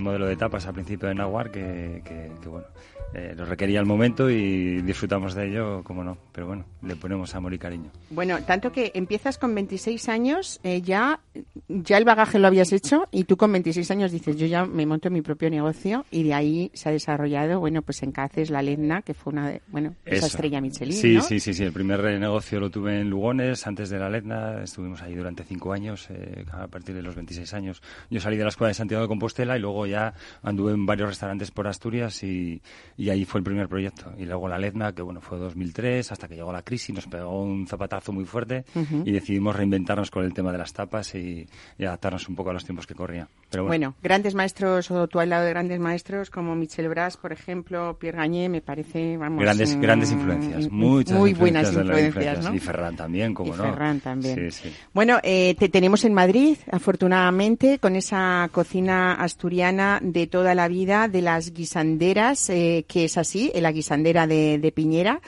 modelo 0.00 0.26
de 0.26 0.36
tapas 0.36 0.66
al 0.66 0.74
principio 0.74 1.08
de 1.08 1.14
Nahuar 1.14 1.50
que, 1.50 2.02
que, 2.04 2.30
que 2.42 2.48
bueno, 2.48 2.66
eh, 3.14 3.34
lo 3.36 3.44
requería 3.44 3.80
el 3.80 3.86
momento 3.86 4.28
y 4.30 4.82
disfrutamos 4.82 5.34
de 5.34 5.48
ello, 5.48 5.82
como 5.84 6.04
no. 6.04 6.18
Pero 6.32 6.46
bueno, 6.46 6.64
le 6.82 6.96
ponemos 6.96 7.34
amor 7.34 7.54
y 7.54 7.58
cariño. 7.58 7.90
Bueno, 8.10 8.42
tanto 8.42 8.72
que 8.72 8.92
empiezas 8.94 9.38
con 9.38 9.54
26 9.54 10.08
años, 10.08 10.60
eh, 10.64 10.82
ya, 10.82 11.20
ya 11.68 11.98
el 11.98 12.04
bagaje 12.04 12.38
lo 12.38 12.46
habías 12.46 12.72
hecho 12.72 13.08
y 13.10 13.24
tú 13.24 13.36
con 13.36 13.52
26 13.52 13.90
años 13.90 14.12
dices, 14.12 14.36
yo 14.36 14.46
ya 14.46 14.66
me 14.66 14.84
monto 14.86 15.10
mi 15.10 15.22
propio 15.22 15.48
negocio 15.50 16.04
y 16.10 16.24
de 16.24 16.34
ahí 16.34 16.70
se 16.74 16.88
ha 16.88 16.92
desarrollado, 16.92 17.60
bueno, 17.60 17.82
pues 17.82 18.02
en 18.02 18.12
Cáceres, 18.12 18.50
La 18.50 18.62
Ledna, 18.62 19.02
que 19.02 19.14
fue 19.14 19.32
una 19.32 19.48
de, 19.48 19.62
bueno, 19.68 19.94
esa 20.04 20.26
estrella 20.26 20.60
Michelin, 20.60 20.96
Sí, 20.96 21.20
sí, 21.20 21.40
sí, 21.40 21.54
sí. 21.54 21.64
El 21.64 21.72
primer 21.72 22.02
negocio 22.18 22.60
lo 22.60 22.70
tuve 22.70 23.00
en 23.00 23.08
Lugones, 23.10 23.66
antes 23.66 23.88
de 23.88 23.98
La 23.98 24.10
Ledna. 24.10 24.62
Estuvimos 24.62 25.02
ahí 25.02 25.14
durante 25.14 25.44
cinco 25.44 25.72
años, 25.72 26.08
eh, 26.10 26.44
a 26.52 26.66
partir 26.66 26.94
de 26.94 27.02
los 27.02 27.14
26 27.14 27.54
años. 27.54 27.82
Yo 28.10 28.20
salí 28.20 28.36
de 28.36 28.42
la 28.42 28.50
escuela 28.50 28.68
de 28.68 28.74
Santiago 28.74 29.02
de 29.02 29.08
Compostela 29.08 29.56
y 29.56 29.60
luego 29.60 29.86
ya 29.86 30.14
anduve 30.42 30.72
en 30.72 30.86
varios 30.86 31.08
restaurantes 31.08 31.50
por 31.50 31.66
Asturias 31.66 32.22
y 32.22 32.60
y 32.98 33.10
ahí 33.10 33.24
fue 33.24 33.40
el 33.40 33.44
primer 33.44 33.68
proyecto. 33.68 34.12
Y 34.18 34.24
luego 34.24 34.48
la 34.48 34.58
LEDNA, 34.58 34.92
que 34.92 35.02
bueno, 35.02 35.20
fue 35.20 35.38
2003, 35.38 36.12
hasta 36.12 36.28
que 36.28 36.34
llegó 36.34 36.52
la 36.52 36.62
crisis, 36.62 36.94
nos 36.94 37.06
pegó 37.06 37.42
un 37.42 37.66
zapatazo 37.66 38.12
muy 38.12 38.24
fuerte 38.24 38.64
y 39.04 39.12
decidimos 39.12 39.54
reinventarnos 39.54 40.10
con 40.10 40.24
el 40.24 40.32
tema 40.32 40.52
de 40.52 40.58
las 40.58 40.72
tapas 40.72 41.14
y, 41.14 41.46
adaptarnos 41.78 42.28
un 42.28 42.34
poco 42.34 42.50
a 42.50 42.52
los 42.52 42.64
tiempos 42.64 42.86
que 42.86 42.94
corrían. 42.94 43.28
Pero 43.50 43.64
bueno. 43.64 43.94
grandes 44.02 44.34
maestros, 44.34 44.90
o 44.90 45.06
tú 45.06 45.20
al 45.20 45.30
lado 45.30 45.44
de 45.44 45.50
grandes 45.50 45.78
maestros 45.78 46.30
como 46.30 46.54
Michel 46.54 46.88
Bras, 46.88 47.16
por 47.16 47.32
ejemplo, 47.32 47.96
Pierre 47.98 48.18
Gagné, 48.18 48.48
me 48.48 48.60
parece, 48.60 49.16
vamos... 49.16 49.40
Grandes, 49.40 49.78
grandes 49.80 50.10
influencias, 50.10 50.70
muchas 50.70 51.18
Muy 51.18 51.34
buenas 51.34 51.72
influencias, 51.72 52.44
¿no? 52.44 52.54
Y 52.54 52.58
Ferran 52.58 52.96
también, 52.96 53.34
como 53.34 53.54
y 53.54 53.56
no. 53.56 53.64
Ferran 53.64 54.00
también. 54.00 54.50
Sí, 54.50 54.62
sí. 54.62 54.74
Bueno, 54.92 55.18
eh, 55.22 55.54
te 55.58 55.68
tenemos 55.68 56.04
en 56.04 56.14
Madrid, 56.14 56.56
afortunadamente, 56.70 57.78
con 57.78 57.94
esa 57.94 58.48
cocina 58.52 59.14
asturiana 59.14 60.00
de 60.02 60.26
toda 60.26 60.54
la 60.54 60.68
vida, 60.68 61.08
de 61.08 61.22
las 61.22 61.52
guisanderas, 61.52 62.50
eh, 62.50 62.85
que 62.86 63.04
es 63.04 63.18
así, 63.18 63.52
la 63.54 63.72
guisandera 63.72 64.26
de, 64.26 64.58
de, 64.58 64.72
Piñera, 64.72 65.20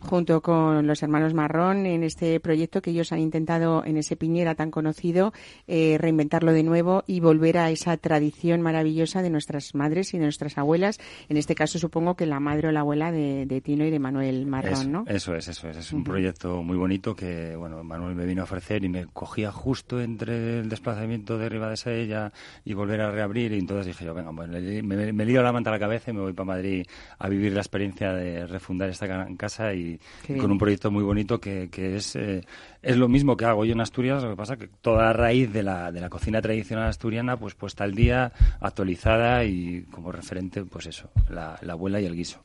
junto 0.00 0.40
con 0.40 0.86
los 0.86 1.02
hermanos 1.02 1.34
Marrón, 1.34 1.86
en 1.86 2.02
este 2.02 2.40
proyecto 2.40 2.82
que 2.82 2.90
ellos 2.90 3.12
han 3.12 3.20
intentado 3.20 3.84
en 3.84 3.96
ese 3.96 4.16
Piñera 4.16 4.54
tan 4.54 4.70
conocido, 4.70 5.32
eh, 5.66 5.96
reinventarlo 5.98 6.52
de 6.52 6.62
nuevo 6.62 7.04
y 7.06 7.20
volver 7.20 7.58
a 7.58 7.70
esa 7.70 7.96
tradición 7.96 8.62
maravillosa 8.62 9.22
de 9.22 9.30
nuestras 9.30 9.74
madres 9.74 10.14
y 10.14 10.18
de 10.18 10.24
nuestras 10.24 10.58
abuelas. 10.58 10.98
En 11.28 11.36
este 11.36 11.54
caso, 11.54 11.78
supongo 11.78 12.16
que 12.16 12.26
la 12.26 12.40
madre 12.40 12.68
o 12.68 12.72
la 12.72 12.80
abuela 12.80 13.12
de, 13.12 13.46
de 13.46 13.60
Tino 13.60 13.84
y 13.84 13.90
de 13.90 13.98
Manuel 13.98 14.46
Marrón, 14.46 14.72
eso, 14.72 14.88
¿no? 14.88 15.04
Eso 15.06 15.34
es, 15.34 15.48
eso 15.48 15.68
es. 15.68 15.76
Es 15.76 15.92
un 15.92 16.04
proyecto 16.04 16.62
muy 16.62 16.76
bonito 16.76 17.14
que, 17.14 17.56
bueno, 17.56 17.82
Manuel 17.84 18.14
me 18.14 18.26
vino 18.26 18.42
a 18.42 18.44
ofrecer 18.44 18.84
y 18.84 18.88
me 18.88 19.06
cogía 19.06 19.52
justo 19.52 20.00
entre 20.00 20.60
el 20.60 20.68
desplazamiento 20.68 21.38
de 21.38 21.48
Riva 21.48 21.68
de 21.68 21.76
Sella 21.76 22.32
y 22.64 22.74
volver 22.74 23.00
a 23.00 23.10
reabrir 23.10 23.52
y 23.52 23.58
entonces 23.58 23.86
dije 23.86 24.04
yo, 24.04 24.14
venga, 24.14 24.32
me, 24.32 25.12
me, 25.12 25.24
lío 25.24 25.42
la 25.42 25.52
manta 25.52 25.70
a 25.70 25.72
la 25.72 25.78
cabeza 25.78 26.10
y 26.10 26.14
me 26.14 26.20
voy 26.20 26.32
para 26.32 26.46
Madrid 26.46 26.86
a 27.18 27.28
vivir 27.28 27.52
la 27.52 27.60
experiencia 27.60 28.12
de 28.12 28.46
refundar 28.46 28.90
esta 28.90 29.28
casa 29.36 29.74
y, 29.74 29.98
con 30.26 30.50
un 30.50 30.58
proyecto 30.58 30.90
muy 30.90 31.02
bonito 31.02 31.40
que, 31.40 31.68
que 31.70 31.96
es, 31.96 32.16
eh, 32.16 32.42
es 32.84 32.96
lo 32.96 33.08
mismo 33.08 33.36
que 33.36 33.44
hago 33.44 33.64
yo 33.64 33.72
en 33.72 33.80
Asturias, 33.80 34.22
lo 34.22 34.30
que 34.30 34.36
pasa 34.36 34.56
que 34.56 34.68
toda 34.68 35.04
la 35.04 35.12
raíz 35.12 35.52
de 35.52 35.62
la, 35.62 35.90
de 35.90 36.00
la 36.00 36.08
cocina 36.08 36.40
tradicional 36.40 36.88
asturiana 36.88 37.36
pues 37.36 37.54
puesta 37.54 37.84
al 37.84 37.94
día, 37.94 38.32
actualizada 38.60 39.44
y 39.44 39.82
como 39.90 40.12
referente 40.12 40.64
pues 40.64 40.86
eso, 40.86 41.10
la, 41.28 41.58
abuela 41.68 42.00
y 42.00 42.06
el 42.06 42.14
guiso. 42.14 42.40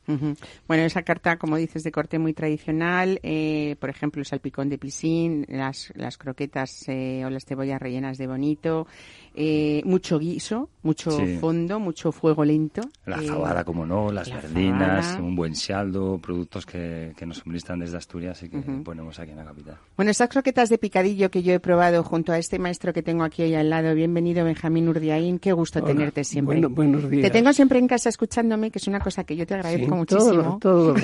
Bueno, 0.66 0.84
esa 0.84 1.02
carta, 1.02 1.36
como 1.36 1.56
dices, 1.56 1.84
de 1.84 1.92
corte 1.92 2.18
muy 2.18 2.32
tradicional, 2.32 3.20
eh, 3.22 3.76
por 3.78 3.90
ejemplo, 3.90 4.20
el 4.20 4.26
salpicón 4.26 4.68
de 4.68 4.78
piscín, 4.78 5.46
las, 5.48 5.92
las 5.94 6.18
croquetas 6.18 6.84
eh, 6.88 7.22
o 7.24 7.30
las 7.30 7.44
cebollas 7.44 7.80
rellenas 7.80 8.18
de 8.18 8.26
bonito, 8.26 8.86
eh, 9.34 9.82
mucho 9.84 10.18
guiso, 10.18 10.68
mucho 10.82 11.10
fondo, 11.40 11.78
mucho 11.78 12.12
fuego 12.12 12.44
lento. 12.44 12.82
La 13.06 13.18
fabada, 13.18 13.64
como 13.64 13.86
no, 13.86 14.10
las 14.10 14.30
verdinas, 14.30 15.18
un 15.20 15.36
buen 15.36 15.54
saldo, 15.54 16.18
productos 16.18 16.66
que, 16.66 17.12
que 17.16 17.26
nos 17.26 17.38
suministran 17.38 17.78
desde 17.78 17.96
Asturias 17.96 18.42
y 18.42 18.48
que 18.48 18.58
ponemos 18.58 19.18
aquí 19.18 19.30
en 19.30 19.36
la 19.36 19.44
capital. 19.44 19.76
Bueno, 19.96 20.10
croquetas 20.30 20.70
de 20.70 20.78
picadillo 20.78 21.30
que 21.30 21.42
yo 21.42 21.52
he 21.52 21.60
probado 21.60 22.02
junto 22.02 22.32
a 22.32 22.38
este 22.38 22.58
maestro 22.58 22.94
que 22.94 23.02
tengo 23.02 23.24
aquí 23.24 23.42
al 23.42 23.60
al 23.60 23.68
lado. 23.68 23.94
Bienvenido, 23.94 24.44
Benjamín 24.44 24.88
Urdiaín. 24.88 25.38
Qué 25.38 25.52
gusto 25.52 25.82
tenerte 25.82 26.24
siempre. 26.24 26.56
Bueno, 26.56 26.70
buenos 26.70 27.10
días. 27.10 27.24
Te 27.24 27.30
tengo 27.30 27.52
siempre 27.52 27.78
en 27.78 27.86
casa 27.86 28.08
escuchándome, 28.08 28.70
que 28.70 28.78
es 28.78 28.86
una 28.86 29.00
cosa 29.00 29.24
que 29.24 29.36
yo 29.36 29.46
te 29.46 29.54
agradezco 29.54 29.94
muchísimo. 29.94 30.58
Todo, 30.60 30.94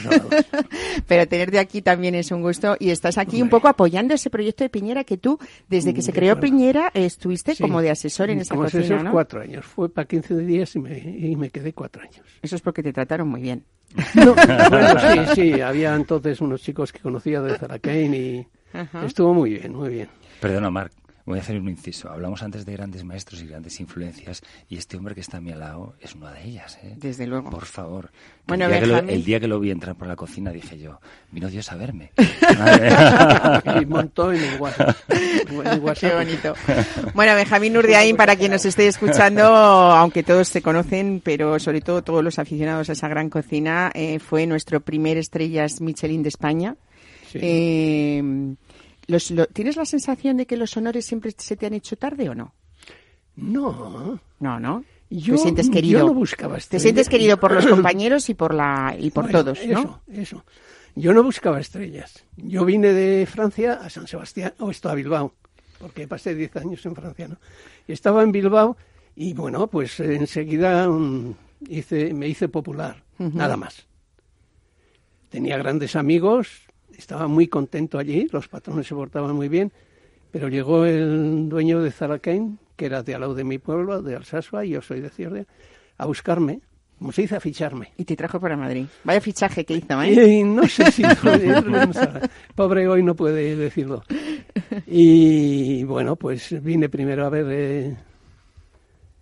Pero 1.06 1.28
tenerte 1.28 1.58
aquí 1.58 1.82
también 1.82 2.14
es 2.14 2.30
un 2.30 2.40
gusto. 2.40 2.76
Y 2.78 2.90
estás 2.90 3.18
aquí 3.18 3.42
un 3.42 3.48
poco 3.48 3.68
apoyando 3.68 4.14
ese 4.14 4.30
proyecto 4.30 4.64
de 4.64 4.70
Piñera 4.70 5.04
que 5.04 5.18
tú, 5.18 5.38
desde 5.68 5.92
que 5.92 6.02
se 6.02 6.12
creó 6.12 6.40
Piñera, 6.40 6.90
estuviste 6.94 7.54
como 7.56 7.82
de 7.82 7.90
asesor 7.90 8.30
en 8.30 8.40
esa 8.40 8.54
cocina, 8.54 8.84
asesor 8.84 9.10
cuatro 9.10 9.40
años. 9.40 9.64
Fue 9.64 9.88
para 9.88 10.06
15 10.06 10.36
días 10.38 10.74
y 10.76 10.78
me, 10.78 10.98
y 10.98 11.36
me 11.36 11.50
quedé 11.50 11.72
cuatro 11.72 12.02
años. 12.02 12.22
Eso 12.42 12.56
es 12.56 12.62
porque 12.62 12.82
te 12.82 12.92
trataron 12.92 13.28
muy 13.28 13.42
bien. 13.42 13.64
No, 14.14 14.34
bueno, 14.70 15.00
sí, 15.00 15.34
sí. 15.34 15.60
Había 15.60 15.94
entonces 15.94 16.40
unos 16.40 16.62
chicos 16.62 16.92
que 16.92 17.00
conocía 17.00 17.40
de 17.40 17.56
Zaracain 17.58 18.14
y 18.14 18.46
estuvo 19.04 19.34
muy 19.34 19.50
bien, 19.50 19.74
muy 19.74 19.90
bien. 19.90 20.08
Perdona, 20.40 20.70
Marc, 20.70 20.92
Voy 21.26 21.40
a 21.40 21.42
hacer 21.42 21.58
un 21.58 21.68
inciso. 21.68 22.08
Hablamos 22.08 22.40
antes 22.44 22.64
de 22.64 22.72
grandes 22.72 23.02
maestros 23.02 23.42
y 23.42 23.48
grandes 23.48 23.80
influencias 23.80 24.42
y 24.68 24.76
este 24.76 24.96
hombre 24.96 25.12
que 25.12 25.22
está 25.22 25.38
a 25.38 25.40
mi 25.40 25.52
lado 25.52 25.94
es 26.00 26.14
una 26.14 26.30
de 26.30 26.44
ellas. 26.44 26.78
¿eh? 26.84 26.94
Desde 26.96 27.26
luego. 27.26 27.50
Por 27.50 27.64
favor. 27.64 28.12
Bueno, 28.46 28.66
el, 28.66 28.70
día 28.70 28.80
que 28.80 28.86
lo, 28.86 28.98
el 28.98 29.24
día 29.24 29.40
que 29.40 29.48
lo 29.48 29.58
vi 29.58 29.72
entrar 29.72 29.96
por 29.96 30.06
la 30.06 30.14
cocina 30.14 30.52
dije 30.52 30.78
yo, 30.78 31.00
vino 31.32 31.48
Dios 31.48 31.72
a 31.72 31.74
verme. 31.74 32.12
y 33.82 33.86
montó 33.86 34.32
en 34.32 34.40
el 34.40 34.60
WhatsApp. 34.60 34.96
Qué 35.98 36.14
bonito. 36.14 36.54
Bueno, 37.12 37.34
Benjamín 37.34 37.76
Urdiaín, 37.76 38.16
para 38.16 38.36
quien 38.36 38.52
nos 38.52 38.64
esté 38.64 38.86
escuchando, 38.86 39.42
aunque 39.42 40.22
todos 40.22 40.46
se 40.46 40.62
conocen, 40.62 41.20
pero 41.24 41.58
sobre 41.58 41.80
todo 41.80 42.04
todos 42.04 42.22
los 42.22 42.38
aficionados 42.38 42.88
a 42.88 42.92
esa 42.92 43.08
gran 43.08 43.30
cocina, 43.30 43.90
eh, 43.94 44.20
fue 44.20 44.46
nuestro 44.46 44.78
primer 44.78 45.16
estrellas 45.16 45.80
Michelin 45.80 46.22
de 46.22 46.28
España. 46.28 46.76
Sí. 47.32 47.40
Eh, 47.42 48.54
¿Tienes 49.52 49.76
la 49.76 49.84
sensación 49.84 50.36
de 50.36 50.46
que 50.46 50.56
los 50.56 50.76
honores 50.76 51.04
siempre 51.04 51.32
se 51.36 51.56
te 51.56 51.66
han 51.66 51.74
hecho 51.74 51.96
tarde 51.96 52.28
o 52.28 52.34
no? 52.34 52.54
No. 53.36 54.20
No, 54.40 54.60
¿no? 54.60 54.84
Yo, 55.08 55.34
te 55.34 55.42
sientes 55.42 55.70
querido. 55.70 56.00
Yo 56.00 56.06
no 56.06 56.14
buscaba 56.14 56.58
estrellas. 56.58 56.82
Te 56.82 56.88
sientes 56.88 57.08
querido 57.08 57.38
por 57.38 57.52
los 57.52 57.66
compañeros 57.76 58.28
y 58.28 58.34
por 58.34 58.52
la 58.54 58.96
y 58.98 59.10
por 59.10 59.30
todos, 59.30 59.64
¿no? 59.66 59.80
Eso, 59.80 60.00
eso. 60.08 60.44
Yo 60.96 61.12
no 61.12 61.22
buscaba 61.22 61.60
estrellas. 61.60 62.24
Yo 62.36 62.64
vine 62.64 62.92
de 62.92 63.26
Francia 63.26 63.74
a 63.74 63.90
San 63.90 64.06
Sebastián, 64.06 64.54
o 64.58 64.70
esto 64.70 64.88
a 64.88 64.94
Bilbao, 64.94 65.34
porque 65.78 66.08
pasé 66.08 66.34
10 66.34 66.56
años 66.56 66.84
en 66.86 66.96
Francia, 66.96 67.28
¿no? 67.28 67.36
Y 67.86 67.92
estaba 67.92 68.22
en 68.22 68.32
Bilbao 68.32 68.76
y 69.14 69.34
bueno, 69.34 69.66
pues 69.66 70.00
enseguida 70.00 70.88
um, 70.88 71.34
hice, 71.68 72.12
me 72.12 72.28
hice 72.28 72.48
popular, 72.48 73.02
uh 73.18 73.24
-huh. 73.24 73.32
nada 73.32 73.56
más. 73.56 73.86
Tenía 75.28 75.58
grandes 75.58 75.96
amigos, 75.96 76.65
estaba 76.98 77.26
muy 77.28 77.48
contento 77.48 77.98
allí, 77.98 78.28
los 78.32 78.48
patrones 78.48 78.86
se 78.86 78.94
portaban 78.94 79.34
muy 79.34 79.48
bien, 79.48 79.72
pero 80.30 80.48
llegó 80.48 80.84
el 80.84 81.48
dueño 81.48 81.80
de 81.80 81.90
Zaracain, 81.90 82.58
que 82.76 82.86
era 82.86 83.02
de 83.02 83.14
al 83.14 83.22
lado 83.22 83.34
de 83.34 83.44
mi 83.44 83.58
pueblo, 83.58 84.02
de 84.02 84.16
Alsasua, 84.16 84.64
y 84.64 84.70
yo 84.70 84.82
soy 84.82 85.00
de 85.00 85.10
Ciordia, 85.10 85.46
a 85.98 86.06
buscarme, 86.06 86.60
como 86.98 87.12
se 87.12 87.22
dice, 87.22 87.36
a 87.36 87.40
ficharme. 87.40 87.92
Y 87.96 88.04
te 88.04 88.16
trajo 88.16 88.40
para 88.40 88.56
Madrid. 88.56 88.86
Vaya 89.04 89.20
fichaje 89.20 89.64
que 89.64 89.74
hizo, 89.74 90.02
¿eh? 90.02 90.38
Y 90.38 90.44
no 90.44 90.66
sé 90.66 90.90
si... 90.90 91.02
pobre 92.54 92.88
hoy 92.88 93.02
no 93.02 93.14
puede 93.14 93.56
decirlo. 93.56 94.02
Y 94.86 95.84
bueno, 95.84 96.16
pues 96.16 96.62
vine 96.62 96.88
primero 96.88 97.26
a 97.26 97.30
ver 97.30 97.46
eh, 97.50 97.96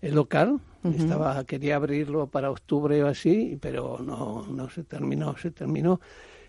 el 0.03 0.15
local, 0.15 0.61
Uh 0.85 0.89
-huh. 0.91 1.01
Estaba, 1.01 1.45
quería 1.45 1.77
abrirlo 1.77 2.27
para 2.27 2.51
octubre 2.51 3.03
o 3.03 3.07
así, 3.07 3.57
pero 3.59 3.99
no, 4.05 4.47
no 4.47 4.69
se 4.69 4.85
terminó, 4.85 5.35
se 5.39 5.51
terminó. 5.51 5.99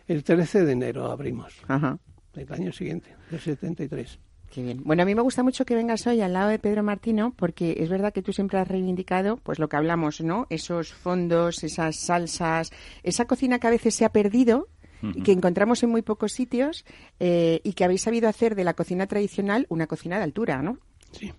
El 0.08 0.24
13 0.24 0.66
de 0.66 0.72
enero 0.72 1.12
abrimos, 1.12 1.54
Ajá. 1.68 1.98
el 2.36 2.54
año 2.54 2.72
siguiente, 2.72 3.16
el 3.32 3.40
73. 3.40 4.20
Qué 4.52 4.62
bien. 4.62 4.82
Bueno, 4.84 5.04
a 5.04 5.06
mí 5.06 5.16
me 5.16 5.22
gusta 5.22 5.44
mucho 5.44 5.66
que 5.66 5.76
vengas 5.76 6.06
hoy 6.08 6.22
al 6.22 6.34
lado 6.34 6.50
de 6.50 6.60
Pedro 6.60 6.84
Martino, 6.84 7.34
porque 7.36 7.78
es 7.80 7.90
verdad 7.90 8.14
que 8.14 8.22
tú 8.22 8.32
siempre 8.32 8.60
has 8.60 8.68
reivindicado, 8.68 9.38
pues 9.38 9.60
lo 9.60 9.68
que 9.68 9.76
hablamos, 9.76 10.22
¿no? 10.22 10.46
Esos 10.50 10.94
fondos, 10.94 11.64
esas 11.64 11.98
salsas, 11.98 12.72
esa 13.04 13.26
cocina 13.26 13.60
que 13.60 13.68
a 13.68 13.72
veces 13.72 13.96
se 13.96 14.06
ha 14.06 14.10
perdido, 14.10 14.68
y 15.14 15.22
que 15.22 15.34
encontramos 15.34 15.84
en 15.84 15.90
muy 15.90 16.02
pocos 16.02 16.32
sitios 16.32 16.84
eh, 17.20 17.60
y 17.64 17.74
que 17.74 17.84
habéis 17.84 18.02
sabido 18.02 18.28
hacer 18.28 18.56
de 18.56 18.64
la 18.64 18.74
cocina 18.74 19.06
tradicional 19.06 19.68
una 19.70 19.86
cocina 19.86 20.18
de 20.18 20.24
altura, 20.24 20.64
¿no? 20.64 20.80
Sí. 21.12 21.32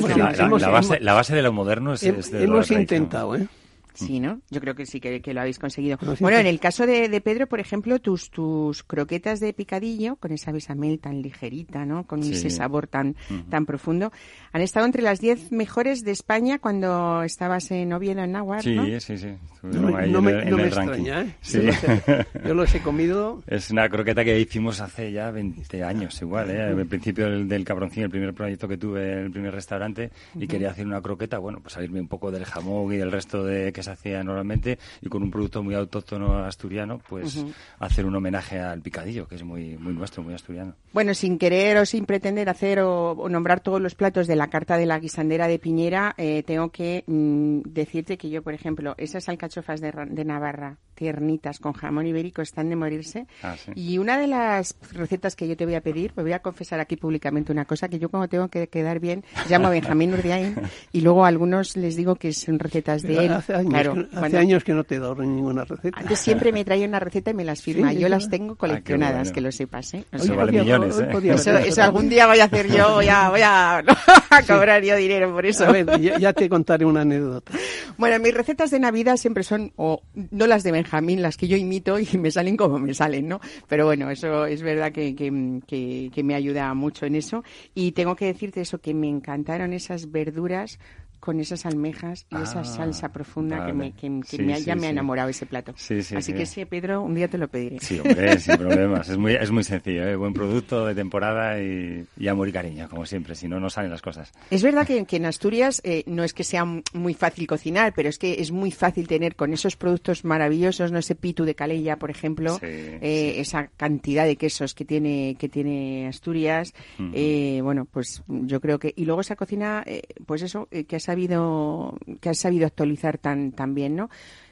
Bueno, 0.00 0.16
la, 0.16 0.32
la, 0.32 0.48
la, 0.48 0.68
base, 0.68 1.00
la, 1.00 1.12
base, 1.12 1.34
de 1.34 1.42
lo 1.42 1.52
moderno 1.52 1.92
es, 1.92 2.02
es 2.02 2.30
de 2.30 2.44
Hemos 2.44 2.70
intentado, 2.70 3.36
¿eh? 3.36 3.48
Sí, 3.94 4.18
¿no? 4.18 4.40
Yo 4.50 4.60
creo 4.60 4.74
que 4.74 4.86
sí, 4.86 5.00
que, 5.00 5.22
que 5.22 5.32
lo 5.32 5.40
habéis 5.40 5.58
conseguido. 5.58 5.98
Bueno, 6.20 6.38
en 6.38 6.46
el 6.46 6.58
caso 6.58 6.86
de, 6.86 7.08
de, 7.08 7.20
Pedro, 7.20 7.46
por 7.46 7.60
ejemplo, 7.60 8.00
tus, 8.00 8.30
tus 8.30 8.82
croquetas 8.82 9.38
de 9.38 9.52
picadillo, 9.52 10.16
con 10.16 10.32
esa 10.32 10.50
besamel 10.50 10.98
tan 10.98 11.22
ligerita, 11.22 11.84
¿no? 11.86 12.04
Con 12.06 12.22
sí. 12.22 12.32
ese 12.32 12.50
sabor 12.50 12.88
tan, 12.88 13.16
uh 13.30 13.34
-huh. 13.34 13.48
tan 13.48 13.66
profundo, 13.66 14.12
han 14.52 14.62
estado 14.62 14.86
entre 14.86 15.02
las 15.02 15.20
10 15.20 15.52
mejores 15.52 16.02
de 16.04 16.10
España 16.10 16.58
cuando 16.58 17.22
estabas 17.22 17.70
en 17.70 17.92
Oviedo, 17.92 18.22
en 18.22 18.32
Nahuatl, 18.32 18.64
sí, 18.64 18.74
¿no? 18.74 19.00
Sí, 19.00 19.18
sí, 19.18 19.28
No, 19.62 19.80
me, 19.82 20.06
no 20.08 20.20
me, 20.20 20.44
no 20.44 20.56
me 20.56 20.66
extraña, 20.66 21.22
¿eh? 21.22 21.34
Sí. 21.40 21.58
Yo, 21.60 21.64
los 21.64 21.84
he, 21.84 22.26
yo, 22.48 22.54
los 22.54 22.74
he, 22.74 22.80
comido. 22.80 23.42
Es 23.46 23.70
una 23.70 23.88
croqueta 23.88 24.24
que 24.24 24.38
hicimos 24.40 24.80
hace 24.80 25.12
ya 25.12 25.30
20 25.30 25.84
años, 25.84 26.20
igual, 26.20 26.50
¿eh? 26.50 26.62
Al 26.62 26.86
principio 26.86 27.30
del, 27.30 27.48
del 27.48 27.64
Cabroncín, 27.64 28.02
el 28.02 28.10
primer 28.10 28.34
proyecto 28.34 28.66
que 28.66 28.76
tuve, 28.76 29.22
el 29.22 29.30
primer 29.30 29.54
restaurante, 29.54 30.10
y 30.34 30.38
uh 30.38 30.40
-huh. 30.40 30.48
quería 30.48 30.70
hacer 30.70 30.84
una 30.86 31.00
croqueta, 31.00 31.38
bueno, 31.38 31.60
pues 31.60 31.74
salirme 31.74 32.00
un 32.00 32.08
poco 32.08 32.30
del 32.32 32.44
jamón 32.44 32.92
y 32.92 32.96
del 32.96 33.12
resto 33.12 33.44
de 33.44 33.72
que 33.72 33.83
se 33.84 33.90
hacía 33.92 34.22
normalmente 34.22 34.78
y 35.00 35.08
con 35.08 35.22
un 35.22 35.30
producto 35.30 35.62
muy 35.62 35.74
autóctono 35.74 36.44
asturiano, 36.44 37.00
pues 37.08 37.36
uh 37.36 37.46
-huh. 37.46 37.54
hacer 37.78 38.06
un 38.06 38.16
homenaje 38.16 38.58
al 38.58 38.80
picadillo, 38.80 39.26
que 39.28 39.36
es 39.36 39.42
muy, 39.42 39.76
muy 39.76 39.92
nuestro, 39.92 40.22
muy 40.22 40.34
asturiano. 40.34 40.74
Bueno, 40.92 41.14
sin 41.14 41.38
querer 41.38 41.78
o 41.78 41.86
sin 41.86 42.06
pretender 42.06 42.48
hacer 42.48 42.80
o, 42.80 43.12
o 43.12 43.28
nombrar 43.28 43.60
todos 43.60 43.80
los 43.80 43.94
platos 43.94 44.26
de 44.26 44.36
la 44.36 44.48
carta 44.48 44.76
de 44.76 44.86
la 44.86 44.98
guisandera 44.98 45.48
de 45.48 45.58
Piñera, 45.58 46.14
eh, 46.16 46.42
tengo 46.44 46.70
que 46.70 47.04
mm, 47.06 47.60
decirte 47.66 48.16
que 48.16 48.30
yo, 48.30 48.42
por 48.42 48.54
ejemplo, 48.54 48.94
esas 48.98 49.28
alcachofas 49.28 49.80
de, 49.80 49.92
de, 49.92 50.24
Navarra 50.24 50.78
tiernitas 50.94 51.58
con 51.58 51.72
jamón 51.72 52.06
ibérico 52.06 52.40
están 52.40 52.68
de 52.68 52.76
morirse. 52.76 53.26
Ah, 53.42 53.56
¿sí? 53.56 53.72
Y 53.74 53.98
una 53.98 54.16
de 54.16 54.28
las 54.28 54.76
recetas 54.92 55.34
que 55.34 55.48
yo 55.48 55.56
te 55.56 55.64
voy 55.64 55.74
a 55.74 55.80
pedir, 55.80 56.12
me 56.16 56.22
voy 56.22 56.32
a 56.32 56.38
confesar 56.38 56.80
aquí 56.80 56.96
públicamente 56.96 57.52
una 57.52 57.64
cosa, 57.64 57.88
que 57.88 57.98
yo 57.98 58.08
como 58.08 58.28
tengo 58.28 58.48
que 58.48 58.68
quedar 58.68 59.00
bien, 59.00 59.24
llamo 59.48 59.66
a 59.66 59.70
Benjamín 59.70 60.14
Urdiain 60.14 60.54
y 60.92 61.00
luego 61.00 61.24
a 61.24 61.28
algunos 61.28 61.76
les 61.76 61.96
digo 61.96 62.14
que 62.14 62.32
son 62.32 62.58
recetas 62.58 63.02
de 63.02 63.26
él. 63.26 63.32
Hace 63.32 63.54
años, 63.54 63.73
claro, 63.82 63.94
que, 63.94 64.00
hace 64.00 64.20
bueno, 64.20 64.38
años 64.38 64.64
que 64.64 64.72
no 64.72 64.84
te 64.84 64.98
doy 64.98 65.26
ninguna 65.26 65.64
receta. 65.64 66.00
Antes 66.00 66.18
siempre 66.18 66.52
me 66.52 66.64
trae 66.64 66.86
una 66.86 67.00
receta 67.00 67.30
y 67.30 67.34
me 67.34 67.44
las 67.44 67.62
firma. 67.62 67.90
Sí, 67.90 67.98
yo 67.98 68.08
las 68.08 68.28
tengo 68.28 68.56
coleccionadas, 68.56 69.14
ah, 69.14 69.18
bueno. 69.22 69.32
que 69.34 69.40
lo 69.40 69.52
sepas. 69.52 69.94
¿eh? 69.94 70.04
Eso 70.12 70.34
vale 70.34 70.52
millones, 70.52 70.98
¿eh? 70.98 71.08
Eso, 71.24 71.56
eso, 71.58 71.82
algún 71.82 72.08
día 72.08 72.26
voy 72.26 72.40
a 72.40 72.44
hacer 72.44 72.68
yo, 72.70 72.94
voy 72.94 73.08
a, 73.08 73.30
voy 73.30 73.40
a, 73.42 73.78
a 74.30 74.42
cobrar 74.46 74.82
yo 74.82 74.96
dinero 74.96 75.32
por 75.32 75.46
eso. 75.46 75.64
A 75.66 75.72
ver, 75.72 76.00
ya, 76.00 76.18
ya, 76.18 76.32
te 76.32 76.48
contaré 76.48 76.84
una 76.84 77.02
anécdota. 77.02 77.52
Bueno, 77.96 78.18
mis 78.18 78.34
recetas 78.34 78.70
de 78.70 78.80
Navidad 78.80 79.16
siempre 79.16 79.44
son, 79.44 79.72
o 79.76 80.02
no 80.30 80.46
las 80.46 80.62
de 80.62 80.72
Benjamín, 80.72 81.22
las 81.22 81.36
que 81.36 81.48
yo 81.48 81.56
imito 81.56 81.98
y 81.98 82.08
me 82.18 82.30
salen 82.30 82.56
como 82.56 82.78
me 82.78 82.94
salen, 82.94 83.28
¿no? 83.28 83.40
Pero 83.68 83.86
bueno, 83.86 84.10
eso 84.10 84.46
es 84.46 84.62
verdad 84.62 84.92
que, 84.92 85.14
que, 85.14 85.60
que, 85.66 86.10
que 86.12 86.22
me 86.22 86.34
ayuda 86.34 86.72
mucho 86.74 87.06
en 87.06 87.16
eso. 87.16 87.44
Y 87.74 87.92
tengo 87.92 88.16
que 88.16 88.26
decirte 88.26 88.60
eso, 88.60 88.78
que 88.78 88.94
me 88.94 89.08
encantaron 89.08 89.72
esas 89.72 90.10
verduras 90.10 90.78
con 91.24 91.40
esas 91.40 91.64
almejas 91.64 92.26
y 92.30 92.36
ah, 92.36 92.42
esa 92.42 92.64
salsa 92.64 93.10
profunda 93.10 93.60
vale. 93.60 93.72
que, 93.72 93.78
me, 93.78 93.92
que, 93.92 94.20
que 94.28 94.36
sí, 94.36 94.42
me, 94.42 94.60
ya 94.60 94.74
sí, 94.74 94.80
me 94.80 94.88
ha 94.88 94.90
enamorado 94.90 95.30
ese 95.30 95.46
plato. 95.46 95.72
Así 95.72 96.34
que 96.34 96.44
sí, 96.44 96.66
Pedro, 96.66 97.00
un 97.00 97.14
día 97.14 97.28
te 97.28 97.38
lo 97.38 97.48
pediré. 97.48 97.80
Sí, 97.80 97.98
hombre, 97.98 98.38
sin 98.38 98.58
problemas. 98.58 99.08
Es 99.08 99.16
muy, 99.16 99.32
es 99.32 99.50
muy 99.50 99.64
sencillo, 99.64 100.06
¿eh? 100.06 100.16
buen 100.16 100.34
producto 100.34 100.84
de 100.84 100.94
temporada 100.94 101.58
y, 101.62 102.04
y, 102.18 102.28
amor 102.28 102.50
y 102.50 102.52
cariño, 102.52 102.90
como 102.90 103.06
siempre, 103.06 103.34
si 103.34 103.48
no, 103.48 103.58
no 103.58 103.70
salen 103.70 103.90
las 103.90 104.02
cosas. 104.02 104.34
Es 104.50 104.62
verdad 104.62 104.86
que, 104.86 105.02
que 105.06 105.16
en 105.16 105.24
Asturias 105.24 105.80
eh, 105.82 106.04
no 106.06 106.24
es 106.24 106.34
que 106.34 106.44
sea 106.44 106.66
muy 106.92 107.14
fácil 107.14 107.46
cocinar, 107.46 107.94
pero 107.96 108.10
es 108.10 108.18
que 108.18 108.42
es 108.42 108.52
muy 108.52 108.70
fácil 108.70 109.08
tener 109.08 109.34
con 109.34 109.54
esos 109.54 109.76
productos 109.76 110.26
maravillosos, 110.26 110.92
no 110.92 110.98
ese 110.98 111.14
pitu 111.14 111.46
de 111.46 111.54
Calella, 111.54 111.96
por 111.96 112.10
ejemplo, 112.10 112.58
eh, 112.60 113.36
esa 113.38 113.68
cantidad 113.78 114.26
de 114.26 114.36
quesos 114.36 114.74
que 114.74 114.84
tiene, 114.84 115.36
que 115.38 115.48
tiene 115.48 116.06
Asturias. 116.06 116.74
Uh 116.98 117.04
-huh. 117.04 117.62
bueno, 117.62 117.86
pues 117.86 118.22
yo 118.28 118.60
creo 118.60 118.78
que... 118.78 118.92
Y 118.94 119.06
luego 119.06 119.22
esa 119.22 119.36
cocina, 119.36 119.82
eh, 119.86 120.02
pues 120.26 120.42
eso, 120.42 120.68
que 120.68 120.96
ha 120.96 121.00
sabido 121.14 121.96
que 122.20 122.28
has 122.30 122.38
sabido 122.38 122.66
actualizar 122.66 123.18
tan, 123.18 123.52
tan 123.52 123.74
bien, 123.74 123.96
¿no? 123.96 124.10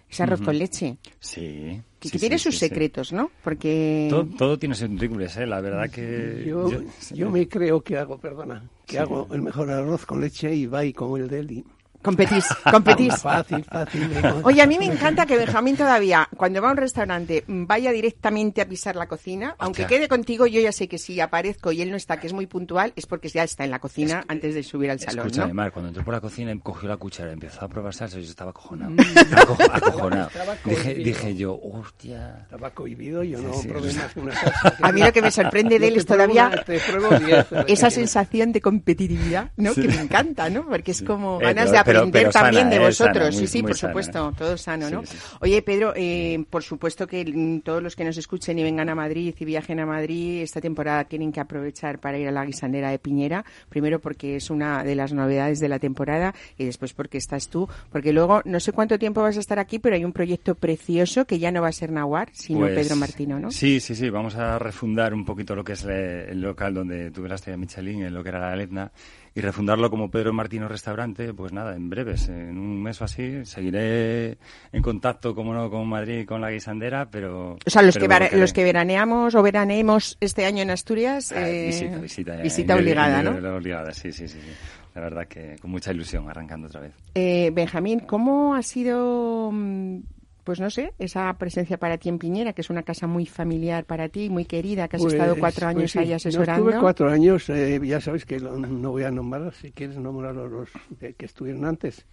Ese 0.09 0.23
arroz 0.23 0.41
uh 0.41 0.43
-huh. 0.43 0.47
con 0.47 0.59
leche. 0.59 0.97
Sí. 1.19 1.81
Que, 1.99 2.09
sí, 2.09 2.19
tiene 2.19 2.39
sí, 2.39 2.45
sus 2.45 2.59
sí, 2.59 2.69
secretos, 2.69 3.13
¿no? 3.13 3.31
Porque... 3.43 4.09
Todo, 4.11 4.27
todo 4.37 4.59
tiene 4.59 4.75
sus 4.75 4.91
rincones, 4.91 5.37
¿eh? 5.39 5.47
La 5.47 5.61
verdad 5.61 5.89
que... 5.91 6.45
Yo, 6.47 6.71
yo, 6.71 6.81
yo, 7.15 7.31
me 7.31 7.49
creo 7.49 7.81
que 7.81 7.97
hago, 7.97 8.19
perdona, 8.19 8.69
que 8.85 8.93
sí. 8.93 8.99
hago 8.99 9.27
el 9.33 9.41
mejor 9.41 9.71
arroz 9.71 10.05
con 10.05 10.21
leche 10.21 10.55
y 10.55 10.67
va 10.67 10.85
y 10.85 10.93
como 10.93 11.17
el 11.17 11.29
de 11.29 11.39
él. 11.39 11.65
Competís, 12.03 12.47
competís. 12.71 13.15
Fácil, 13.17 13.65
fácil. 13.65 14.11
Oye, 14.43 14.61
a 14.61 14.67
mí 14.67 14.79
me 14.79 14.87
encanta 14.87 15.25
que 15.27 15.37
Benjamín 15.37 15.77
todavía, 15.77 16.29
cuando 16.37 16.61
va 16.61 16.69
a 16.69 16.73
un 16.73 16.77
restaurante, 16.77 17.45
vaya 17.47 17.93
directamente 17.93 18.61
a 18.61 18.69
pisar 18.69 18.97
la 18.97 19.07
cocina. 19.07 19.55
Aunque 19.59 19.87
quede 19.87 20.09
contigo, 20.09 20.47
yo 20.47 20.61
ya 20.61 20.73
sé 20.73 20.89
que 20.89 20.99
si 20.99 21.21
aparezco 21.21 21.71
y 21.73 21.81
él 21.83 21.91
no 21.91 21.97
está, 21.97 22.19
que 22.19 22.27
es 22.27 22.33
muy 22.33 22.47
puntual, 22.47 22.93
es 22.97 23.07
porque 23.07 23.29
ya 23.29 23.45
está 23.45 23.65
en 23.65 23.71
la 23.71 23.79
cocina 23.79 24.25
antes 24.29 24.55
de 24.55 24.63
subir 24.63 24.91
al 24.91 24.99
salón. 24.99 25.27
Escúchame, 25.27 25.49
¿no? 25.49 25.55
Mar, 25.55 25.73
cuando 25.73 25.89
entró 25.89 26.05
por 26.05 26.15
la 26.15 26.21
cocina, 26.21 26.53
cogió 26.63 26.89
la 26.89 26.97
cuchara, 26.97 27.33
empezó 27.33 27.65
a 27.65 27.69
probar 27.69 27.95
salsa 27.95 28.19
y 28.19 28.25
yo 28.25 28.31
estaba 28.31 28.51
acojonado. 28.51 28.91
Mm. 28.93 29.01
Aco- 29.37 29.57
acojonado. 29.73 30.29
Estaba 30.29 30.55
Dije, 30.65 30.83
cohibido. 30.83 31.05
dije 31.05 31.37
yo, 31.37 31.61
hostia. 31.63 32.39
Estaba 32.43 32.71
cohibido, 32.71 33.23
yo 33.23 33.39
no 33.41 33.53
Sí, 33.55 33.63
sí. 33.63 33.69
probé 33.69 33.93
más 33.93 34.13
que 34.13 34.21
una 34.21 34.35
salsa. 34.35 34.77
A 34.83 34.93
mí 34.93 35.01
lo 35.03 35.13
que 35.13 35.23
me 35.23 35.31
sorprende 35.31 35.79
de 35.79 35.89
él 35.89 35.97
es 35.97 36.07
todavía 36.07 36.51
una- 36.57 37.63
esa 37.69 37.91
sensación 37.91 38.51
de 38.53 38.61
competitividad, 38.61 39.51
¿no? 39.57 39.73
Que 39.75 39.83
me 39.89 40.01
encanta, 40.01 40.51
¿no? 40.51 40.67
Porque 40.67 40.91
es 40.91 41.03
como 41.03 41.41
Eh, 41.41 41.45
ganas 41.45 41.71
de 41.71 41.79
aprender 41.79 41.92
pero 42.13 42.31
también 42.31 42.71
de 42.71 42.77
eh, 42.77 42.79
vosotros. 42.81 43.17
sana, 43.17 43.33
sí, 43.33 43.39
muy- 43.39 43.47
sí, 43.47 43.63
por 43.63 43.75
sana. 43.77 43.91
supuesto, 43.93 44.35
todo 44.37 44.57
sano, 44.57 44.91
¿no? 44.91 45.01
Sí, 45.03 45.07
sí. 45.17 45.19
Oye, 45.41 45.63
Pedro, 45.63 45.93
eh, 45.97 46.45
por 46.51 46.63
supuesto 46.63 47.07
que 47.07 47.25
mm, 47.25 47.61
todos 47.61 47.83
los 47.83 47.97
que 47.97 48.05
nos 48.05 48.17
escuchen 48.17 48.59
y 48.59 48.63
vengan 48.63 48.89
a 48.89 48.95
Madrid 48.95 49.35
y 49.39 49.45
viajen 49.45 49.81
a 49.81 49.87
Madrid 49.87 50.43
esta 50.43 50.61
temporada 50.61 51.05
tienen 51.05 51.33
que 51.33 51.41
aprovechar 51.41 51.99
para 51.99 52.19
ir 52.19 52.29
a 52.29 52.31
la 52.31 52.45
guisandera 52.45 52.91
de 52.91 52.99
Piñera. 52.99 53.45
Primero 53.69 54.01
porque 54.01 54.37
es 54.37 54.51
una 54.51 54.85
de 54.85 54.95
las 54.95 55.13
novedades 55.13 55.61
de 55.61 55.69
la 55.69 55.79
temporada 55.79 56.35
y 56.59 56.65
después 56.65 56.93
porque 56.93 57.19
estás 57.19 57.49
tú. 57.49 57.69
Porque 57.91 58.13
luego, 58.13 58.43
no 58.45 58.61
sé 58.61 58.73
cuánto 58.73 58.99
tiempo 58.99 59.23
vas 59.23 59.37
a 59.37 59.41
estar 59.41 59.59
aquí, 59.59 59.79
pero 59.79 59.97
hay 59.97 60.05
un 60.05 60.13
proyecto 60.13 60.55
precioso 60.55 61.25
que 61.25 61.39
ya 61.39 61.51
no 61.51 61.63
va 61.63 61.69
a 61.69 61.73
ser 61.73 61.91
Nahuar, 61.91 62.29
sino 62.33 62.61
Pues, 62.61 62.75
Pedro 62.75 62.97
Martino, 62.97 63.39
¿no? 63.41 63.51
Sí, 63.51 63.81
sí, 63.81 63.95
sí. 63.95 64.11
Vamos 64.11 64.35
a 64.37 64.59
refundar 64.59 65.15
un 65.15 65.25
poquito 65.25 65.55
lo 65.55 65.65
que 65.65 65.73
es 65.73 65.85
le- 65.85 66.31
el 66.31 66.41
local 66.41 66.75
donde 66.75 67.11
la 67.33 67.35
estrella 67.37 67.57
Michelin, 67.57 68.03
en 68.03 68.15
lo 68.15 68.23
que 68.23 68.29
era 68.29 68.41
la 68.41 68.57
Letna, 68.57 68.91
y 69.35 69.41
refundarlo 69.41 69.89
como 69.91 70.11
Pedro 70.11 70.33
Martino 70.33 70.69
Restaurante, 70.69 71.33
pues 71.33 71.53
nada, 71.53 71.75
en 71.75 71.89
breves, 71.89 72.29
en 72.29 72.59
un 72.59 72.83
mes 72.83 73.01
o 73.01 73.05
así. 73.05 73.45
Seguiré 73.45 74.37
en 74.73 74.83
contacto, 74.83 75.35
como 75.35 75.55
no, 75.55 75.71
con 75.71 75.89
Madrid 75.89 76.21
y 76.21 76.27
con 76.27 76.41
la 76.41 76.51
guisandera, 76.51 77.09
pero... 77.11 77.57
O 77.65 77.71
sea, 77.71 77.83
los 77.83 77.97
que, 77.97 78.09
los 78.33 78.53
que 78.53 78.65
veraneamos 78.65 79.35
o 79.35 79.43
veraneemos 79.43 80.17
este 80.21 80.45
año 80.45 80.63
en 80.63 80.71
Asturias, 80.71 81.33
Ah, 81.33 81.49
eh, 81.49 81.67
visita, 81.67 81.99
visita. 81.99 82.37
ya, 82.37 82.43
visita 82.43 82.75
indebid- 82.75 82.81
obligada, 82.83 83.23
¿no? 83.23 83.57
Obligada, 83.57 83.93
sí, 83.93 84.13
sí, 84.13 84.29
sí, 84.29 84.39
sí. 84.41 84.53
La 84.95 85.01
verdad 85.01 85.27
que 85.27 85.57
con 85.61 85.71
mucha 85.71 85.91
ilusión, 85.93 86.29
arrancando 86.29 86.67
otra 86.67 86.81
vez. 86.83 86.93
Eh, 87.15 87.51
Benjamín, 87.55 88.01
¿cómo 88.01 88.55
ha 88.55 88.63
sido, 88.63 89.51
mm, 89.51 90.01
pues 90.45 90.59
no 90.61 90.71
sé, 90.71 90.93
esa 90.99 91.33
presencia 91.39 91.79
para 91.79 91.99
ti 91.99 92.09
en 92.09 92.19
Piñera, 92.19 92.53
que 92.53 92.63
es 92.63 92.71
una 92.71 92.83
casa 92.83 93.07
muy 93.07 93.27
familiar 93.27 93.85
para 93.85 94.09
ti, 94.09 94.29
muy 94.29 94.45
querida, 94.45 94.89
que 94.89 94.97
has 94.97 95.03
Pues- 95.03 95.15
estado 95.15 95.37
cuatro 95.39 95.67
pues 95.67 95.77
años 95.77 95.91
sí, 95.93 95.99
ahí 96.01 96.09
yo 96.09 96.17
asesorando? 96.17 96.69
estuve 96.69 96.81
cuatro 96.81 97.09
años, 97.11 97.49
eh, 97.51 97.81
ya 97.85 98.01
sabes 98.01 98.25
que 98.25 98.41
lo- 98.41 98.59
no 98.59 98.91
voy 98.91 99.05
a 99.05 99.11
nombrar, 99.11 99.53
si 99.55 99.71
quieres 99.73 99.97
nombrar 99.99 100.37
a 100.37 100.45
los 100.45 100.69
que, 100.99 101.15
que 101.15 101.27
estuvieron 101.27 101.65
antes. 101.65 102.05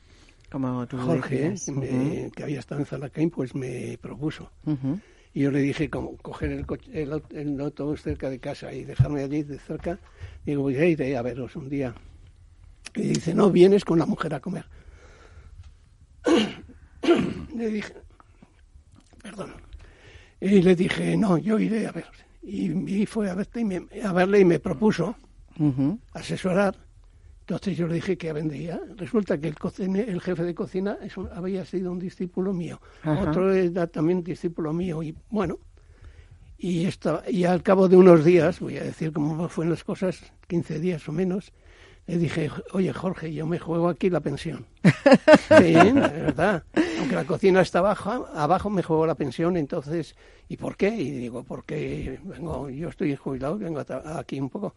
Como 0.51 0.85
tú 0.87 0.97
Jorge, 0.97 1.53
me- 1.73 2.31
que 2.35 2.43
había 2.43 2.59
estado 2.59 2.81
en 2.81 2.87
Zalacaín, 2.87 3.29
pues 3.29 3.53
me 3.53 3.97
propuso. 4.01 4.51
Y 5.33 5.41
yo 5.41 5.51
le 5.51 5.59
dije, 5.61 5.89
como 5.91 6.17
coger 6.17 6.51
el, 6.51 6.65
coche, 6.65 6.89
el, 7.03 7.21
el 7.35 7.61
autobús 7.61 8.01
cerca 8.01 8.29
de 8.31 8.39
casa 8.39 8.73
y 8.73 8.83
dejarme 8.83 9.21
allí 9.21 9.43
de 9.43 9.59
cerca, 9.59 9.99
digo, 10.45 10.63
voy 10.63 10.75
a 10.77 10.85
iré 10.85 11.15
a 11.17 11.21
veros 11.21 11.55
un 11.55 11.69
día. 11.69 11.93
Y 12.95 13.01
dice, 13.09 13.35
no, 13.35 13.51
vienes 13.51 13.85
con 13.85 13.99
la 13.99 14.07
mujer 14.07 14.33
a 14.33 14.39
comer. 14.39 14.65
le 17.55 17.67
dije, 17.69 17.93
perdón. 19.29 19.53
Y 20.41 20.61
le 20.61 20.75
dije, 20.75 21.15
no, 21.17 21.37
yo 21.37 21.59
iré 21.59 21.85
a 21.87 21.91
veros. 21.91 22.15
Y, 22.41 23.01
y 23.01 23.05
fue 23.05 23.29
a, 23.29 23.35
verte 23.35 23.59
y 23.61 23.65
me- 23.65 23.85
a 24.03 24.13
verle 24.13 24.39
y 24.39 24.45
me 24.45 24.59
propuso 24.59 25.15
asesorar. 26.13 26.75
Entonces 27.41 27.75
yo 27.77 27.87
le 27.87 27.95
dije 27.95 28.17
que 28.17 28.31
vendría. 28.31 28.79
Resulta 28.95 29.37
que 29.37 29.47
el, 29.49 29.55
cocine- 29.55 30.07
el 30.07 30.21
jefe 30.21 30.43
de 30.43 30.53
cocina 30.55 30.97
es 31.01 31.17
un- 31.17 31.27
había 31.33 31.65
sido 31.65 31.91
un 31.91 31.99
discípulo 31.99 32.53
mío. 32.53 32.79
Ajá. 33.03 33.21
Otro 33.29 33.53
era 33.53 33.87
también 33.87 34.23
discípulo 34.23 34.71
mío. 34.71 35.03
Y 35.03 35.15
bueno, 35.29 35.57
y, 36.57 36.85
esta- 36.85 37.23
y 37.29 37.43
al 37.43 37.61
cabo 37.63 37.89
de 37.89 37.97
unos 37.97 38.23
días, 38.23 38.59
voy 38.59 38.77
a 38.77 38.83
decir 38.83 39.11
cómo 39.11 39.49
fueron 39.49 39.71
las 39.71 39.83
cosas, 39.83 40.21
15 40.47 40.79
días 40.79 41.07
o 41.09 41.11
menos, 41.11 41.51
le 42.09 42.17
dije, 42.17 42.49
oye 42.71 42.91
Jorge, 42.91 43.31
yo 43.31 43.45
me 43.45 43.59
juego 43.59 43.87
aquí 43.87 44.09
la 44.09 44.19
pensión. 44.19 44.65
sí, 44.83 45.73
verdad. 45.73 46.63
Aunque 46.97 47.13
la 47.15 47.23
cocina 47.23 47.61
está 47.61 47.79
abajo, 47.79 48.27
abajo 48.33 48.71
me 48.71 48.81
juego 48.81 49.05
la 49.05 49.13
pensión, 49.13 49.55
entonces, 49.57 50.15
¿y 50.47 50.57
por 50.57 50.75
qué? 50.75 50.89
Y 50.89 51.11
digo, 51.11 51.43
porque 51.43 52.19
vengo, 52.23 52.67
yo 52.71 52.89
estoy 52.89 53.15
jubilado, 53.15 53.59
vengo 53.59 53.85
aquí 54.15 54.39
un 54.39 54.49
poco. 54.49 54.73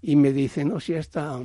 Y 0.00 0.16
me 0.16 0.32
dice, 0.32 0.64
no, 0.64 0.80
si 0.80 0.94
está 0.94 1.40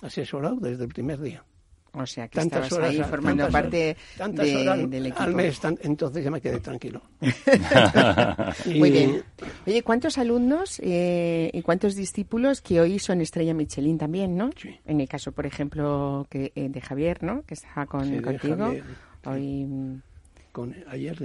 asesorado 0.00 0.56
desde 0.60 0.84
el 0.84 0.90
primer 0.90 1.20
día. 1.20 1.44
O 1.92 2.06
sea, 2.06 2.28
que 2.28 2.36
Tantas 2.38 2.64
estabas 2.64 2.72
horas, 2.72 2.90
ahí 2.90 3.10
formando 3.10 3.44
tantas 3.44 3.62
parte 3.62 3.96
tantas 4.16 4.46
de- 4.46 4.56
horas 4.56 4.90
del 4.90 5.06
equipo. 5.06 5.22
al 5.22 5.34
mes, 5.34 5.58
tan- 5.60 5.78
entonces 5.82 6.22
ya 6.24 6.30
me 6.30 6.40
quedé 6.40 6.60
tranquilo. 6.60 7.02
Y- 8.66 8.78
Muy 8.78 8.90
bien. 8.90 9.22
Oye, 9.66 9.82
¿cuántos 9.82 10.18
alumnos 10.18 10.80
eh, 10.84 11.50
y 11.52 11.62
cuántos 11.62 11.94
discípulos 11.96 12.60
que 12.60 12.80
hoy 12.80 12.98
son 12.98 13.20
estrella 13.20 13.54
Michelin 13.54 13.98
también, 13.98 14.36
no? 14.36 14.50
Sí. 14.56 14.78
En 14.86 15.00
el 15.00 15.08
caso, 15.08 15.32
por 15.32 15.46
ejemplo, 15.46 16.26
que 16.30 16.52
eh, 16.54 16.68
de 16.68 16.80
Javier, 16.80 17.22
¿no? 17.22 17.42
Que 17.42 17.54
está 17.54 17.86
con, 17.86 18.04
Sí, 18.06 18.20
contigo. 18.20 18.56
Javier. 18.56 18.84
Hoy 19.26 20.00
Con, 20.52 20.74
ayer, 20.88 21.16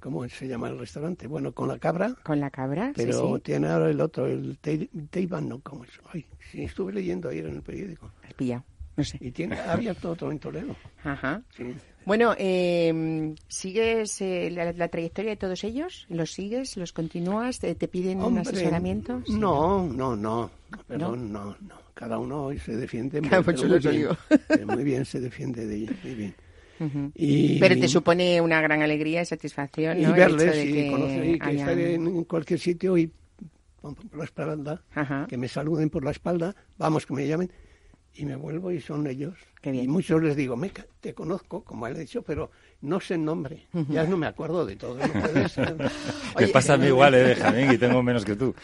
¿cómo 0.00 0.28
se 0.28 0.46
llama 0.48 0.68
el 0.68 0.78
restaurante? 0.78 1.26
Bueno, 1.26 1.52
con 1.52 1.68
la 1.68 1.78
cabra, 1.78 2.14
con 2.22 2.38
la 2.40 2.50
cabra, 2.50 2.92
pero 2.94 3.36
sí. 3.36 3.42
tiene 3.42 3.68
ahora 3.68 3.90
el 3.90 4.00
otro, 4.00 4.26
el 4.26 4.58
Tei- 4.60 4.88
Teiban, 5.10 5.48
¿no? 5.48 5.60
¿Cómo 5.60 5.84
es? 5.84 5.90
Ay, 6.12 6.24
sí, 6.50 6.62
estuve 6.64 6.92
leyendo 6.92 7.28
ayer 7.28 7.46
en 7.46 7.56
el 7.56 7.62
periódico. 7.62 8.10
Has 8.26 8.34
pillado, 8.34 8.64
no 8.98 9.04
sé. 9.04 9.16
Y 9.20 9.30
tiene 9.30 9.58
abierto 9.58 10.10
otro 10.10 10.30
en 10.30 10.38
Toledo. 10.38 10.76
Ajá. 11.04 11.40
Sí. 11.56 11.74
Bueno, 12.04 12.34
eh, 12.38 13.34
¿sigues 13.48 14.20
eh, 14.20 14.50
la, 14.50 14.72
la 14.72 14.88
trayectoria 14.88 15.30
de 15.30 15.36
todos 15.36 15.62
ellos? 15.64 16.06
¿Los 16.08 16.32
sigues? 16.32 16.76
¿Los 16.76 16.92
continúas? 16.92 17.58
¿Te, 17.58 17.74
te 17.74 17.88
piden 17.88 18.18
un 18.18 18.24
Hombre, 18.24 18.42
asesoramiento? 18.42 19.22
Sí. 19.26 19.34
No, 19.38 19.86
no, 19.86 20.16
no. 20.16 20.50
Perdón, 20.86 21.32
no, 21.32 21.56
no. 21.60 21.88
Cada 21.94 22.18
uno 22.18 22.50
se 22.64 22.76
defiende 22.76 23.20
muy, 23.20 23.30
yo 23.30 23.42
muy 23.42 23.54
lo 23.68 23.78
bien. 23.78 23.92
digo. 23.96 24.16
Eh, 24.30 24.64
Muy 24.64 24.84
bien, 24.84 25.04
se 25.04 25.20
defiende 25.20 25.66
de 25.66 25.76
ella, 25.76 25.92
muy 26.04 26.14
bien. 26.14 26.34
Ujú. 26.80 27.10
Y, 27.16 27.58
Pero 27.58 27.74
te 27.78 27.88
supone 27.88 28.40
una 28.40 28.60
gran 28.60 28.82
alegría 28.82 29.22
y 29.22 29.24
satisfacción, 29.24 29.98
y 29.98 30.02
¿no? 30.02 30.10
El 30.10 30.14
verles 30.14 30.42
hecho 30.54 30.56
de 30.56 30.64
y 30.64 30.72
que 30.72 30.90
conocer 30.92 31.24
y 31.26 31.38
que 31.40 31.44
hayan- 31.46 31.58
estar 31.58 31.78
en 31.78 32.24
cualquier 32.24 32.60
sitio 32.60 32.96
y 32.96 33.10
por 33.80 33.94
por 33.96 34.16
la 34.18 34.24
espalda, 34.24 34.82
Ajá. 34.94 35.26
que 35.28 35.36
me 35.36 35.48
saluden 35.48 35.90
por 35.90 36.04
la 36.04 36.12
espalda, 36.12 36.54
vamos, 36.78 37.04
que 37.04 37.14
me 37.14 37.26
llamen, 37.26 37.50
y 38.14 38.24
me 38.24 38.36
vuelvo 38.36 38.70
y 38.72 38.80
son 38.80 39.06
ellos. 39.06 39.34
Qué 39.60 39.72
bien. 39.72 39.84
Y 39.84 39.88
muchos 39.88 40.22
les 40.22 40.36
digo, 40.36 40.56
me, 40.56 40.70
ca- 40.70 40.86
te 41.00 41.14
conozco, 41.14 41.62
como 41.64 41.86
él 41.86 41.96
ha 41.96 41.98
dicho, 41.98 42.22
pero 42.22 42.50
no 42.82 43.00
sé 43.00 43.14
el 43.14 43.24
nombre. 43.24 43.66
Ya 43.88 44.04
no 44.04 44.16
me 44.16 44.26
acuerdo 44.28 44.64
de 44.64 44.76
todo. 44.76 44.94
No 44.98 45.12
puede 45.20 45.48
ser. 45.48 45.74
Me 46.38 46.46
pasa 46.48 46.74
a 46.74 46.76
mí 46.76 46.86
igual, 46.86 47.14
¿eh, 47.14 47.24
Benjamín? 47.24 47.72
Y 47.72 47.78
tengo 47.78 48.00
menos 48.02 48.24
que 48.24 48.36
tú. 48.36 48.54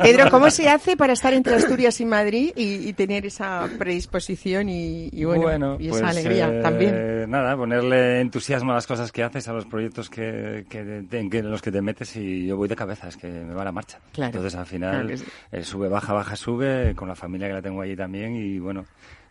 Pedro, 0.00 0.30
¿cómo 0.30 0.48
se 0.50 0.68
hace 0.68 0.96
para 0.96 1.12
estar 1.14 1.32
entre 1.34 1.54
Asturias 1.56 2.00
y 2.00 2.04
Madrid 2.04 2.52
y, 2.54 2.88
y 2.88 2.92
tener 2.92 3.26
esa 3.26 3.68
predisposición 3.78 4.68
y, 4.68 5.08
y 5.12 5.24
bueno, 5.24 5.76
y 5.80 5.88
esa 5.88 6.00
pues, 6.00 6.10
alegría 6.16 6.48
eh, 6.54 6.62
también? 6.62 7.30
Nada, 7.30 7.56
ponerle 7.56 8.20
entusiasmo 8.20 8.72
a 8.72 8.74
las 8.76 8.86
cosas 8.86 9.10
que 9.10 9.22
haces, 9.24 9.48
a 9.48 9.52
los 9.52 9.64
proyectos 9.66 10.08
que, 10.08 10.64
que, 10.68 11.04
te- 11.08 11.18
en 11.18 11.28
que- 11.30 11.38
en 11.38 11.50
los 11.50 11.62
que 11.62 11.72
te 11.72 11.82
metes 11.82 12.14
y 12.16 12.46
yo 12.46 12.56
voy 12.56 12.68
de 12.68 12.76
cabeza, 12.76 13.08
es 13.08 13.16
que 13.16 13.26
me 13.26 13.54
va 13.54 13.64
la 13.64 13.72
marcha. 13.72 13.98
Claro. 14.12 14.28
Entonces 14.36 14.54
al 14.58 14.66
final 14.66 15.18
sí. 15.18 15.24
eh, 15.50 15.64
sube, 15.64 15.88
baja, 15.88 16.12
baja, 16.12 16.36
sube, 16.36 16.94
con 16.94 17.08
la 17.08 17.16
familia 17.16 17.48
que 17.48 17.54
la 17.54 17.62
tengo 17.62 17.80
allí 17.82 17.96
también 17.96 18.36
y 18.36 18.58
bueno, 18.60 18.84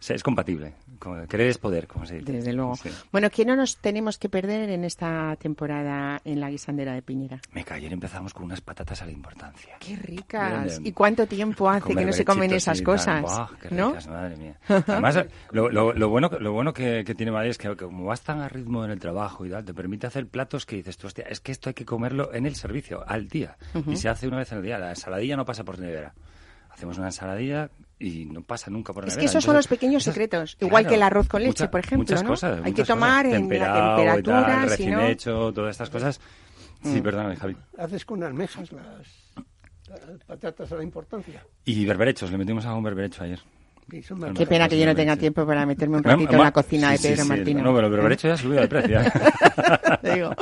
es 0.10 0.24
compatible. 0.24 0.74
Con- 1.00 1.28
Querer 1.28 1.48
es 1.48 1.58
poder, 1.58 1.88
como 1.88 2.06
se 2.06 2.20
dice. 2.20 2.32
Desde 2.32 2.54
luego. 2.54 2.76
Sí. 2.76 2.90
Bueno, 3.12 3.30
¿qué 3.30 3.46
no 3.46 3.56
nos 3.56 3.78
tenemos 3.78 4.18
que 4.18 4.30
perder 4.30 4.70
en 4.70 4.84
esta 4.84 5.36
temporada 5.38 6.22
en 6.26 6.40
la 6.40 6.50
guisandera 6.50 6.94
de 6.94 7.02
Piñera? 7.02 7.40
Me 7.54 7.66
ayer 7.70 7.94
empezamos 7.94 8.34
con 8.34 8.44
unas 8.46 8.62
patatas 8.62 9.02
a 9.02 9.06
la 9.06 9.12
importancia. 9.12 9.76
¡Qué 9.80 9.96
ricas! 9.96 10.80
¿Y 10.84 10.92
cuánto 10.92 11.26
tiempo 11.28 11.70
hace 11.70 11.96
que 11.96 12.06
no 12.06 12.12
se 12.14 12.26
comen 12.26 12.52
esas 12.54 12.82
cosas? 12.82 13.24
Qué 13.62 13.74
¿No? 13.74 13.90
ricas, 13.90 14.08
madre 14.08 14.36
mía. 14.38 14.56
Además, 14.68 15.26
lo, 15.52 15.70
lo- 15.70 15.94
lo 15.94 16.10
bueno, 16.10 16.30
lo 16.40 16.52
bueno 16.52 16.74
que, 16.74 17.04
que 17.06 17.16
tiene 17.16 17.32
Madrid 17.32 17.52
es 17.52 17.58
que, 17.58 17.70
que 17.70 17.86
como 17.86 18.06
vas 18.06 18.22
tan 18.22 18.40
a 18.42 18.50
ritmo 18.50 18.84
en 18.86 18.92
el 18.92 19.00
trabajo 19.00 19.46
y 19.46 19.50
tal, 19.50 19.64
te 19.66 19.74
permite 19.74 20.08
hacer 20.08 20.28
platos 20.28 20.66
que 20.66 20.76
dices 20.78 20.98
tú, 20.98 21.08
hostia, 21.08 21.26
es 21.30 21.40
que 21.40 21.52
esto 21.52 21.70
hay 21.70 21.74
que 21.74 21.86
comerlo 21.86 22.34
en 22.34 22.46
el 22.46 22.56
servicio, 22.56 23.04
al 23.08 23.28
día. 23.28 23.58
Y 23.88 23.96
se 23.98 24.10
hace 24.10 24.28
una 24.28 24.38
vez 24.38 24.52
en 24.52 24.58
el 24.60 24.64
día. 24.64 24.78
La 24.78 24.90
ensaladilla 24.90 25.36
no 25.38 25.46
pasa 25.46 25.64
por 25.64 25.80
nevera. 25.80 26.14
Hacemos 26.82 26.98
una 26.98 27.08
ensaladilla 27.10 27.70
y 28.00 28.26
no 28.26 28.42
pasa 28.42 28.72
nunca 28.72 28.92
por 28.92 29.04
Es 29.04 29.10
nevera. 29.10 29.20
que 29.22 29.26
esos 29.28 29.44
son 29.44 29.54
los 29.56 29.66
Entonces, 29.66 29.78
pequeños 29.80 30.02
esas- 30.02 30.16
secretos, 30.16 30.58
igual 30.60 30.88
que 30.88 30.96
el 30.96 31.04
arroz 31.04 31.28
con 31.28 31.42
leche, 31.44 31.52
mucha- 31.66 31.70
por 31.70 31.80
ejemplo, 31.82 31.98
muchas 32.00 32.24
¿no? 32.24 32.30
cosas, 32.30 32.58
Hay 32.58 32.64
que 32.64 32.70
muchas 32.72 32.88
tomar 32.88 33.26
cosas. 33.26 33.40
en 33.40 33.50
la 33.50 33.76
temperatura, 33.86 34.46
tal, 34.48 34.70
recién 34.70 34.92
no- 34.94 35.02
Mm. 35.02 35.06
hecho, 35.06 35.54
todas 35.54 35.70
estas 35.72 35.90
cosas. 35.92 36.20
Sí, 36.84 37.00
perdón, 37.02 37.36
Javi. 37.36 37.56
Haces 37.78 38.04
con 38.04 38.24
almejas 38.24 38.72
las, 38.72 39.32
las 39.88 40.24
patatas 40.26 40.72
a 40.72 40.76
la 40.78 40.84
importancia. 40.84 41.46
Y 41.66 41.86
berberechos, 41.86 42.32
le 42.32 42.40
metimos 42.40 42.66
algún 42.66 42.84
berberecho 42.84 43.24
ayer. 43.24 43.40
Qué 44.36 44.46
pena 44.48 44.70
que 44.70 44.80
yo 44.80 44.86
no 44.86 44.96
tenga 44.96 45.18
tiempo 45.18 45.46
para 45.46 45.66
meterme 45.66 45.98
un 45.98 46.04
ratito 46.04 46.34
en 46.34 46.40
la 46.40 46.52
cocina 46.52 46.92
de 46.92 47.00
Pedro 47.00 47.26
Martínez. 47.26 47.64
No, 47.64 47.76
pero, 47.76 48.10
hecho 48.10 48.28
ya 48.30 48.38
subido 48.38 48.62
de 48.62 48.68
precio. 48.68 49.02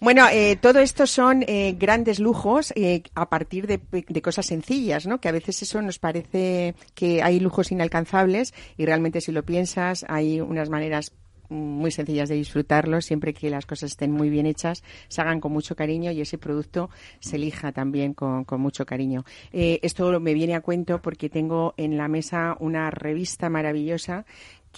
bueno, 0.00 0.26
eh, 0.32 0.56
todo 0.60 0.78
esto 0.80 1.06
son 1.06 1.44
eh, 1.46 1.76
grandes 1.78 2.18
lujos 2.18 2.72
eh, 2.76 3.02
a 3.14 3.28
partir 3.28 3.66
de, 3.66 3.80
de, 3.90 4.22
cosas 4.22 4.46
sencillas, 4.46 5.06
¿no? 5.06 5.20
Que 5.20 5.28
a 5.28 5.32
veces 5.32 5.60
eso 5.62 5.82
nos 5.82 5.98
parece 5.98 6.74
que 6.94 7.22
hay 7.22 7.40
lujos 7.40 7.72
inalcanzables 7.72 8.54
y 8.76 8.86
realmente 8.86 9.20
si 9.20 9.32
lo 9.32 9.42
piensas 9.42 10.06
hay 10.08 10.40
unas 10.40 10.70
maneras 10.70 11.12
muy 11.48 11.90
sencillas 11.90 12.28
de 12.28 12.34
disfrutarlo, 12.34 13.00
siempre 13.00 13.32
que 13.34 13.50
las 13.50 13.66
cosas 13.66 13.90
estén 13.90 14.12
muy 14.12 14.30
bien 14.30 14.46
hechas, 14.46 14.82
se 15.08 15.20
hagan 15.20 15.40
con 15.40 15.52
mucho 15.52 15.74
cariño 15.74 16.10
y 16.10 16.20
ese 16.20 16.38
producto 16.38 16.90
se 17.20 17.36
elija 17.36 17.72
también 17.72 18.14
con, 18.14 18.44
con 18.44 18.60
mucho 18.60 18.84
cariño. 18.86 19.24
Eh, 19.52 19.80
esto 19.82 20.20
me 20.20 20.34
viene 20.34 20.54
a 20.54 20.60
cuento 20.60 21.00
porque 21.00 21.28
tengo 21.28 21.74
en 21.76 21.96
la 21.96 22.08
mesa 22.08 22.56
una 22.60 22.90
revista 22.90 23.48
maravillosa 23.48 24.24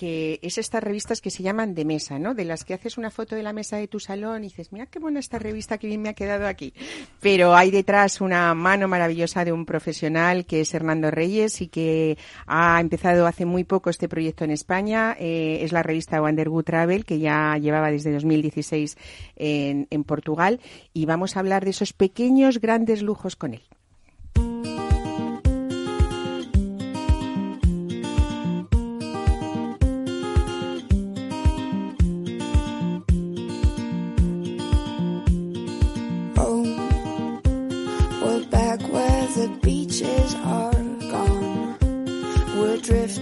que 0.00 0.38
es 0.40 0.56
estas 0.56 0.82
revistas 0.82 1.20
que 1.20 1.28
se 1.28 1.42
llaman 1.42 1.74
de 1.74 1.84
mesa, 1.84 2.18
¿no? 2.18 2.32
De 2.32 2.46
las 2.46 2.64
que 2.64 2.72
haces 2.72 2.96
una 2.96 3.10
foto 3.10 3.36
de 3.36 3.42
la 3.42 3.52
mesa 3.52 3.76
de 3.76 3.86
tu 3.86 4.00
salón 4.00 4.44
y 4.44 4.46
dices, 4.48 4.72
mira 4.72 4.86
qué 4.86 4.98
buena 4.98 5.20
esta 5.20 5.38
revista, 5.38 5.76
que 5.76 5.88
bien 5.88 6.00
me 6.00 6.08
ha 6.08 6.14
quedado 6.14 6.46
aquí. 6.46 6.72
Pero 7.20 7.54
hay 7.54 7.70
detrás 7.70 8.22
una 8.22 8.54
mano 8.54 8.88
maravillosa 8.88 9.44
de 9.44 9.52
un 9.52 9.66
profesional 9.66 10.46
que 10.46 10.62
es 10.62 10.72
Hernando 10.72 11.10
Reyes 11.10 11.60
y 11.60 11.68
que 11.68 12.16
ha 12.46 12.80
empezado 12.80 13.26
hace 13.26 13.44
muy 13.44 13.64
poco 13.64 13.90
este 13.90 14.08
proyecto 14.08 14.42
en 14.44 14.52
España. 14.52 15.14
Eh, 15.20 15.58
es 15.60 15.70
la 15.70 15.82
revista 15.82 16.22
Wanderwood 16.22 16.64
Travel, 16.64 17.04
que 17.04 17.18
ya 17.18 17.58
llevaba 17.58 17.90
desde 17.90 18.10
2016 18.10 18.96
en, 19.36 19.86
en 19.90 20.04
Portugal. 20.04 20.60
Y 20.94 21.04
vamos 21.04 21.36
a 21.36 21.40
hablar 21.40 21.66
de 21.66 21.72
esos 21.72 21.92
pequeños, 21.92 22.58
grandes 22.58 23.02
lujos 23.02 23.36
con 23.36 23.52
él. 23.52 23.62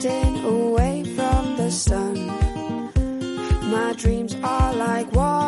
Drifting 0.00 0.44
away 0.44 1.02
from 1.16 1.56
the 1.56 1.70
sun. 1.70 2.14
My 3.70 3.92
dreams 3.96 4.36
are 4.44 4.72
like 4.74 5.10
water, 5.12 5.47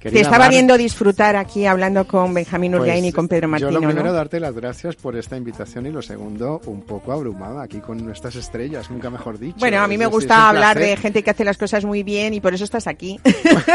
Te 0.00 0.20
estaba 0.20 0.48
viendo 0.48 0.76
disfrutar 0.76 1.36
aquí 1.36 1.66
hablando 1.66 2.06
con 2.06 2.32
Benjamín 2.34 2.72
pues 2.72 2.82
Urgain 2.82 3.04
y 3.04 3.12
con 3.12 3.28
Pedro 3.28 3.48
Martino. 3.48 3.70
Yo 3.70 3.80
lo 3.80 3.86
primero, 3.86 4.12
darte 4.12 4.38
las 4.38 4.54
gracias 4.54 4.96
por 4.96 5.16
esta 5.16 5.36
invitación 5.36 5.86
y 5.86 5.90
lo 5.90 6.02
segundo, 6.02 6.60
un 6.66 6.82
poco 6.82 7.12
abrumada 7.12 7.62
aquí 7.62 7.80
con 7.80 8.04
nuestras 8.04 8.36
estrellas, 8.36 8.90
nunca 8.90 9.10
mejor 9.10 9.38
dicho. 9.38 9.58
Bueno, 9.58 9.80
a 9.80 9.88
mí 9.88 9.98
me 9.98 10.06
gusta 10.06 10.48
hablar 10.48 10.78
de 10.78 10.96
gente 10.96 11.22
que 11.22 11.30
hace 11.30 11.44
las 11.44 11.58
cosas 11.58 11.84
muy 11.84 12.02
bien 12.02 12.34
y 12.34 12.40
por 12.40 12.54
eso 12.54 12.64
estás 12.64 12.86
aquí. 12.86 13.18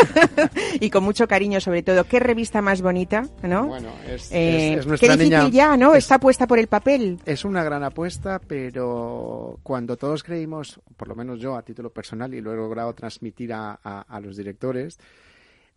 y 0.79 0.89
con 0.89 1.03
mucho 1.03 1.27
cariño 1.27 1.59
sobre 1.59 1.83
todo. 1.83 2.03
Qué 2.05 2.19
revista 2.19 2.61
más 2.61 2.81
bonita, 2.81 3.23
¿no? 3.43 3.67
Bueno, 3.67 3.89
es, 4.07 4.29
eh, 4.31 4.79
qué 4.99 5.17
difícil 5.17 5.51
ya, 5.51 5.75
¿no? 5.77 5.95
Está 5.95 6.19
puesta 6.19 6.47
por 6.47 6.59
el 6.59 6.67
papel. 6.67 7.19
Es 7.25 7.45
una 7.45 7.63
gran 7.63 7.83
apuesta, 7.83 8.39
pero 8.39 9.59
cuando 9.63 9.97
todos 9.97 10.23
creímos, 10.23 10.79
por 10.95 11.07
lo 11.07 11.15
menos 11.15 11.39
yo 11.39 11.55
a 11.55 11.63
título 11.63 11.89
personal 11.91 12.33
y 12.33 12.41
lo 12.41 12.53
he 12.53 12.55
logrado 12.55 12.93
transmitir 12.93 13.53
a, 13.53 13.73
a 13.73 14.19
los 14.19 14.37
directores, 14.37 14.97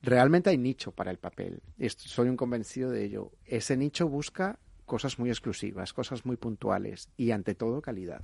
realmente 0.05 0.51
hay 0.51 0.59
nicho 0.59 0.93
para 0.93 1.11
el 1.11 1.19
papel. 1.19 1.61
Soy 1.97 2.29
un 2.29 2.37
convencido 2.37 2.91
de 2.91 3.05
ello. 3.05 3.33
Ese 3.47 3.77
nicho 3.77 4.09
busca 4.09 4.59
cosas 4.87 5.19
muy 5.19 5.31
exclusivas, 5.31 5.93
cosas 5.93 6.27
muy 6.27 6.37
puntuales 6.37 7.09
y 7.17 7.31
ante 7.31 7.55
todo 7.55 7.81
calidad. 7.81 8.23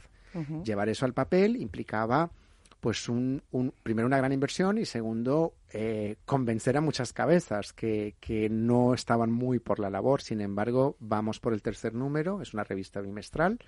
Llevar 0.65 0.89
eso 0.89 1.07
al 1.07 1.13
papel 1.13 1.57
implicaba 1.57 2.31
pues 2.79 3.09
un, 3.09 3.43
primero 3.83 4.07
una 4.07 4.17
gran 4.17 4.33
inversión 4.33 4.79
y 4.79 4.87
segundo 4.87 5.55
eh, 5.73 6.17
convencer 6.25 6.77
a 6.77 6.81
muchas 6.81 7.13
cabezas 7.13 7.73
que, 7.73 8.15
que, 8.21 8.49
no 8.49 8.95
estaban 8.95 9.31
muy 9.31 9.59
por 9.59 9.81
la 9.81 9.91
labor. 9.91 10.23
Sin 10.23 10.41
embargo, 10.41 10.97
vamos 10.99 11.41
por 11.41 11.53
el 11.53 11.63
tercer 11.63 11.95
número, 11.95 12.41
es 12.41 12.55
una 12.55 12.65
revista 12.65 13.01
bimestral 13.01 13.59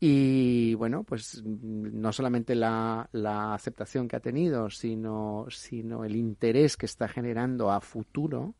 y 0.00 0.74
bueno, 0.74 1.04
pues 1.04 1.42
mm, 1.44 2.00
no 2.00 2.12
solamente 2.12 2.54
la, 2.54 3.08
la, 3.12 3.52
aceptación 3.52 4.08
que 4.08 4.16
ha 4.16 4.20
tenido, 4.20 4.70
sino, 4.70 5.46
sino 5.50 6.04
el 6.04 6.16
interés 6.16 6.78
que 6.78 6.86
está 6.86 7.06
generando 7.06 7.70
a 7.70 7.82
futuro 7.82 8.54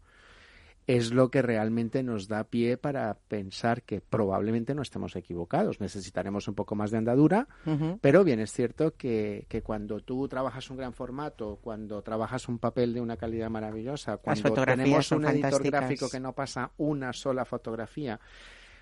es 0.87 1.13
lo 1.13 1.31
que 1.31 1.41
realmente 1.41 2.03
nos 2.03 2.27
da 2.27 2.45
pie 2.45 2.77
para 2.77 3.15
pensar 3.15 3.83
que 3.83 4.01
probablemente 4.01 4.75
no 4.75 4.83
estemos 4.83 5.15
equivocados. 5.15 5.81
Necesitaremos 5.81 6.49
un 6.49 6.55
poco 6.55 6.75
más 6.75 6.91
de 6.91 6.99
andadura, 6.99 7.47
pero 8.01 8.25
bien 8.25 8.41
es 8.41 8.53
cierto 8.53 8.97
que, 8.97 9.47
que, 9.49 9.63
cuando 9.63 10.01
tú 10.01 10.27
trabajas 10.27 10.69
un 10.69 10.79
gran 10.79 10.93
formato, 10.93 11.61
cuando 11.63 12.03
trabajas 12.03 12.49
un 12.49 12.59
papel 12.59 12.93
de 12.93 13.01
una 13.01 13.17
calidad 13.17 13.51
maravillosa, 13.51 14.17
cuando 14.17 14.53
tenemos 14.53 15.13
un 15.13 15.27
editor 15.27 15.63
gráfico 15.63 16.11
que 16.11 16.19
no 16.19 16.33
pasa 16.33 16.73
una 16.77 17.13
sola 17.13 17.45
fotografía, 17.45 18.19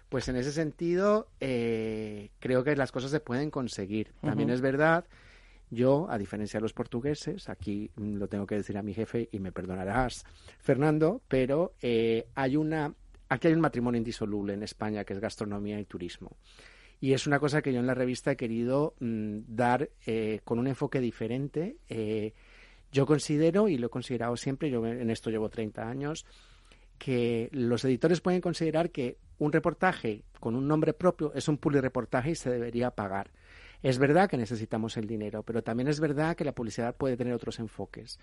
pues 0.08 0.28
en 0.28 0.36
ese 0.36 0.52
sentido, 0.52 1.28
eh, 1.40 2.30
creo 2.40 2.64
que 2.64 2.74
las 2.76 2.92
cosas 2.92 3.10
se 3.10 3.20
pueden 3.20 3.50
conseguir. 3.50 4.12
También 4.22 4.50
es 4.50 4.60
verdad, 4.60 5.04
yo, 5.70 6.06
a 6.08 6.16
diferencia 6.16 6.58
de 6.58 6.62
los 6.62 6.72
portugueses, 6.72 7.48
aquí 7.48 7.90
lo 7.96 8.26
tengo 8.28 8.46
que 8.46 8.54
decir 8.54 8.78
a 8.78 8.82
mi 8.82 8.94
jefe 8.94 9.28
y 9.32 9.38
me 9.38 9.52
perdonarás, 9.52 10.24
Fernando, 10.60 11.20
pero 11.28 11.74
eh, 11.82 12.26
hay 12.34 12.56
una, 12.56 12.94
aquí 13.28 13.48
hay 13.48 13.54
un 13.54 13.60
matrimonio 13.60 13.98
indisoluble 13.98 14.54
en 14.54 14.62
España 14.62 15.04
que 15.04 15.12
es 15.12 15.20
gastronomía 15.20 15.78
y 15.78 15.84
turismo. 15.84 16.36
Y 17.00 17.12
es 17.12 17.26
una 17.26 17.38
cosa 17.38 17.60
que 17.62 17.72
yo 17.72 17.78
en 17.78 17.86
la 17.86 17.94
revista 17.94 18.32
he 18.32 18.36
querido 18.36 18.94
mm, 19.00 19.40
dar 19.46 19.90
eh, 20.06 20.40
con 20.44 20.58
un 20.58 20.66
enfoque 20.66 21.00
diferente. 21.00 21.76
yo 22.90 23.04
considero, 23.04 23.68
y 23.68 23.76
lo 23.76 23.88
he 23.88 23.90
considerado 23.90 24.36
siempre, 24.38 24.70
yo 24.70 24.84
en 24.86 25.10
esto 25.10 25.28
llevo 25.28 25.50
30 25.50 25.86
años, 25.86 26.24
que 26.98 27.48
los 27.52 27.84
editores 27.84 28.20
pueden 28.20 28.40
considerar 28.40 28.90
que 28.90 29.18
un 29.38 29.52
reportaje 29.52 30.24
con 30.40 30.54
un 30.54 30.66
nombre 30.68 30.92
propio 30.92 31.32
es 31.34 31.48
un 31.48 31.58
reportaje 31.62 32.30
y 32.30 32.34
se 32.34 32.50
debería 32.50 32.90
pagar. 32.90 33.30
Es 33.80 33.98
verdad 33.98 34.28
que 34.28 34.36
necesitamos 34.36 34.96
el 34.96 35.06
dinero, 35.06 35.44
pero 35.44 35.62
también 35.62 35.86
es 35.86 36.00
verdad 36.00 36.34
que 36.36 36.44
la 36.44 36.54
publicidad 36.54 36.96
puede 36.96 37.16
tener 37.16 37.32
otros 37.32 37.60
enfoques. 37.60 38.18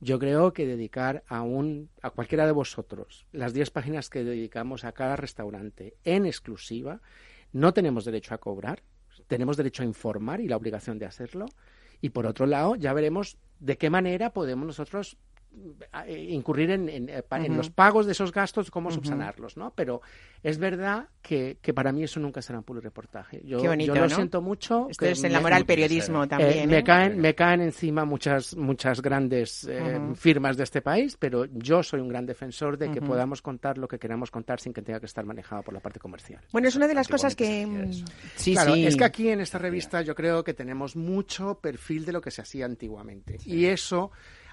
Yo 0.00 0.20
creo 0.20 0.52
que 0.52 0.66
dedicar 0.66 1.24
a, 1.26 1.42
un, 1.42 1.90
a 2.00 2.10
cualquiera 2.10 2.46
de 2.46 2.52
vosotros 2.52 3.26
las 3.32 3.52
10 3.52 3.70
páginas 3.70 4.08
que 4.08 4.22
dedicamos 4.22 4.84
a 4.84 4.92
cada 4.92 5.16
restaurante 5.16 5.96
en 6.04 6.26
exclusiva, 6.26 7.00
no 7.52 7.74
tenemos 7.74 8.04
derecho 8.04 8.34
a 8.34 8.38
cobrar, 8.38 8.82
tenemos 9.26 9.56
derecho 9.56 9.82
a 9.82 9.86
informar 9.86 10.40
y 10.40 10.46
la 10.46 10.56
obligación 10.56 10.98
de 10.98 11.06
hacerlo. 11.06 11.46
Y 12.00 12.10
por 12.10 12.26
otro 12.26 12.46
lado, 12.46 12.76
ya 12.76 12.92
veremos 12.92 13.36
de 13.58 13.76
qué 13.76 13.90
manera 13.90 14.32
podemos 14.32 14.66
nosotros 14.66 15.18
incurrir 16.08 16.70
en, 16.70 16.88
en, 16.88 17.56
los 17.56 17.70
pagos 17.70 18.06
de 18.06 18.12
esos 18.12 18.32
gastos, 18.32 18.70
cómo 18.70 18.90
subsanarlos, 18.90 19.56
¿no? 19.56 19.72
Pero 19.74 20.00
es 20.42 20.58
verdad 20.58 21.08
que, 21.20 21.58
que, 21.60 21.74
para 21.74 21.92
mí 21.92 22.04
eso 22.04 22.20
nunca 22.20 22.40
será 22.40 22.58
un 22.58 22.64
puro 22.64 22.80
reportaje. 22.80 23.42
Yo, 23.44 23.62
yo 23.62 23.94
lo 23.94 24.08
siento 24.08 24.40
mucho. 24.40 24.86
Esto 24.88 25.06
es 25.06 25.22
en 25.24 25.32
la 25.32 25.40
moral 25.40 25.66
periodismo 25.66 26.26
también. 26.28 26.68
me, 26.68 26.84
caen, 26.84 27.18
me 27.18 27.34
caen 27.34 27.60
encima 27.60 28.04
muchas, 28.04 28.56
muchas 28.56 29.02
grandes 29.02 29.68
firmas 30.14 30.56
de 30.56 30.64
este 30.64 30.82
país, 30.82 31.16
pero 31.18 31.46
yo 31.46 31.82
soy 31.82 32.00
un 32.00 32.08
gran 32.08 32.26
defensor 32.26 32.78
de 32.78 32.90
que 32.90 33.00
podamos 33.00 33.42
contar 33.42 33.76
lo 33.76 33.88
que 33.88 33.98
queramos 33.98 34.30
contar 34.30 34.60
sin 34.60 34.72
que 34.72 34.82
tenga 34.82 35.00
que 35.00 35.06
estar 35.06 35.24
manejado 35.24 35.62
por 35.62 35.74
la 35.74 35.80
parte 35.80 35.98
comercial. 35.98 36.40
Bueno, 36.52 36.68
es 36.68 36.76
una 36.76 36.86
de 36.86 36.94
las 36.94 37.08
cosas 37.08 37.34
que... 37.34 37.66
Mm, 37.66 37.92
sí, 38.36 38.52
claro, 38.52 38.74
es 38.74 38.96
que 38.96 39.04
aquí 39.04 39.28
en 39.28 39.40
esta 39.40 39.58
revista 39.58 40.02
yo 40.02 40.14
creo 40.14 40.44
que 40.44 40.54
tenemos 40.54 40.96
mucho 40.96 41.58
perfil 41.58 42.04
de 42.04 42.12
lo 42.12 42.20
que 42.20 42.30
se 42.30 42.40
hacía 42.40 42.66
antiguamente. 42.66 43.38
Y 43.44 43.66
eso 43.66 44.10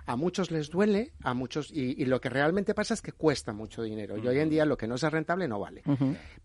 a 0.07 0.15
muchos 0.15 0.51
les 0.51 0.69
duele, 0.69 1.11
a 1.21 1.33
muchos, 1.33 1.69
y, 1.71 2.05
lo 2.05 2.21
que 2.21 2.29
realmente 2.29 2.73
pasa 2.73 2.93
es 2.93 3.01
que 3.01 3.11
cuesta 3.11 3.51
mucho 3.51 3.83
dinero. 3.83 4.17
Y 4.17 4.25
hoy 4.25 4.39
en 4.39 4.49
día 4.49 4.65
lo 4.65 4.77
que 4.77 4.87
no 4.87 4.95
es 4.95 5.03
rentable 5.03 5.49
no 5.49 5.59
vale. 5.59 5.83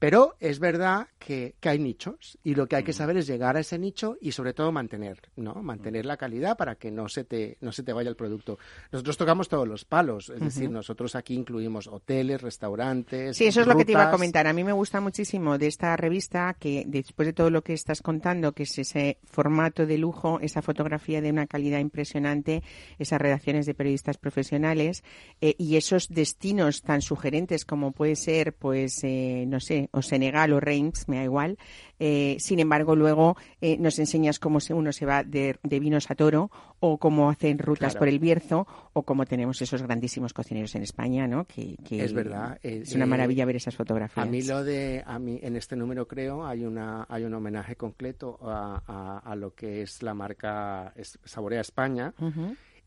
Pero 0.00 0.34
es 0.40 0.58
verdad 0.58 1.06
que, 1.18 1.54
hay 1.62 1.78
nichos 1.78 2.38
y 2.42 2.56
lo 2.56 2.66
que 2.66 2.76
hay 2.76 2.82
que 2.82 2.92
saber 2.92 3.16
es 3.16 3.26
llegar 3.26 3.56
a 3.56 3.60
ese 3.60 3.78
nicho 3.78 4.16
y 4.20 4.32
sobre 4.32 4.52
todo 4.52 4.72
mantener, 4.72 5.20
¿no? 5.36 5.54
Mantener 5.62 6.04
la 6.04 6.16
calidad 6.16 6.56
para 6.56 6.74
que 6.74 6.90
no 6.90 7.08
se 7.08 7.22
te, 7.24 7.56
no 7.60 7.70
se 7.70 7.84
te 7.84 7.92
vaya 7.92 8.10
el 8.10 8.16
producto. 8.16 8.58
Nosotros 8.90 9.16
tocamos 9.16 9.48
todos 9.48 9.66
los 9.66 9.84
palos, 9.84 10.28
es 10.28 10.40
decir, 10.40 10.68
nosotros 10.68 11.14
aquí 11.14 11.34
incluimos 11.34 11.86
hoteles, 11.86 12.42
restaurantes. 12.42 13.36
Sí, 13.36 13.46
eso 13.46 13.60
es 13.60 13.66
lo 13.68 13.76
que 13.76 13.84
te 13.84 13.92
iba 13.92 14.08
a 14.08 14.10
comentar. 14.10 14.48
A 14.48 14.52
mí 14.52 14.64
me 14.64 14.72
gusta 14.72 15.00
muchísimo 15.00 15.56
de 15.56 15.68
esta 15.68 15.96
revista 15.96 16.54
que 16.58 16.82
después 16.86 17.26
de 17.26 17.32
todo 17.32 17.48
lo 17.48 17.62
que 17.62 17.74
estás 17.74 18.02
contando, 18.02 18.52
que 18.52 18.64
es 18.64 18.76
ese 18.76 19.18
formato 19.24 19.86
de 19.86 19.98
lujo, 19.98 20.40
esa 20.40 20.62
fotografía 20.62 21.20
de 21.20 21.30
una 21.30 21.46
calidad 21.46 21.78
impresionante, 21.78 22.64
esa 22.98 23.18
redacción 23.18 23.51
de 23.52 23.74
periodistas 23.74 24.18
profesionales 24.18 25.04
eh, 25.40 25.54
y 25.58 25.76
esos 25.76 26.08
destinos 26.08 26.82
tan 26.82 27.02
sugerentes 27.02 27.64
como 27.64 27.92
puede 27.92 28.16
ser, 28.16 28.54
pues, 28.54 29.02
eh, 29.04 29.44
no 29.46 29.60
sé, 29.60 29.88
o 29.92 30.02
Senegal 30.02 30.52
o 30.52 30.60
Reims, 30.60 31.08
me 31.08 31.16
da 31.16 31.24
igual. 31.24 31.58
Eh, 31.98 32.36
sin 32.40 32.58
embargo, 32.58 32.96
luego 32.96 33.36
nos 33.78 33.98
enseñas 34.00 34.40
cómo 34.40 34.58
uno 34.70 34.92
se 34.92 35.06
va 35.06 35.22
de, 35.22 35.56
vinos 35.62 36.10
a 36.10 36.16
toro 36.16 36.50
o 36.80 36.98
cómo 36.98 37.30
hacen 37.30 37.58
rutas 37.58 37.94
por 37.94 38.08
el 38.08 38.18
Bierzo 38.18 38.66
o 38.92 39.04
cómo 39.04 39.24
tenemos 39.24 39.62
esos 39.62 39.82
grandísimos 39.82 40.32
cocineros 40.32 40.74
en 40.74 40.82
España, 40.82 41.28
¿no? 41.28 41.44
Que, 41.44 41.76
es 41.90 42.12
verdad. 42.12 42.58
es 42.62 42.92
una 42.94 43.06
maravilla 43.06 43.44
ver 43.44 43.56
esas 43.56 43.76
fotografías. 43.76 44.26
A 44.26 44.28
mí 44.28 44.42
lo 44.42 44.64
de, 44.64 45.04
a 45.06 45.18
mí 45.20 45.38
en 45.42 45.54
este 45.54 45.76
número 45.76 46.08
creo 46.08 46.44
hay 46.44 46.64
una 46.64 47.06
hay 47.08 47.24
un 47.24 47.34
homenaje 47.34 47.76
completo 47.76 48.38
a, 48.42 49.34
lo 49.36 49.54
que 49.54 49.82
es 49.82 50.02
la 50.02 50.14
marca 50.14 50.92
Saborea 51.24 51.60
España. 51.60 52.14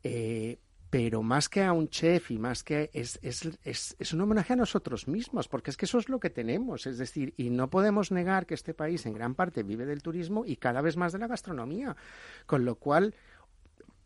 Eh, 0.08 0.60
pero 0.92 1.24
más 1.24 1.50
que 1.50 1.64
a 1.64 1.74
un 1.74 1.90
chef 1.90 2.30
y 2.30 2.38
más 2.38 2.64
que 2.64 2.92
es, 2.94 3.18
es, 3.24 3.50
es, 3.64 3.96
es, 3.98 4.14
un 4.14 4.22
homenaje 4.22 4.54
a 4.54 4.56
nosotros 4.56 5.08
mismos, 5.08 5.48
porque 5.48 5.72
es 5.72 5.78
que 5.78 5.86
eso 5.86 5.98
es 5.98 6.10
lo 6.10 6.20
que 6.20 6.30
tenemos, 6.30 6.86
es 6.86 7.00
decir, 7.00 7.34
y 7.38 7.50
no 7.50 7.72
podemos 7.72 8.12
negar 8.12 8.46
que 8.46 8.54
este 8.54 8.76
país 8.76 9.08
en 9.08 9.14
gran 9.14 9.34
parte 9.34 9.64
vive 9.64 9.88
del 9.88 10.04
turismo 10.04 10.46
y 10.46 10.58
cada 10.58 10.82
vez 10.82 10.96
más 10.96 11.12
de 11.12 11.18
la 11.18 11.28
gastronomía, 11.28 11.98
con 12.46 12.66
lo 12.66 12.76
cual, 12.76 13.16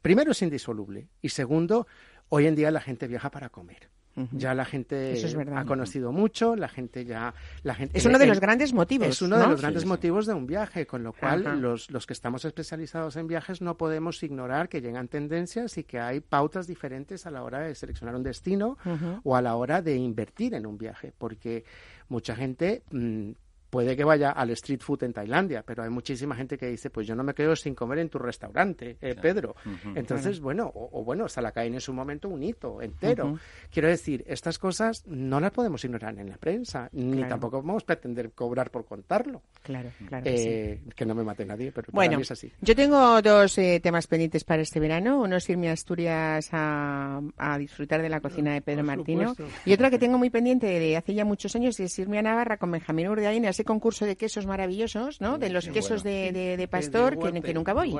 primero 0.01 0.31
es 0.31 0.41
indisoluble 0.41 1.09
y 1.21 1.29
segundo, 1.29 1.85
hoy 2.29 2.47
en 2.47 2.55
día 2.55 2.71
la 2.71 2.79
gente 2.79 3.07
viaja 3.07 3.29
para 3.29 3.49
comer. 3.49 3.89
Ya 4.31 4.53
la 4.53 4.65
gente 4.65 5.15
ha 5.55 5.65
conocido 5.65 6.11
mucho, 6.11 6.55
la 6.55 6.67
gente 6.67 7.05
ya... 7.05 7.33
La 7.63 7.75
gente, 7.75 7.97
es 7.97 8.05
uno 8.05 8.19
de 8.19 8.25
los 8.25 8.39
grandes 8.39 8.73
motivos. 8.73 9.07
Es 9.07 9.21
uno 9.21 9.37
de 9.37 9.47
los 9.47 9.61
grandes 9.61 9.85
motivos 9.85 10.25
de 10.25 10.33
un 10.33 10.47
viaje, 10.47 10.85
con 10.85 11.03
lo 11.03 11.13
cual 11.13 11.61
los, 11.61 11.91
los 11.91 12.05
que 12.05 12.13
estamos 12.13 12.45
especializados 12.45 13.15
en 13.15 13.27
viajes 13.27 13.61
no 13.61 13.77
podemos 13.77 14.21
ignorar 14.23 14.69
que 14.69 14.81
llegan 14.81 15.07
tendencias 15.07 15.77
y 15.77 15.83
que 15.83 15.99
hay 15.99 16.19
pautas 16.19 16.67
diferentes 16.67 17.25
a 17.25 17.31
la 17.31 17.43
hora 17.43 17.59
de 17.59 17.75
seleccionar 17.75 18.15
un 18.15 18.23
destino 18.23 18.77
o 19.23 19.35
a 19.35 19.41
la 19.41 19.55
hora 19.55 19.81
de 19.81 19.95
invertir 19.95 20.53
en 20.53 20.65
un 20.65 20.77
viaje, 20.77 21.13
porque 21.17 21.63
mucha 22.07 22.35
gente... 22.35 22.83
Mm, 22.91 23.31
puede 23.69 23.95
que 23.95 24.03
vaya 24.03 24.31
al 24.31 24.49
street 24.51 24.81
food 24.81 25.03
en 25.03 25.13
Tailandia, 25.13 25.63
pero 25.63 25.83
hay 25.83 25.89
muchísima 25.89 26.35
gente 26.35 26.57
que 26.57 26.67
dice, 26.67 26.89
pues 26.89 27.07
yo 27.07 27.15
no 27.15 27.23
me 27.23 27.33
quedo 27.33 27.55
sin 27.55 27.75
comer 27.75 27.99
en 27.99 28.09
tu 28.09 28.17
restaurante, 28.17 28.97
eh, 29.01 29.15
Pedro. 29.21 29.55
Entonces, 29.95 30.39
bueno, 30.39 30.71
o, 30.73 31.03
bueno, 31.03 31.25
hasta 31.25 31.41
la 31.41 31.51
caen 31.51 31.73
en 31.73 31.81
su 31.81 31.93
momento 31.93 32.29
un 32.29 32.43
hito 32.43 32.81
entero. 32.81 33.37
Quiero 33.71 33.87
decir, 33.87 34.23
estas 34.27 34.57
cosas 34.57 35.05
no 35.07 35.39
las 35.39 35.51
podemos 35.51 35.83
ignorar 35.83 36.17
en 36.17 36.29
la 36.29 36.37
prensa, 36.37 36.89
ni 36.91 37.23
tampoco 37.23 37.61
podemos 37.61 37.83
pretender 37.83 38.31
cobrar 38.31 38.71
por 38.71 38.85
contarlo. 38.85 39.41
Claro, 39.61 39.91
claro. 40.07 40.23
Eh, 40.25 40.81
que, 40.95 41.05
no 41.05 41.15
me 41.15 41.23
mate 41.23 41.45
nadie, 41.45 41.71
pero 41.71 41.89
bueno, 41.91 42.17
mí 42.17 42.21
es 42.23 42.31
así. 42.31 42.51
Yo 42.61 42.75
tengo 42.75 43.21
dos 43.21 43.57
eh, 43.57 43.79
temas 43.81 44.07
pendientes 44.07 44.43
para 44.43 44.61
este 44.61 44.79
verano. 44.79 45.21
Uno 45.21 45.37
es 45.37 45.49
irme 45.49 45.69
a 45.69 45.73
Asturias 45.73 46.49
a, 46.51 47.21
disfrutar 47.57 48.01
de 48.01 48.09
la 48.09 48.21
cocina 48.21 48.53
de 48.53 48.61
Pedro 48.61 48.83
Martino. 48.83 49.35
Y 49.65 49.73
otra 49.73 49.89
que 49.89 49.99
tengo 49.99 50.17
muy 50.17 50.29
pendiente 50.29 50.67
de 50.67 50.97
hace 50.97 51.13
ya 51.13 51.25
muchos 51.25 51.55
años 51.55 51.79
es 51.79 51.97
irme 51.99 52.19
a 52.19 52.21
Navarra 52.21 52.57
con 52.57 52.71
Benjamín 52.71 53.09
Urdiaín 53.09 53.45
ese 53.59 53.65
concurso 53.65 54.05
de 54.05 54.15
quesos 54.15 54.45
maravillosos, 54.45 55.19
¿no? 55.19 55.37
De 55.37 55.49
los 55.49 55.67
quesos 55.67 56.01
de, 56.01 56.31
de, 56.31 56.67
pastor 56.69 57.19
que, 57.19 57.53
nunca 57.53 57.73
voy. 57.73 57.93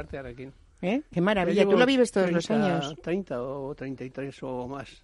¿Eh? 0.82 1.01
Qué 1.12 1.20
maravilla. 1.20 1.66
Tú 1.66 1.78
lo 1.78 1.86
vives 1.86 2.14
todos 2.14 2.32
los 2.32 2.49
años. 2.49 2.95
30 3.01 3.41
o 3.43 3.76
33 3.76 4.43
o 4.43 4.68
más 4.70 5.03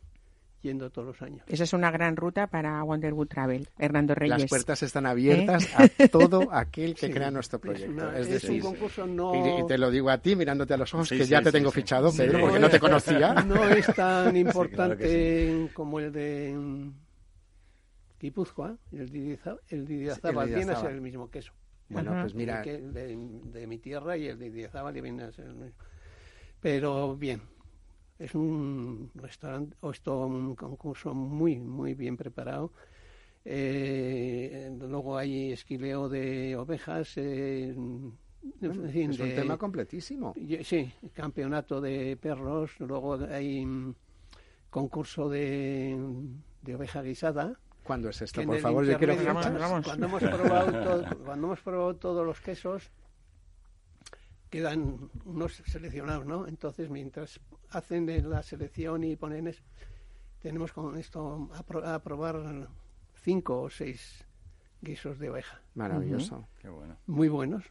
yendo 0.62 0.90
todos 0.90 1.10
los 1.10 1.22
años. 1.22 1.44
Esa 1.48 1.66
es 1.66 1.74
una 1.74 1.92
gran 1.92 2.16
ruta 2.16 2.48
para 2.48 2.82
Wonderwood 2.84 3.28
Travel, 3.28 3.70
Hernando 3.78 4.16
Reyes. 4.16 4.40
Las 4.40 4.50
puertas 4.50 4.82
están 4.82 5.06
abiertas 5.06 5.66
¿Eh? 5.66 6.06
a 6.06 6.08
todo 6.10 6.48
aquel 6.52 6.96
que 6.96 7.12
crea 7.12 7.30
nuestro 7.30 7.60
proyecto. 7.60 8.12
Es, 8.14 8.30
decir, 8.30 8.64
un 8.64 8.72
concurso 8.72 9.06
no... 9.06 9.60
y, 9.60 9.68
te 9.68 9.78
lo 9.78 9.92
digo 9.92 10.10
a 10.10 10.18
ti 10.18 10.36
mirándote 10.36 10.74
a 10.74 10.78
los 10.78 10.92
ojos 10.94 11.10
que 11.10 11.26
ya 11.26 11.42
te 11.42 11.52
tengo 11.52 11.70
fichado, 11.70 12.12
Pedro, 12.16 12.40
porque 12.40 12.60
no, 12.60 12.70
te 12.70 12.80
conocía. 12.80 13.34
No 13.44 13.68
es 13.68 13.86
tan 13.94 14.36
importante 14.38 15.70
como 15.74 16.00
el 16.00 16.12
de 16.12 16.56
Guipúzcoa, 18.20 18.78
el 18.92 19.10
Didiazábal 19.10 20.48
viene 20.48 20.72
a 20.72 20.76
ser 20.76 20.92
el 20.92 21.02
mismo 21.02 21.30
queso. 21.30 21.54
Bueno, 21.90 22.12
pues 22.22 22.34
mira... 22.34 22.62
De, 22.62 23.68
mi 23.68 23.78
tierra 23.78 24.18
y 24.18 24.28
el 24.28 24.40
de 24.40 24.50
Didiazábal 24.50 24.94
viene 25.02 25.24
a 25.24 25.32
ser 25.32 25.46
el 25.46 25.56
mismo. 25.56 25.78
Pero 26.62 27.16
bien, 27.16 27.42
es 28.18 28.34
un 28.34 29.12
restaurante, 29.16 29.76
o 29.82 29.92
esto 29.92 30.26
un 30.26 30.56
concurso 30.56 31.14
muy, 31.14 31.60
muy 31.60 31.94
bien 31.94 32.18
preparado. 32.18 32.72
Eh, 33.44 34.76
luego 34.80 35.18
hay 35.18 35.52
esquileo 35.52 36.10
de 36.10 36.56
ovejas. 36.56 37.18
Eh, 37.18 37.76
es 38.62 38.78
un 38.78 39.18
tema 39.18 39.58
completísimo. 39.58 40.34
Sí, 40.64 40.92
campeonato 41.14 41.82
de 41.82 42.18
perros. 42.18 42.72
Luego 42.80 43.16
hay 43.30 43.66
concurso 44.70 45.30
de, 45.30 45.96
de 46.62 46.76
oveja 46.76 47.02
guisada. 47.04 47.60
¿Cuándo 47.86 48.10
es 48.10 48.20
esto? 48.20 48.44
Por 48.44 48.58
favor, 48.58 48.84
yo 48.84 48.98
quiero 48.98 49.16
Cuando 49.16 49.64
hemos, 50.08 50.24
probado 50.24 51.24
cuando 51.24 51.48
hemos 51.48 51.62
probado 51.62 51.96
todos 51.96 52.26
los 52.26 52.42
quesos, 52.42 52.90
quedan 54.50 55.12
unos 55.24 55.62
seleccionados, 55.68 56.26
¿no? 56.26 56.48
Entonces, 56.48 56.90
mientras 56.90 57.40
hacen 57.70 58.08
la 58.28 58.42
selección 58.42 59.04
y 59.04 59.16
ponen 59.16 59.50
eso, 59.50 59.62
tenemos 60.42 60.74
con 60.74 60.98
esto 60.98 61.48
a, 61.54 62.00
probar 62.00 62.70
cinco 63.22 63.62
o 63.62 63.70
seis 63.70 64.26
guisos 64.82 65.20
de 65.20 65.30
oveja. 65.30 65.62
Maravilloso. 65.76 66.48
Qué 66.60 66.70
bueno. 66.70 66.98
Muy 67.06 67.30
buenos. 67.30 67.66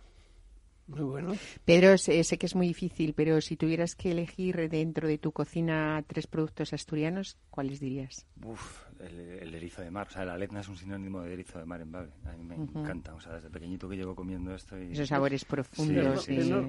Muy 0.87 1.03
bueno. 1.03 1.35
Pedro, 1.65 1.97
sé, 1.99 2.23
que 2.39 2.47
es 2.47 2.55
muy 2.55 2.69
difícil, 2.69 3.15
pero 3.15 3.41
si 3.41 3.57
tuvieras 3.57 3.97
que 3.97 4.13
elegir 4.13 4.69
dentro 4.69 5.09
de 5.09 5.19
tu 5.19 5.33
cocina 5.33 6.05
tres 6.07 6.27
productos 6.27 6.73
asturianos, 6.73 7.39
¿cuáles 7.51 7.81
dirías? 7.81 8.27
Uf, 8.45 8.84
el, 9.01 9.55
erizo 9.55 9.83
de 9.83 9.91
mar. 9.91 10.07
O 10.09 10.11
sea, 10.11 10.25
la 10.25 10.37
letna 10.37 10.61
es 10.61 10.69
un 10.69 10.77
sinónimo 10.77 11.23
de 11.23 11.33
erizo 11.33 11.59
de 11.59 11.65
mar 11.65 11.81
en 11.81 11.93
Bave. 11.93 12.11
A 12.27 12.33
mí 12.33 12.45
me 12.45 12.55
encanta. 12.55 13.15
O 13.15 13.21
sea, 13.21 13.35
desde 13.35 13.51
pequeñito 13.51 13.89
que 13.89 13.97
llevo 13.97 14.15
comiendo 14.15 14.55
esto. 14.55 14.79
Y... 14.79 14.93
Esos 14.93 15.09
sabores 15.09 15.45
profundos. 15.45 16.27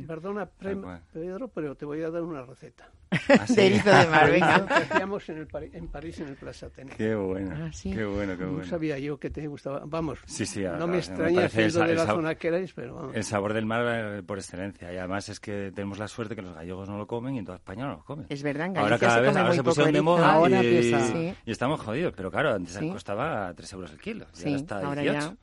perdona, 0.08 0.46
Pedro, 0.46 1.48
pero 1.50 1.76
te 1.76 1.86
voy 1.86 2.02
a 2.02 2.10
dar 2.10 2.22
una 2.22 2.44
receta. 2.44 2.90
¿Ah, 3.30 3.46
de 3.48 3.68
erizo 3.68 3.90
de 3.90 4.08
mar, 4.08 4.32
venga. 4.32 4.66
que 4.66 4.74
hacíamos 4.74 5.30
en, 5.30 5.38
el 5.38 5.48
en 5.74 5.88
París, 5.88 6.20
en 6.20 6.28
el 6.28 6.36
Plaza 6.36 6.66
Atene. 6.68 6.92
Qué 6.92 7.16
bueno. 7.16 7.56
Ah, 7.56 7.72
qué 7.82 8.06
bueno, 8.06 8.38
qué 8.38 8.44
bueno. 8.44 8.60
No 8.60 8.66
sabía 8.66 8.98
yo 9.00 9.18
que 9.18 9.30
te 9.30 9.48
gustaba. 9.48 9.84
Vamos, 9.86 10.20
sí, 10.26 10.46
sí, 10.46 10.64
no 10.64 10.88
me 10.88 10.98
extraña 10.98 11.48
siendo 11.50 11.82
de 11.82 11.96
la 11.96 12.06
zona 12.06 12.36
que 12.36 12.48
erais, 12.48 12.74
pero 12.74 12.96
vamos. 12.96 13.16
El 13.16 13.24
sabor 13.24 13.54
del 13.54 13.66
mar 13.66 13.86
eh, 13.88 14.24
por 14.24 14.38
excelencia. 14.38 14.92
Y 14.92 14.98
además 14.98 15.30
es 15.30 15.40
que 15.40 15.72
tenemos 15.74 16.00
la 16.00 16.08
suerte 16.08 16.36
que 16.36 16.42
los 16.42 16.56
gallegos 16.56 16.90
no 16.90 16.98
lo 16.98 17.08
comen 17.08 17.36
y 17.36 17.40
en 17.40 17.46
toda 17.46 17.58
España 17.58 17.86
no 17.86 17.94
lo 17.94 18.04
comen. 18.04 18.26
Es 18.30 18.44
verdad, 18.44 18.68
en 18.68 18.78
Ahora 18.78 18.98
cada 18.98 19.16
se 19.16 19.22
vez 19.22 19.36
ahora 19.36 19.54
se 19.54 19.64
pusieron 19.64 19.94
de 19.94 20.02
moda 20.02 20.34
ahora 20.34 20.64
y, 20.64 21.36
y, 21.46 21.52
estamos 21.52 21.80
jodidos. 21.80 22.14
Pero 22.16 22.32
claro, 22.32 22.54
antes 22.54 22.78
costaba 22.92 23.54
3 23.54 23.74
euros 23.74 23.92
el 23.92 24.00
kilo. 24.00 24.26
Y 24.38 24.48
ahora 24.48 24.56
está 24.56 24.92
a 24.92 24.96
18. 24.96 25.38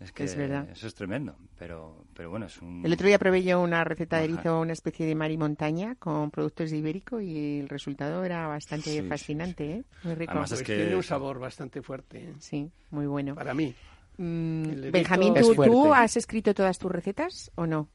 Es 0.00 0.12
que 0.12 0.24
verdad. 0.24 0.68
eso 0.70 0.86
es 0.86 0.94
tremendo, 0.94 1.36
pero, 1.58 2.04
pero 2.14 2.30
bueno, 2.30 2.46
es 2.46 2.60
un... 2.62 2.84
El 2.84 2.92
otro 2.92 3.06
día 3.06 3.18
probé 3.18 3.42
yo 3.42 3.60
una 3.60 3.82
receta 3.82 4.18
de 4.18 4.24
erizo, 4.24 4.60
una 4.60 4.72
especie 4.72 5.06
de 5.06 5.14
mar 5.14 5.30
y 5.30 5.36
montaña 5.36 5.96
con 5.96 6.30
productos 6.30 6.70
de 6.70 6.76
Ibérico 6.76 7.20
y 7.20 7.58
el 7.60 7.68
resultado 7.68 8.24
era 8.24 8.46
bastante 8.46 9.02
fascinante, 9.02 9.70
¿eh? 9.70 9.84
Muy 10.04 10.14
rico. 10.14 10.32
Además 10.32 10.52
es 10.52 10.58
pues 10.58 10.66
que... 10.66 10.76
Tiene 10.76 10.96
un 10.96 11.02
sabor 11.02 11.38
bastante 11.38 11.82
fuerte. 11.82 12.18
¿eh? 12.18 12.34
Sí, 12.38 12.70
muy 12.90 13.06
bueno. 13.06 13.34
Para 13.34 13.54
mí. 13.54 13.74
Mm, 14.18 14.90
Benjamín, 14.90 15.34
¿tú, 15.34 15.94
has 15.94 16.16
escrito 16.16 16.54
todas 16.54 16.78
tus 16.78 16.90
recetas 16.90 17.50
o 17.54 17.66
no? 17.66 17.88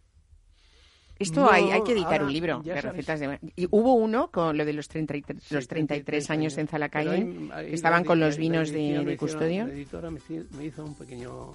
Esto 1.19 1.49
hay, 1.49 1.69
hay 1.69 1.83
que 1.83 1.93
editar 1.93 2.23
un 2.23 2.33
libro 2.33 2.61
de 2.63 2.81
recetas 2.81 3.19
de... 3.19 3.39
Y 3.55 3.67
hubo 3.69 3.93
uno 3.93 4.31
con 4.31 4.57
lo 4.57 4.65
de 4.65 4.73
los 4.73 4.87
33, 4.87 5.51
los 5.51 5.67
33 5.67 6.29
años 6.29 6.57
en 6.57 6.67
Zalacalle, 6.67 7.49
estaban 7.67 8.03
con 8.03 8.19
los 8.19 8.37
vinos 8.37 8.71
de, 8.71 9.15
custodio. 9.17 9.67
La 9.67 9.73
editora 9.73 10.09
me, 10.09 10.19
hizo 10.63 10.83
un 10.83 10.95
pequeño, 10.95 11.51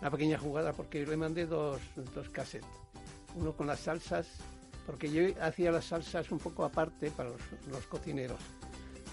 una 0.00 0.10
pequeña 0.10 0.38
jugada 0.38 0.72
porque 0.72 1.06
le 1.06 1.16
mandé 1.16 1.46
dos, 1.46 1.80
dos 2.14 2.28
cassettes. 2.28 2.68
Uno 3.36 3.52
con 3.52 3.66
las 3.66 3.80
salsas, 3.80 4.28
porque 4.86 5.10
yo 5.10 5.22
hacía 5.40 5.70
las 5.70 5.86
salsas 5.86 6.30
un 6.30 6.38
poco 6.38 6.64
aparte 6.64 7.10
para 7.10 7.30
los, 7.30 7.86
cocineros 7.86 8.40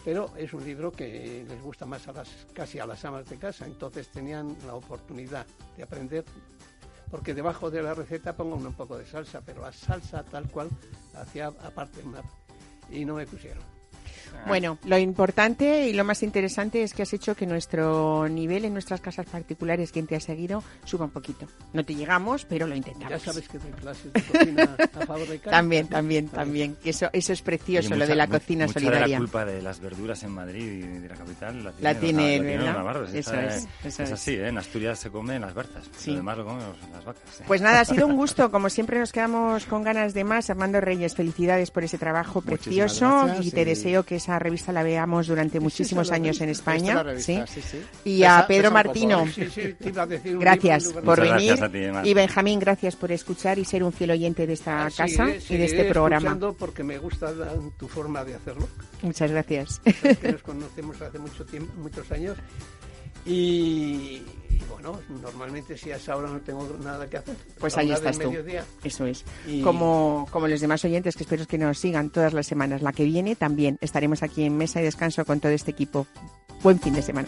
pero 0.04 0.32
es 0.38 0.54
un 0.54 0.64
libro 0.64 0.90
que 0.90 1.44
les 1.46 1.62
gusta 1.62 1.86
más 1.86 2.08
a 2.08 2.14
las 2.14 2.30
casi 2.54 2.80
a 2.80 2.86
las 2.86 3.04
amas 3.04 3.28
de 3.30 3.36
casa, 3.36 3.66
entonces 3.66 4.08
tenían 4.08 4.56
la 4.66 4.76
oportunidad 4.76 5.46
de 5.76 5.84
aprender 5.84 6.24
porque 7.10 7.34
debajo 7.34 7.72
de 7.72 7.82
la 7.82 7.94
receta 7.94 8.36
pongo 8.36 8.56
un 8.56 8.74
poco 8.74 8.98
de 8.98 9.06
salsa, 9.06 9.42
pero 9.46 9.62
la 9.62 9.72
salsa 9.72 10.24
tal 10.24 10.50
cual 10.50 10.70
hacía 11.16 11.48
aparte 11.48 12.02
y 12.90 13.06
no 13.06 13.16
me 13.16 13.26
pusieron. 13.26 13.77
Bueno, 14.48 14.78
lo 14.86 14.98
importante 14.98 15.88
y 15.88 15.94
lo 15.94 16.04
más 16.04 16.24
interesante 16.24 16.84
es 16.84 16.94
que 16.94 17.04
has 17.04 17.14
hecho 17.14 17.36
que 17.36 17.46
nuestro 17.46 18.28
nivel 18.30 18.66
en 18.66 18.74
nuestras 18.74 19.02
casas 19.02 19.26
particulares, 19.26 19.92
quien 19.92 20.08
te 20.08 20.16
ha 20.16 20.20
seguido, 20.20 20.64
suba 20.86 21.06
un 21.06 21.12
poquito. 21.12 21.48
No 21.74 21.84
te 21.84 21.96
llegamos, 21.96 22.46
pero 22.46 22.66
lo 22.66 22.76
intentamos. 22.76 23.10
Ya 23.10 23.20
sabes 23.20 23.48
que 23.50 23.60
doy 23.60 23.72
clases 23.72 24.14
de 24.14 24.22
cocina 24.22 24.76
a 24.94 25.06
favor 25.06 25.28
de 25.28 25.40
casa. 25.40 25.52
También, 25.52 25.88
también, 25.88 26.30
también. 26.30 26.78
Eso, 26.84 27.10
eso 27.12 27.34
es 27.34 27.42
precioso, 27.42 27.96
lo 27.96 28.08
de 28.08 28.16
la 28.16 28.28
cocina 28.28 28.68
solidaria. 28.68 29.08
la 29.08 29.18
culpa 29.18 29.46
de 29.46 29.62
las 29.62 29.80
verduras 29.80 30.24
en 30.24 30.32
Madrid 30.32 30.64
y 30.64 30.82
de 30.82 31.10
la 31.10 31.16
capital 31.16 31.74
la 31.82 31.96
tiene, 31.96 32.40
¿verdad? 32.40 33.04
eso 33.14 33.36
es, 33.36 33.68
eso 33.84 34.04
es. 34.04 34.12
así, 34.12 34.36
¿eh? 34.36 34.48
En 34.48 34.58
Asturias 34.58 35.00
se 35.00 35.10
come 35.10 35.36
en 35.36 35.42
las 35.42 35.54
berzas, 35.54 35.90
sí. 35.98 36.12
lo 36.12 36.18
demás 36.18 36.38
lo 36.38 36.46
comemos 36.46 36.78
en 36.86 36.92
las 36.92 37.06
vacas. 37.06 37.24
Pues 37.46 37.62
nada, 37.62 37.82
ha 37.82 37.86
sido 37.86 38.08
un 38.08 38.16
gusto. 38.18 38.52
Como 38.52 38.70
siempre 38.70 39.00
nos 39.00 39.12
quedamos 39.12 39.66
con 39.66 39.84
ganas 39.84 40.14
de 40.14 40.24
más. 40.24 40.50
Armando 40.50 40.82
Reyes, 40.82 41.16
felicidades 41.16 41.72
por 41.72 41.84
ese 41.84 41.98
trabajo 41.98 42.42
precioso 42.42 43.28
y 43.42 43.52
te 43.52 43.66
deseo 43.66 44.04
que 44.04 44.17
esa 44.18 44.38
revista 44.40 44.72
la 44.72 44.84
veamos 44.84 45.28
durante 45.28 45.60
muchísimos 45.60 46.12
años 46.12 46.42
en 46.42 46.50
España. 46.50 47.04
¿sí? 47.18 47.42
Y 48.04 48.24
a 48.24 48.46
Pedro 48.48 48.72
Martino, 48.72 49.26
gracias 50.40 50.94
por 50.94 51.22
venir. 51.22 51.56
y 52.04 52.14
Benjamín, 52.14 52.60
gracias 52.60 52.96
por 52.96 53.12
escuchar 53.12 53.60
y 53.60 53.66
ser 53.66 53.84
un 53.84 53.94
fiel 53.94 54.12
oyente 54.12 54.46
de 54.46 54.54
esta 54.54 54.90
casa 54.96 55.28
y 55.50 55.58
de 55.58 55.66
este 55.66 55.86
programa. 55.86 56.38
porque 56.58 56.84
me 56.84 56.98
gusta 56.98 57.34
tu 57.78 57.88
forma 57.88 58.24
de 58.24 58.36
hacerlo. 58.36 58.68
Muchas 59.02 59.32
gracias. 59.32 59.82
nos 60.24 60.42
conocemos 60.44 61.02
hace 61.02 61.20
mucho 61.20 61.46
tiempo, 61.46 61.72
muchos 61.78 62.12
años 62.12 62.38
y, 63.26 64.22
bueno, 64.78 65.00
normalmente 65.24 65.76
si 65.76 65.92
a 65.92 65.96
esa 65.96 66.16
hora 66.16 66.30
no 66.30 66.40
tengo 66.40 66.68
nada 66.84 67.10
que 67.10 67.18
hacer. 67.18 67.36
Pues 67.60 67.76
ahí 67.78 67.92
estás 67.92 68.20
tú. 68.20 68.32
Eso 68.84 69.06
es. 69.08 69.26
Como, 69.64 70.28
como 70.30 70.48
los 70.48 70.62
demás 70.62 70.86
oyentes 70.86 71.16
que 71.16 71.24
espero 71.24 71.48
que 71.48 71.58
nos 71.58 71.80
sigan 71.80 72.12
todas 72.12 72.34
las 72.34 72.46
semanas. 72.46 72.84
La 72.84 72.94
que 72.94 73.04
viene 73.04 73.36
también 73.36 73.80
estaremos 73.82 74.22
aquí 74.22 74.44
en 74.44 74.56
mesa 74.56 74.80
y 74.80 74.84
descanso 74.84 75.26
con 75.26 75.40
todo 75.40 75.52
este 75.52 75.72
equipo. 75.72 76.06
Buen 76.62 76.80
fin 76.80 76.94
de 76.94 77.02
semana. 77.02 77.28